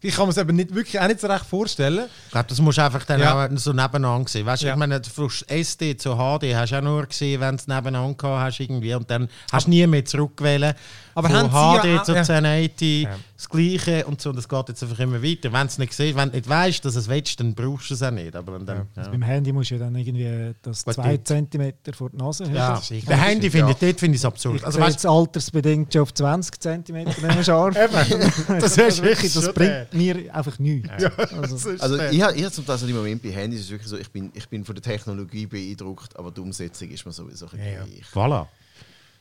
[0.00, 2.06] Ich kann mir es eben nicht, wirklich auch nicht so recht vorstellen.
[2.26, 3.46] Ich glaube, das musst du einfach dann Ja.
[3.46, 4.46] auch so nebeneinander sehen.
[4.46, 4.72] Weißt du, Ja.
[4.74, 8.14] ich meine, von SD zu HD hast du auch nur gesehen, wenn du es nebeneinander
[8.14, 8.94] gehabt hast irgendwie.
[8.94, 10.76] Und dann hast du nie mehr zurückgewählt.
[11.18, 12.18] Aber von haben sie HD ja zu ja.
[12.20, 13.16] 1080, Ja.
[13.36, 14.32] das Gleiche und so.
[14.32, 15.52] Das geht jetzt einfach immer weiter.
[15.52, 17.90] Wenn du es nicht siehst, wenn du nicht weißt, dass du es willst, dann brauchst
[17.90, 18.34] du es auch nicht.
[18.36, 19.08] Aber dann, ja.
[19.08, 21.26] Beim Handy musst du ja dann irgendwie das Gut, 2 dort.
[21.28, 22.54] cm vor die Nase haben.
[22.54, 24.64] Ja, das ist der Handy finde ich, dort finde ich es Ich absurd.
[24.64, 27.06] Also, sehe weißt, altersbedingt schon auf 20 cm
[27.42, 27.74] scharf.
[27.74, 30.88] das ist Also wirklich, das bringt mir einfach nichts.
[30.90, 33.88] Also, Also ich habe ich hab zum Teil so im Moment bei Handys ist wirklich
[33.88, 37.46] so, ich bin, ich bin von der Technologie beeindruckt, aber die Umsetzung ist mir sowieso
[37.46, 37.84] ein bisschen Ja, ja.
[37.84, 38.06] gleich.
[38.14, 38.46] Voilà.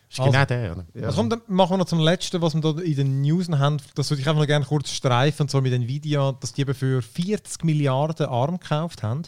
[0.09, 0.85] Ist Also- genau der, oder?
[0.93, 1.07] Ja.
[1.07, 3.77] Also komm, dann machen wir noch zum Letzten, was wir da in den News haben.
[3.95, 6.73] Das würde ich einfach noch gerne kurz streifen, und so mit Nvidia, dass die eben
[6.73, 9.23] für 40 Milliarden ARM gekauft haben.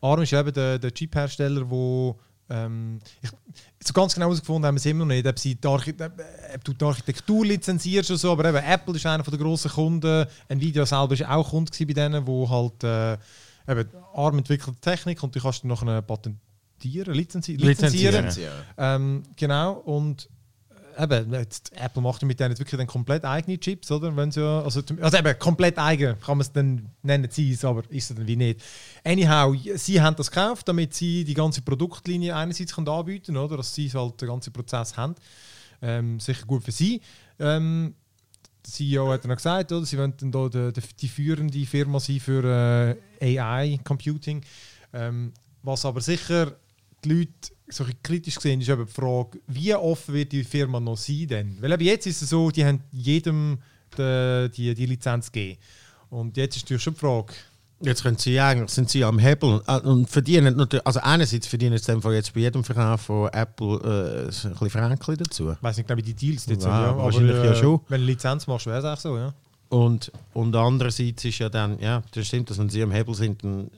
[0.00, 2.18] ARM ist eben der, der Chip-Hersteller, wo
[2.48, 3.30] ähm, ich,
[3.84, 5.92] so ganz genau herausgefunden haben wir es immer noch nicht, ob, sie die, Archi
[6.54, 10.26] ob du die Architektur lizenzierst oder so, aber eben Apple ist einer der grossen Kunden,
[10.48, 13.14] Nvidia selber ist auch Kunde bei denen, wo halt äh,
[13.68, 16.45] eben ARM entwickelte Technik und die kannst du nachher patentieren, lizenzi
[16.82, 17.60] lizenzieren.
[17.60, 18.28] Lizenzieren.
[18.76, 18.94] Ja.
[18.96, 20.28] Ähm, genau, und
[20.96, 24.14] äh, eben, jetzt, Apple macht mit denen jetzt wirklich dann komplett eigene Chips, oder?
[24.16, 27.64] Wenn sie, ja- also, also eben, komplett eigen kann man es dann nennen, sie es,
[27.64, 28.62] aber ist es dann wie nicht.
[29.04, 33.56] Anyhow, sie haben das gekauft, damit sie die ganze Produktlinie einerseits können anbieten können, oder?
[33.58, 35.14] Dass sie halt den ganzen Prozess haben.
[35.82, 37.00] Ähm, sicher gut für sie.
[37.38, 37.94] Ähm,
[38.64, 39.84] der CEO hat noch gesagt, oder?
[39.86, 44.42] sie wollen dann da die, die, die führende Firma sein für äh, AI-Computing.
[44.92, 45.32] Ähm,
[45.62, 46.56] was aber sicher
[47.06, 47.30] die Leute
[47.68, 51.56] so kritisch sehen, ist eben die Frage, wie offen wird die Firma noch sein denn?
[51.60, 53.58] Weil eben jetzt ist es so, die haben jedem
[53.96, 55.58] die, die, die Lizenz gegeben.
[56.10, 57.34] Und jetzt ist natürlich schon die Frage,
[57.80, 61.76] Jetzt können sie eigentlich, sind sie am Hebel äh, und verdienen natürlich, also einerseits verdienen
[61.76, 65.52] sie Fall jetzt bei jedem Verkauf von Apple äh, ein bisschen Franken dazu.
[65.52, 67.80] ich weiß nicht genau, wie die Deals jetzt Ja, sind, ja, aber wahrscheinlich ja schon.
[67.88, 69.34] wenn du eine Lizenz machst, wäre es auch so, ja.
[69.68, 73.44] Und, und andererseits ist ja dann, ja, das stimmt, dass wenn sie am Hebel sind,
[73.44, 73.70] dann, äh,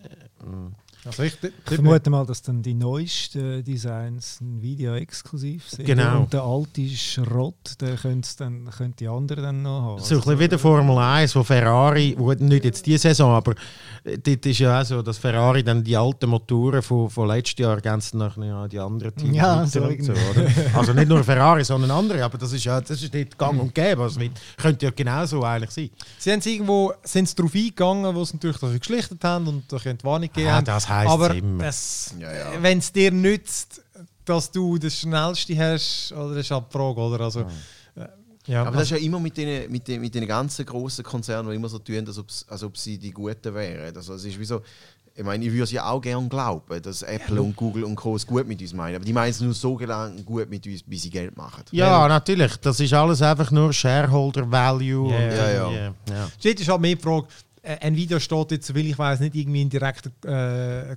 [1.05, 5.87] Also ich, ich vermute mal, dass dann die neuesten Designs Nvidia exklusiv sind.
[5.87, 6.21] Genau.
[6.21, 10.03] Und der alte Schrott, den können dann können die anderen dann noch haben.
[10.03, 13.55] so ein bisschen wie der Formel 1, wo Ferrari, wo nicht jetzt diese Saison, aber
[14.05, 17.59] äh, dort ist ja auch so, dass Ferrari dann die alten Motoren von, von letztes
[17.59, 19.37] Jahr ergänzen nachher ja, die anderen Teams.
[19.37, 19.97] Ja, so oder?
[20.75, 23.75] Also nicht nur Ferrari, sondern andere, aber das ist ja das ist dort gang und
[23.75, 24.03] gäbe.
[24.03, 25.91] Also mit, könnte ja genauso eigentlich sein.
[26.19, 30.05] Sie haben irgendwo sind sie darauf eingegangen, wo sie natürlich geschlichtet haben und durch die
[30.05, 30.65] Warnung gegeben Ah, haben.
[30.89, 31.65] Das heisst Aber immer.
[31.65, 32.63] es- Ja, ja.
[32.63, 33.83] wenn es dir nützt,
[34.25, 37.21] dass du das Schnellste hast, oder das ist halt die Frage, oder?
[37.25, 37.45] Also, äh,
[38.47, 41.51] ja, Aber das ist ja immer mit den, mit den, mit den ganzen grossen Konzernen,
[41.51, 43.95] die immer so tun, als ob, als ob sie die Guten wären.
[43.97, 44.63] Also es ist wie so,
[45.15, 48.15] ich meine, ich würde es ja auch gerne glauben, dass Apple und Google und Co.
[48.15, 48.97] es gut mit uns meinen.
[48.97, 51.65] Aber die meinen es nur so gelang gut mit uns, wie sie Geld machen.
[51.73, 52.57] Ja, natürlich.
[52.59, 55.11] Das ist alles einfach nur Shareholder Value.
[55.11, 55.71] Ja, und ja, ja.
[55.71, 56.29] irgendwie, ja.
[56.39, 57.48] Steht ist halt mehr die Frage, äh,
[57.81, 60.93] Nvidia steht jetzt, will ich weiß nicht, irgendwie in direkter äh,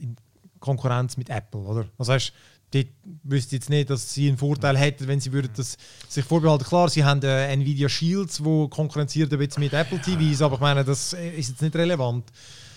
[0.00, 0.16] in
[0.60, 1.86] Konkurrenz mit Apple, oder?
[1.98, 2.32] Das heißt,
[2.72, 2.86] dort
[3.24, 5.76] wüsste jetzt nicht, dass sie einen Vorteil hätten, wenn sie würden das
[6.08, 6.64] sich vorbehalten.
[6.64, 10.60] Klar, sie haben äh, Nvidia Shields, wo konkurrenziert ein bisschen mit Apple TVs, aber ich
[10.60, 12.30] meine, das äh, ist jetzt nicht relevant.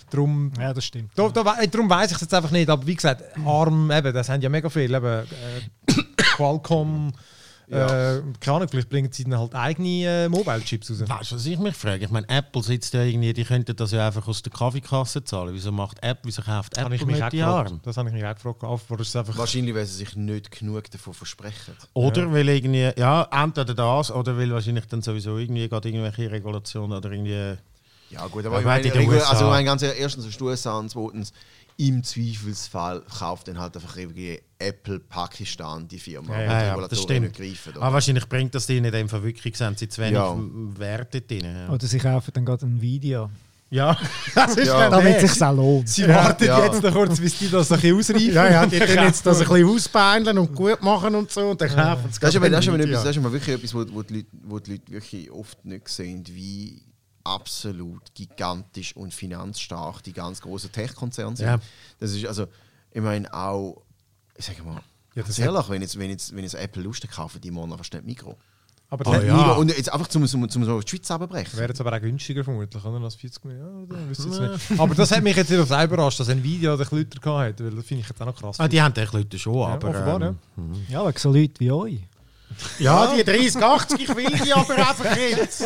[0.10, 1.12] Darum, ja, das stimmt.
[1.16, 2.68] da, da, darum weiß ich es jetzt einfach nicht.
[2.70, 4.94] Aber wie gesagt, ARM, eben, das haben ja mega viel.
[4.94, 7.12] Eben, äh, Qualcomm,
[7.70, 11.10] äh, keine Ahnung, vielleicht bringen sie dann halt eigene äh, Mobile-Chips raus.
[11.10, 12.06] Weißt du, was ich mich frage?
[12.06, 15.54] Ich meine, Apple sitzt ja irgendwie, die könnten das ja einfach aus der Kaffeekasse zahlen.
[15.54, 17.72] Wieso macht Apple, wieso kauft Apple ich mich die gefragt.
[17.72, 17.80] Arm?
[17.84, 18.64] Das habe ich mich auch gefragt.
[18.64, 21.76] Aber es ist einfach Wahrscheinlich, weil sie sich nicht genug davon versprechen.
[21.94, 26.98] Oder weil irgendwie, ja, entweder das oder weil wahrscheinlich dann sowieso irgendwie gerade irgendwelche Regulationen
[26.98, 27.58] oder irgendwie.
[28.10, 30.38] Ja gut, Ja, aber ich meine, in Regel- also ich meine, ganz ehrlich, erstens hast
[30.38, 31.32] du USA und zweitens
[31.78, 36.88] im Zweifelsfall kauft dann halt einfach irgendwie Apple Pakistan die Firma, Ja, ja, die ja,
[36.88, 37.22] das stimmt.
[37.22, 37.74] nicht greifen.
[37.78, 37.84] oder?
[37.84, 40.36] Aber wahrscheinlich bringt das denen in wirklich, sehen sie zu wenig Ja.
[40.78, 41.46] Wert dort drin.
[41.46, 43.30] Ja, Oder sie kaufen dann gerade ein Video.
[43.70, 43.96] ja.
[44.36, 44.90] das ist Ja.
[44.90, 45.88] Damit es sich auch lohnt.
[45.88, 46.66] Sie warten Ja.
[46.66, 48.34] jetzt noch kurz, bis die das ein bisschen ausreifen.
[48.34, 51.62] Ja, ja, die können jetzt das ein bisschen ausbeineln und gut machen und so und
[51.62, 54.02] dann kaufen sie Das ist aber, das aber, das ist aber wirklich etwas, wo, wo,
[54.04, 56.82] die Leute, wo die Leute wirklich oft nicht sehen, wie
[57.24, 61.46] absolut gigantisch und finanzstark die ganz großen Tech-Konzerne sind.
[61.46, 61.60] Ja.
[62.00, 62.48] Das ist also,
[62.92, 63.82] ich meine auch,
[64.38, 64.82] ich sage mal,
[65.16, 67.86] Ja, das ehrlich, wenn jetzt, wenn jetzt, wenn jetzt Apple Lust kaufen die morgen einfach
[67.92, 68.38] nicht Mikro.
[68.92, 69.52] Aber Oh das ja.
[69.52, 71.58] Und jetzt einfach zum, zum, zum so die Schweiz abbrechen.
[71.60, 73.00] wäre jetzt aber auch günstiger vermutlich, oder?
[73.04, 73.88] Als 40 Millionen.
[73.92, 74.84] Ja.
[74.84, 77.86] Aber das hat mich jetzt selber überrascht, dass Nvidia den Leute gehabt hat, weil das
[77.86, 78.60] finde ich jetzt auch noch krass.
[78.60, 79.90] Ah, die haben die Leute schon, aber.
[79.90, 80.22] offenbar,
[80.58, 82.00] ähm, Ja, wegen so Leute wie euch.
[82.80, 85.64] Ja, die 30, 80, ich will die aber einfach jetzt.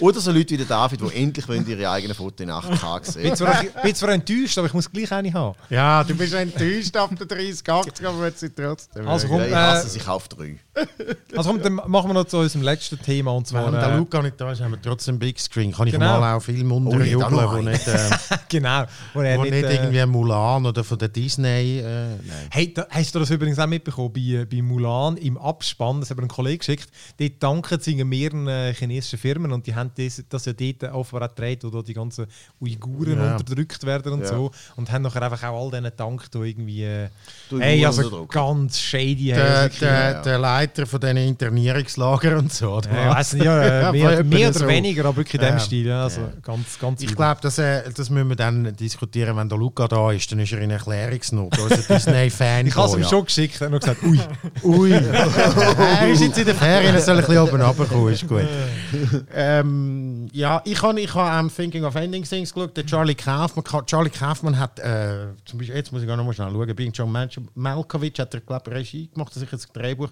[0.00, 3.14] Oder so Leute wie der David, die endlich wollen ihre eigenen Fotos in 8K Ich
[3.14, 3.36] bin sehen.
[3.36, 5.56] zwar, ich bin zwar enttäuscht, aber ich muss gleich eine haben.
[5.70, 9.08] Ja, du bist enttäuscht auf der 30, 80, aber jetzt sind trotzdem.
[9.08, 10.58] Also Ja, komm, ich hasse äh, sie, ich kaufe drei.
[11.36, 13.66] Also komm, dann machen wir noch zu unserem letzten Thema und zwar...
[13.66, 15.72] Wenn der Äh, Luca nicht da ist, haben wir trotzdem Big Screen.
[15.72, 16.18] Kann ich Genau.
[16.20, 17.98] mal auch Filme Oh, unterjubeln, noch wo nicht, äh,
[18.48, 18.84] genau.
[19.12, 21.80] Wo wo nicht, äh, irgendwie Mulan oder von der Disney.
[21.80, 22.06] Äh.
[22.50, 24.12] Hey, da, hast du das übrigens auch mitbekommen?
[24.14, 26.88] Bei, äh, bei Mulan im Abspann, das hat mir ein Kollege geschickt,
[27.18, 31.28] dort danken sie mehreren äh, chinesischen Firmen und die haben das, das ja dort offenbar
[31.28, 32.26] auch gedreht, wo die ganzen
[32.60, 33.36] Uiguren Ja.
[33.36, 34.28] unterdrückt werden und Ja.
[34.28, 34.50] so.
[34.76, 37.06] Und haben nachher einfach auch all denen gedankt, die irgendwie...
[37.50, 39.26] Die hey, also ganz shady.
[39.26, 42.72] Der, der, der Leiter von diesen Internierungslagern und so.
[42.72, 42.90] Oder?
[42.92, 44.66] ja, weiss nicht, ja, äh, Ja, mehr, mehr oder so.
[44.66, 45.58] weniger, aber wirklich in dem.
[45.58, 45.90] Stil.
[45.92, 49.88] Also ganz, ganz Ich glaube, das, äh, das müssen wir dann diskutieren, wenn der Luca
[49.88, 50.30] da ist.
[50.30, 51.58] Dann ist er in Erklärungsnot.
[51.58, 52.66] Also Disney-Fan.
[52.66, 54.20] ich habe es ihm schon geschickt und gesagt, ui.
[54.62, 54.92] Ui.
[54.92, 58.42] er ist jetzt in der Ferien, er soll ein bisschen oben runterkommen, ist gut.
[59.34, 62.76] ähm, ja, ich habe ich hab, ähm, Thinking of Ending Things geschaut.
[62.76, 66.32] Der Charlie Kaufman, Charlie Kaufman hat, äh, zum Beispiel, jetzt muss ich gar noch mal
[66.32, 69.80] schnell schauen, bei John Mal Malkovich hat er, glaube Regie gemacht, das ist jetzt ein
[69.80, 70.10] Drehbuch.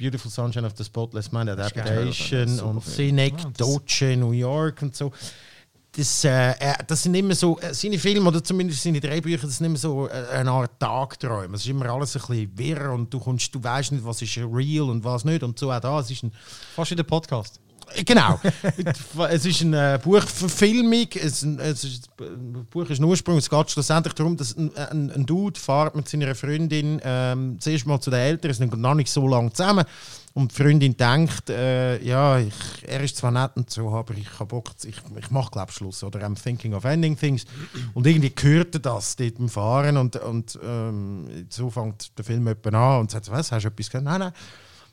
[0.00, 2.94] Beautiful Sunshine of the Spotless Mind, Adaptation Super und Film.
[3.18, 5.12] Synecdoche, New York und so.
[5.92, 6.28] Das, äh,
[6.58, 9.76] er- das sind immer so, äh, seine Filme oder zumindest seine Drehbücher, das sind immer
[9.76, 11.56] so äh, eine Art Tagträume.
[11.56, 14.38] Es ist immer alles ein bisschen wirr und du, kommst, du weißt nicht, was ist
[14.38, 15.42] real und was nicht.
[15.42, 15.98] Und so auch da.
[16.00, 16.32] Es ist ein,
[16.76, 17.60] Fast wie der Podcast.
[18.04, 18.40] Genau.
[19.30, 21.08] es ist eine Buchverfilmung.
[21.14, 22.28] Es, es ist, das
[22.70, 23.38] Buch ist ein Ursprung.
[23.38, 27.86] Es geht schlussendlich darum, dass ein, ein, ein Dude fährt mit seiner Freundin ähm, zuerst
[27.86, 29.84] mal zu den Eltern, sind noch nicht so lange zusammen.
[30.32, 32.54] Und die Freundin denkt, äh, ja, ich,
[32.86, 36.04] er ist zwar nett und so, aber ich habe Bock, ich, ich mache glaube Schluss.
[36.04, 37.44] Oder I'm thinking of ending things.
[37.94, 42.46] Und irgendwie hört er das dort beim Fahren und, und ähm, so fängt der Film
[42.46, 44.04] an und sagt, was, hast du etwas gehört?
[44.04, 44.32] Nein, nein.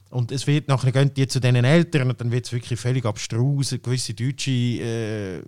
[0.10, 3.06] Und es wird nachher gehen die zu diesen Eltern und dann wird es wirklich völlig
[3.06, 3.72] abstrus.
[3.84, 5.42] Gewisse deutsche äh,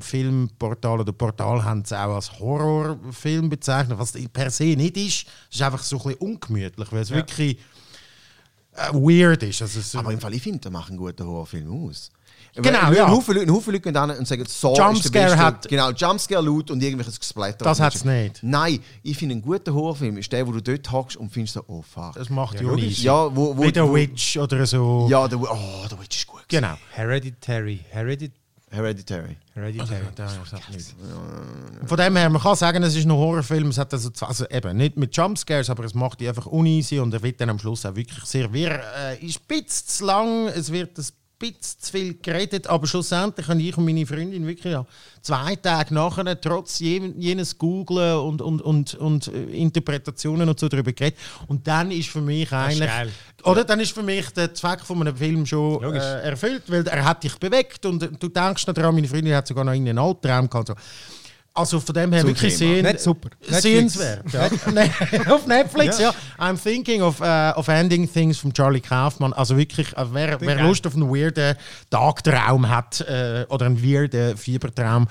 [0.00, 5.26] Filmportale oder Portale haben es auch als Horrorfilm bezeichnet, was per se nicht ist.
[5.50, 7.16] Es ist einfach so ein bisschen ungemütlich, weil es Ja.
[7.16, 7.58] wirklich
[8.74, 9.62] äh, weird ist.
[9.62, 12.10] Also es, Aber im Fall, ich finde, der macht einen guten Horrorfilm aus.
[12.62, 13.04] Genau, Weil ja.
[13.06, 15.68] Ein Haufen Leute, ein Haufen Leute gehen dann und sagen, so Jumpscare ist der hat-
[15.68, 17.64] Genau, Jumpscare, Loot und irgendwelches Gesplatter.
[17.64, 18.42] Das hat's nicht.
[18.42, 21.64] Nein, ich finde, ein guter Horrorfilm ist der, wo du dort hockst und findest so,
[21.66, 22.14] oh fuck.
[22.14, 23.02] das macht ja, easy.
[23.04, 23.56] Ja, wo...
[23.56, 25.06] wo Wie der wo, Witch oder so.
[25.10, 25.46] Ja, der, oh,
[25.90, 26.44] der Witch ist gut.
[26.48, 26.74] Genau.
[26.92, 27.80] Hereditary.
[27.90, 28.32] Heredit
[28.68, 29.36] Hereditary.
[29.54, 29.92] Hereditary.
[29.94, 30.94] Ja, das hat nicht.
[31.80, 33.68] Und Von dem her, man kann sagen, es ist ein Horrorfilm.
[33.68, 36.98] Es hat also, zwei- also eben nicht mit Jumpscares, aber es macht die einfach uneasy
[36.98, 38.80] und er wird dann am Schluss auch wirklich sehr wirr.
[38.98, 41.04] Äh, ist ein bisschen zu lang, es wird ein
[41.38, 44.86] bisschen zu viel geredet, aber schlussendlich habe ich und meine Freundin wirklich ja,
[45.20, 50.68] zwei Tage nachher, trotz je, jenes Googlen und, und, und, und äh, Interpretationen und so
[50.68, 51.18] darüber geredet.
[51.46, 52.90] Und dann ist für mich eigentlich.
[53.44, 57.04] Oder dann ist für mich der Zweck von einem Film schon äh, erfüllt, weil er
[57.04, 59.98] hat dich bewegt und äh, du denkst noch daran, meine Freundin hat sogar noch einen
[59.98, 60.68] Albtraum gehabt.
[60.68, 60.74] So.
[61.56, 62.74] Also von dem her Zum wirklich Thema.
[62.74, 63.30] sehen, Nicht super.
[63.40, 63.62] Netflix.
[63.62, 64.24] sehenswert.
[64.32, 64.50] Ja.
[65.34, 66.14] Auf Netflix, ja.
[66.38, 69.32] I'm thinking of, äh, of ending things von Charlie Kaufman.
[69.32, 70.62] Also wirklich, äh, wer, wer.
[70.62, 71.56] Lust auf einen weirden
[71.90, 75.08] Tagtraum hat äh, oder einen weirden Fiebertraum,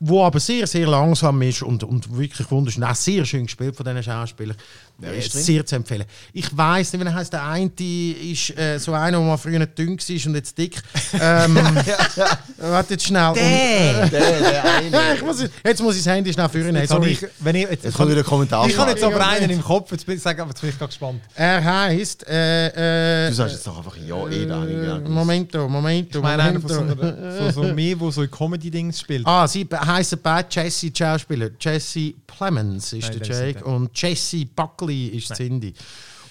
[0.00, 3.84] wo aber sehr, sehr langsam ist und, und wirklich wunderschön, auch sehr schön gespielt von
[3.86, 4.56] diesen Schauspielern.
[5.00, 5.42] Wer Äh, ist drin?
[5.42, 6.04] sehr zu empfehlen.
[6.32, 7.32] Ich weiß nicht, wie er heißt.
[7.32, 10.82] Der eine ist äh, so einer, der mal früher dünn war und jetzt dick.
[11.20, 11.56] Ähm,
[12.58, 13.32] warte jetzt schnell.
[13.34, 14.06] Der!
[14.08, 15.14] Der, der eine.
[15.14, 16.74] ich muss, jetzt muss ich das Handy schnell führen.
[16.74, 18.66] Jetzt ich, wenn ich, jetzt, Jetzt kommt wieder ein Kommentar.
[18.68, 20.78] ich habe jetzt aber einen im Kopf, jetzt bin ich, sag, aber jetzt bin ich
[20.78, 21.20] gespannt.
[21.34, 22.26] Er heißt.
[22.28, 24.64] Äh, äh, Du sagst jetzt doch einfach ja, eh da.
[24.66, 26.18] äh, Momento, Momento.
[26.18, 27.02] Ich meine einer von so, Momento.
[27.06, 29.26] einer, von so mehr, der so in Comedy-Dings spielt.
[29.26, 31.50] Ah, sie heißen beide Jesse Schauspieler.
[31.60, 33.66] Jesse Plemons ist Nein, der der Jake der.
[33.66, 34.46] und Jesse
[34.88, 35.74] Buckley ist Cindy.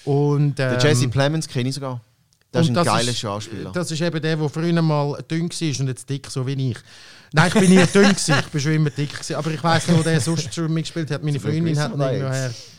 [0.04, 2.00] Und, Der ähm, Jesse Plemons kenne ich sogar.
[2.50, 3.70] Das ist ein geiler ist- Schauspieler.
[3.72, 6.78] Das ist eben der, der früher mal dünn war und jetzt dick, so wie ich.
[7.32, 9.12] Nein, ich bin nie dünn, gewesen, ich bin schon immer dick.
[9.12, 9.34] Gewesen.
[9.36, 11.22] Aber ich weiss nur, der sonst schon mitgespielt hat.
[11.22, 12.72] Meine Freundin hat ihn jetzt.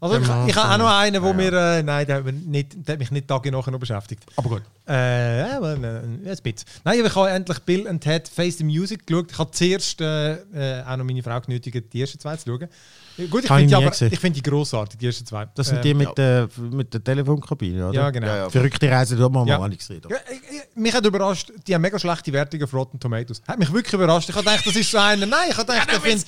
[0.00, 1.32] Also ich, Der ich habe auch noch einen, wo Ja.
[1.34, 4.24] mir, äh, nein, der hat, mich nicht, der hat mich nicht Tage nachher noch beschäftigt.
[4.34, 4.62] Aber gut.
[4.92, 6.68] Äh, ja, aber äh, ein bisschen.
[6.84, 9.30] Nein, aber ich habe endlich Bill and Ted Face the Music geschaut.
[9.32, 12.68] Ich habe zuerst äh, äh, auch noch meine Frau genötigt, die ersten zwei zu schauen.
[13.30, 15.46] Gut, ich finde die, aber- ich find die grossartig, die ersten zwei.
[15.54, 16.14] Das sind Ähm, die mit, ja.
[16.14, 17.94] der, mit der Telefonkabine, oder?
[17.94, 18.26] Ja, genau.
[18.26, 18.50] Ja, ja.
[18.50, 19.58] Verrückte Reise dort mal, Ja.
[19.58, 20.00] mal gesehen.
[20.08, 23.42] Ja, ich- ich- mich hat überrascht, die haben mega schlechte Wertungen auf Rotten Tomatoes.
[23.46, 24.30] Hat mich wirklich überrascht.
[24.30, 25.26] Ich habe gedacht, das ist so einer.
[25.26, 26.26] Nein, ich habe gedacht, der find,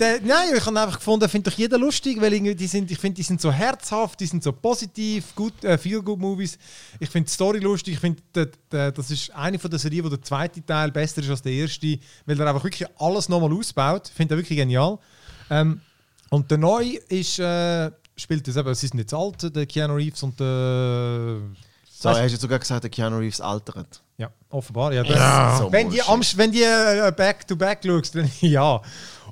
[0.00, 2.98] der, nein, ich habe einfach gefunden, findet doch jeder lustig, weil irgendwie die sind, ich
[2.98, 6.58] finde, die sind so herzhaft, die sind so positiv, gut, äh, feel good Movies.
[6.98, 7.85] Ich finde die Story lustig.
[7.86, 8.22] Ich finde,
[8.70, 11.98] das ist eine von der Serien, wo der zweite Teil besser ist als der erste,
[12.24, 14.08] weil er einfach wirklich alles nochmal ausbaut.
[14.08, 14.98] Ich finde den wirklich genial.
[15.50, 15.80] Ähm,
[16.30, 20.22] und der neue ist, äh, spielt das eben, sie sind jetzt alt, der Keanu Reeves
[20.22, 21.38] und der.
[21.88, 24.02] So, hast du jetzt sogar gesagt, der Keanu Reeves altert.
[24.18, 24.92] Ja, offenbar.
[24.92, 25.58] Ja, das, Ja.
[25.58, 28.80] So wenn, die wenn die äh, back to back schaust, dann ja.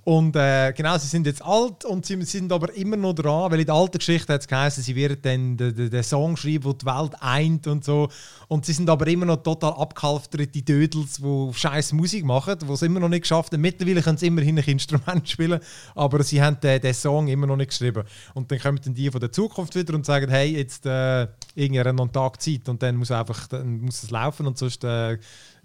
[0.05, 3.61] Und äh, genau, sie sind jetzt alt und sie sind aber immer noch dran, weil
[3.61, 6.75] in der alten Geschichte hat es geheißen, sie werden dann den, den, Song schreiben, der
[6.75, 8.09] die Welt eint und so.
[8.49, 12.83] Und sie sind aber immer noch total abgehalfterte Dödels, die scheiß Musik machen, die es
[12.83, 13.63] immer noch nicht geschafft haben.
[13.63, 15.59] Mittlerweile können sie immerhin ein Instrument spielen,
[15.95, 18.05] aber sie haben den, den Song immer noch nicht geschrieben.
[18.35, 21.97] Und dann kommen dann die von der Zukunft wieder und sagen, hey, jetzt äh, irgendwann
[21.97, 25.17] noch einen Tag Zeit und dann muss einfach dann muss es laufen und sonst äh,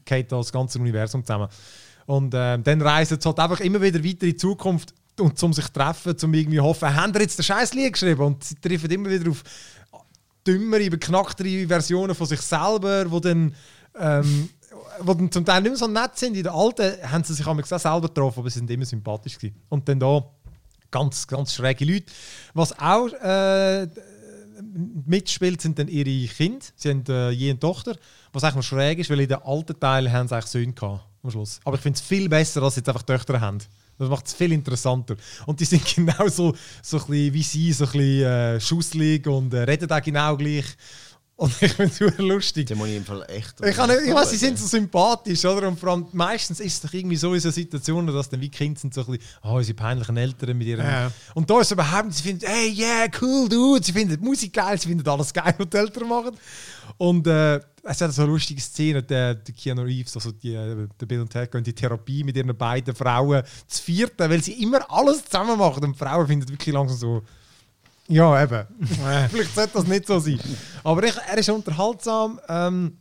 [0.05, 1.49] geht das ganze Universum zusammen.
[2.09, 5.53] Und äh, dann reisen sie halt einfach immer wieder weiter in die Zukunft und zum
[5.53, 8.21] sich treffen, zum irgendwie hoffen, haben sie jetzt den scheiß Lied geschrieben?
[8.21, 9.43] Und sie treffen immer wieder auf
[10.45, 13.53] dümmere, beknacktere Versionen von sich selber, wo dann,
[13.95, 14.49] ähm,
[15.01, 16.35] wo dann zum Teil nicht mehr so nett sind.
[16.35, 19.61] In der alten haben sie sich auch selber getroffen, aber sie sind immer sympathisch gewesen.
[19.69, 20.23] Und dann da
[20.89, 22.11] ganz, ganz schräge Leute.
[22.55, 23.87] Was auch äh,
[25.05, 26.65] mitspielt, sind dann ihre Kinder.
[26.75, 27.95] Sie haben äh, je eine Tochter,
[28.33, 31.05] was eigentlich noch schräg ist, weil in den alten Teilen haben sie eigentlich Söhne gehabt,
[31.23, 31.59] am Schluss.
[31.63, 33.59] Aber ich finde es viel besser, sie jetzt einfach Töchter haben.
[33.97, 35.15] Das macht es viel interessanter.
[35.45, 39.27] Und die sind genau so, so ein bisschen wie sie, so ein bisschen äh, schusslig
[39.27, 40.65] und äh, reden auch genau gleich.
[41.39, 42.67] Und ich finde es super lustig.
[42.67, 43.63] Den muss ich im Fall echt.
[43.63, 45.69] Ich, kann nicht, ich weiß, sie sind so sympathisch, oder?
[45.69, 48.49] Und vor allem meistens ist es doch irgendwie so in so Situationen, dass dann wie
[48.49, 50.85] Kinder sind so ein bisschen, oh, unsere peinlichen Eltern mit ihren.
[50.85, 51.09] Ja.
[51.33, 53.81] Und da ist es überhaupt sie finden, hey, yeah, cool, dude.
[53.81, 56.35] Sie finden die Musik geil, sie finden alles geil, was die Eltern machen.
[56.97, 60.89] Und äh, es hat so eine lustige Szene, der, der Keanu Reeves, also die, äh,
[60.99, 64.43] der Bill und Ted, gehen in die Therapie mit ihren beiden Frauen zu vierten, weil
[64.43, 65.81] sie immer alles zusammen machen.
[65.85, 67.23] Und die Frauen finden wirklich langsam so.
[68.09, 68.65] Ja, eben.
[69.29, 70.39] Vielleicht sollte das nicht so sein.
[70.83, 72.39] Aber ich, er ist unterhaltsam.
[72.49, 72.97] Ähm,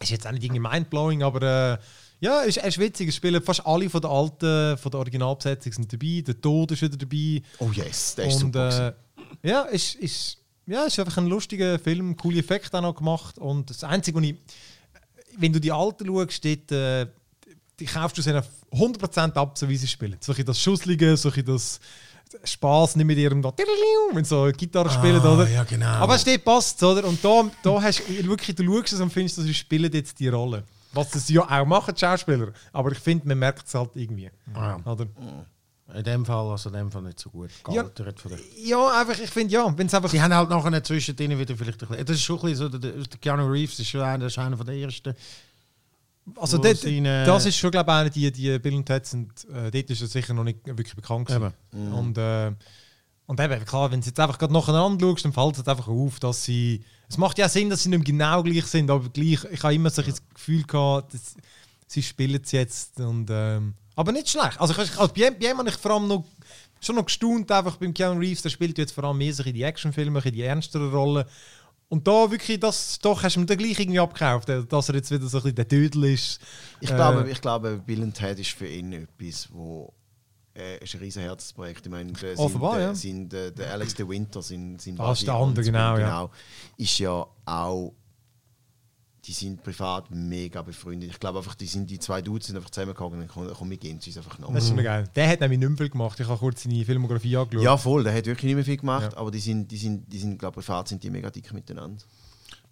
[0.00, 1.42] ist jetzt auch nicht irgendwie mindblowing, aber
[1.74, 1.78] äh,
[2.20, 3.08] ja, ist, er ist witzig.
[3.08, 6.22] Es spielen fast alle von der alten, von der Originalbesetzung sind dabei.
[6.26, 7.42] Der Tod ist wieder dabei.
[7.58, 8.94] Oh yes, der ist Und super.
[9.42, 13.38] äh, ja, ist, ist, ja, ist einfach ein lustiger Film, coole Effekte auch noch gemacht.
[13.38, 14.36] Und das Einzige, was ich,
[15.38, 17.06] wenn du die alten schaust, dort, äh,
[17.78, 20.16] die kaufst du sie 100% ab, so wie sie spielen.
[20.20, 21.80] Solche das Schusslige, solche das
[22.44, 23.42] Spaß nicht mit ihrem
[24.12, 25.48] wenn so Gitarre spielen, Ah, oder?
[25.48, 25.86] ja, genau.
[25.86, 27.04] Aber es steht passt, oder?
[27.06, 30.28] Und da, da hast du wirklich, du schaust es und findest, sie spielen jetzt die
[30.28, 30.64] Rolle.
[30.92, 32.52] Was sie ja auch machen, die Schauspieler.
[32.72, 34.30] Aber ich finde, man merkt es halt irgendwie.
[34.54, 34.80] Ja.
[34.84, 35.06] Oder?
[35.94, 37.82] In dem Fall, also in dem Fall nicht so gut Ja.
[37.82, 38.20] gealtert
[38.64, 40.10] Ja, einfach, ich finde, ja, wenn es einfach.
[40.10, 42.78] Sie haben halt nachher zwischendrin wieder vielleicht ein bisschen, das ist schon ein bisschen so,
[42.78, 45.14] der, der Keanu Reeves ist schon einer, das ist einer von der ersten.
[46.34, 49.32] Also dort, seine- das ist schon, glaube ich, eine, die, die Bill und Ted sind,
[49.48, 51.52] äh, dort ist er sicher noch nicht wirklich bekannt gewesen.
[51.72, 51.92] Eben.
[51.92, 52.52] Und, äh,
[53.26, 55.88] und eben, klar, wenn du jetzt einfach gerade nacheinander schaust, dann fällt es halt einfach
[55.88, 56.82] auf, dass sie...
[57.08, 59.90] Es macht ja Sinn, dass sie nicht genau gleich sind, aber gleich, ich habe immer
[59.90, 61.34] so ein das Gefühl gehabt, dass
[61.86, 63.28] sie spielen es jetzt und...
[63.30, 64.60] Ähm, aber nicht schlecht.
[64.60, 66.24] Also, ich, also bei, bei ihm habe ich vor allem noch,
[66.80, 69.54] schon noch gestaunt, einfach beim Keanu Reeves, der spielt jetzt vor allem mehr so in
[69.54, 71.24] die Actionfilme, in die ernsteren Rollen.
[71.88, 74.96] Und da wirklich, das, doch hast du mir dann gleich irgendwie abgekauft, äh, dass er
[74.96, 76.40] jetzt wieder so ein bisschen der Dödel ist.
[76.80, 79.92] Ich Äh, glaube, ich glaube, Bill Ted ist für ihn etwas, wo
[80.56, 81.86] äh, ist ein riesen Herzensprojekt.
[81.86, 82.94] Ich meine, der, Offenbar, ja.
[82.94, 86.28] sein, der, der Alex de Winter, sein, sein Ah, ist der andere, und- genau, ja.
[86.76, 87.92] ist ja auch
[89.26, 91.10] die sind privat mega befreundet.
[91.10, 93.76] Ich glaube einfach, die, sind, die zwei Dudes sind einfach zusammengegangen und komm, komm wir
[93.76, 94.52] gehen, sie ist einfach noch.
[94.52, 95.08] Das ist schon geil.
[95.16, 96.18] Der hat nämlich nicht mehr viel gemacht.
[96.20, 97.64] Ich habe kurz seine Filmografie angeschaut.
[97.64, 99.18] Ja, voll, der hat wirklich nicht mehr viel gemacht, Ja.
[99.18, 102.02] aber die sind, die sind, die sind glaube privat sind die mega dick miteinander.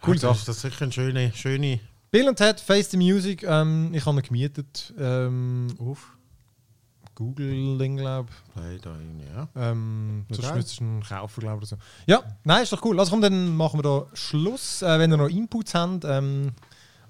[0.06, 0.38] Cool das Sache.
[0.38, 3.42] ist das sicher eine schöne, schöne Bill und Ted, Face the Music.
[3.42, 4.94] Ähm, ich habe ihn gemietet.
[4.98, 6.16] Ähm, auf
[7.14, 8.90] Google-Ding, glaube Play da
[9.34, 9.48] ja.
[9.56, 11.72] Ähm, Ja, sonst müsstest du ihn kaufen, glaube ich.
[11.72, 11.84] Oder so.
[12.06, 12.98] Ja, nein, ist doch cool.
[12.98, 14.82] Also komm, dann machen wir da Schluss.
[14.82, 16.52] Äh, wenn ihr noch Inputs habt, ähm,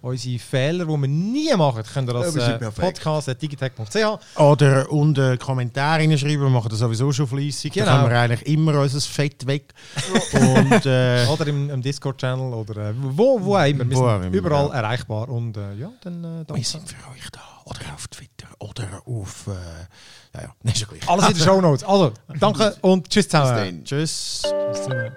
[0.04, 6.42] unsere Fehler, die wir nie machen, könnt ihr sind äh, podcast.digitech.ch Oder unten Kommentare reinschreiben,
[6.42, 7.72] wir machen das sowieso schon fleissig.
[7.72, 7.86] Genau.
[7.86, 9.72] Da haben wir eigentlich immer unser Fett weg.
[10.32, 13.88] Und äh, oder im, im Discord-Channel oder äh, wo, wo auch immer.
[13.88, 14.74] Wir sind überall ja.
[14.74, 15.28] erreichbar.
[15.28, 16.56] Und äh, ja, dann äh, danke.
[16.56, 17.53] wir sind für euch da.
[17.64, 18.48] Oder auf Twitter.
[18.58, 19.46] Oder auf.
[19.46, 19.50] Äh,
[20.34, 21.08] ja, ja, nee, ist gleich.
[21.08, 21.84] Alles in den Show Notes.
[21.84, 23.84] Also, danke und tschüss zusammen.
[23.84, 24.42] Tschüss.
[24.42, 25.16] Tschüss zusammen.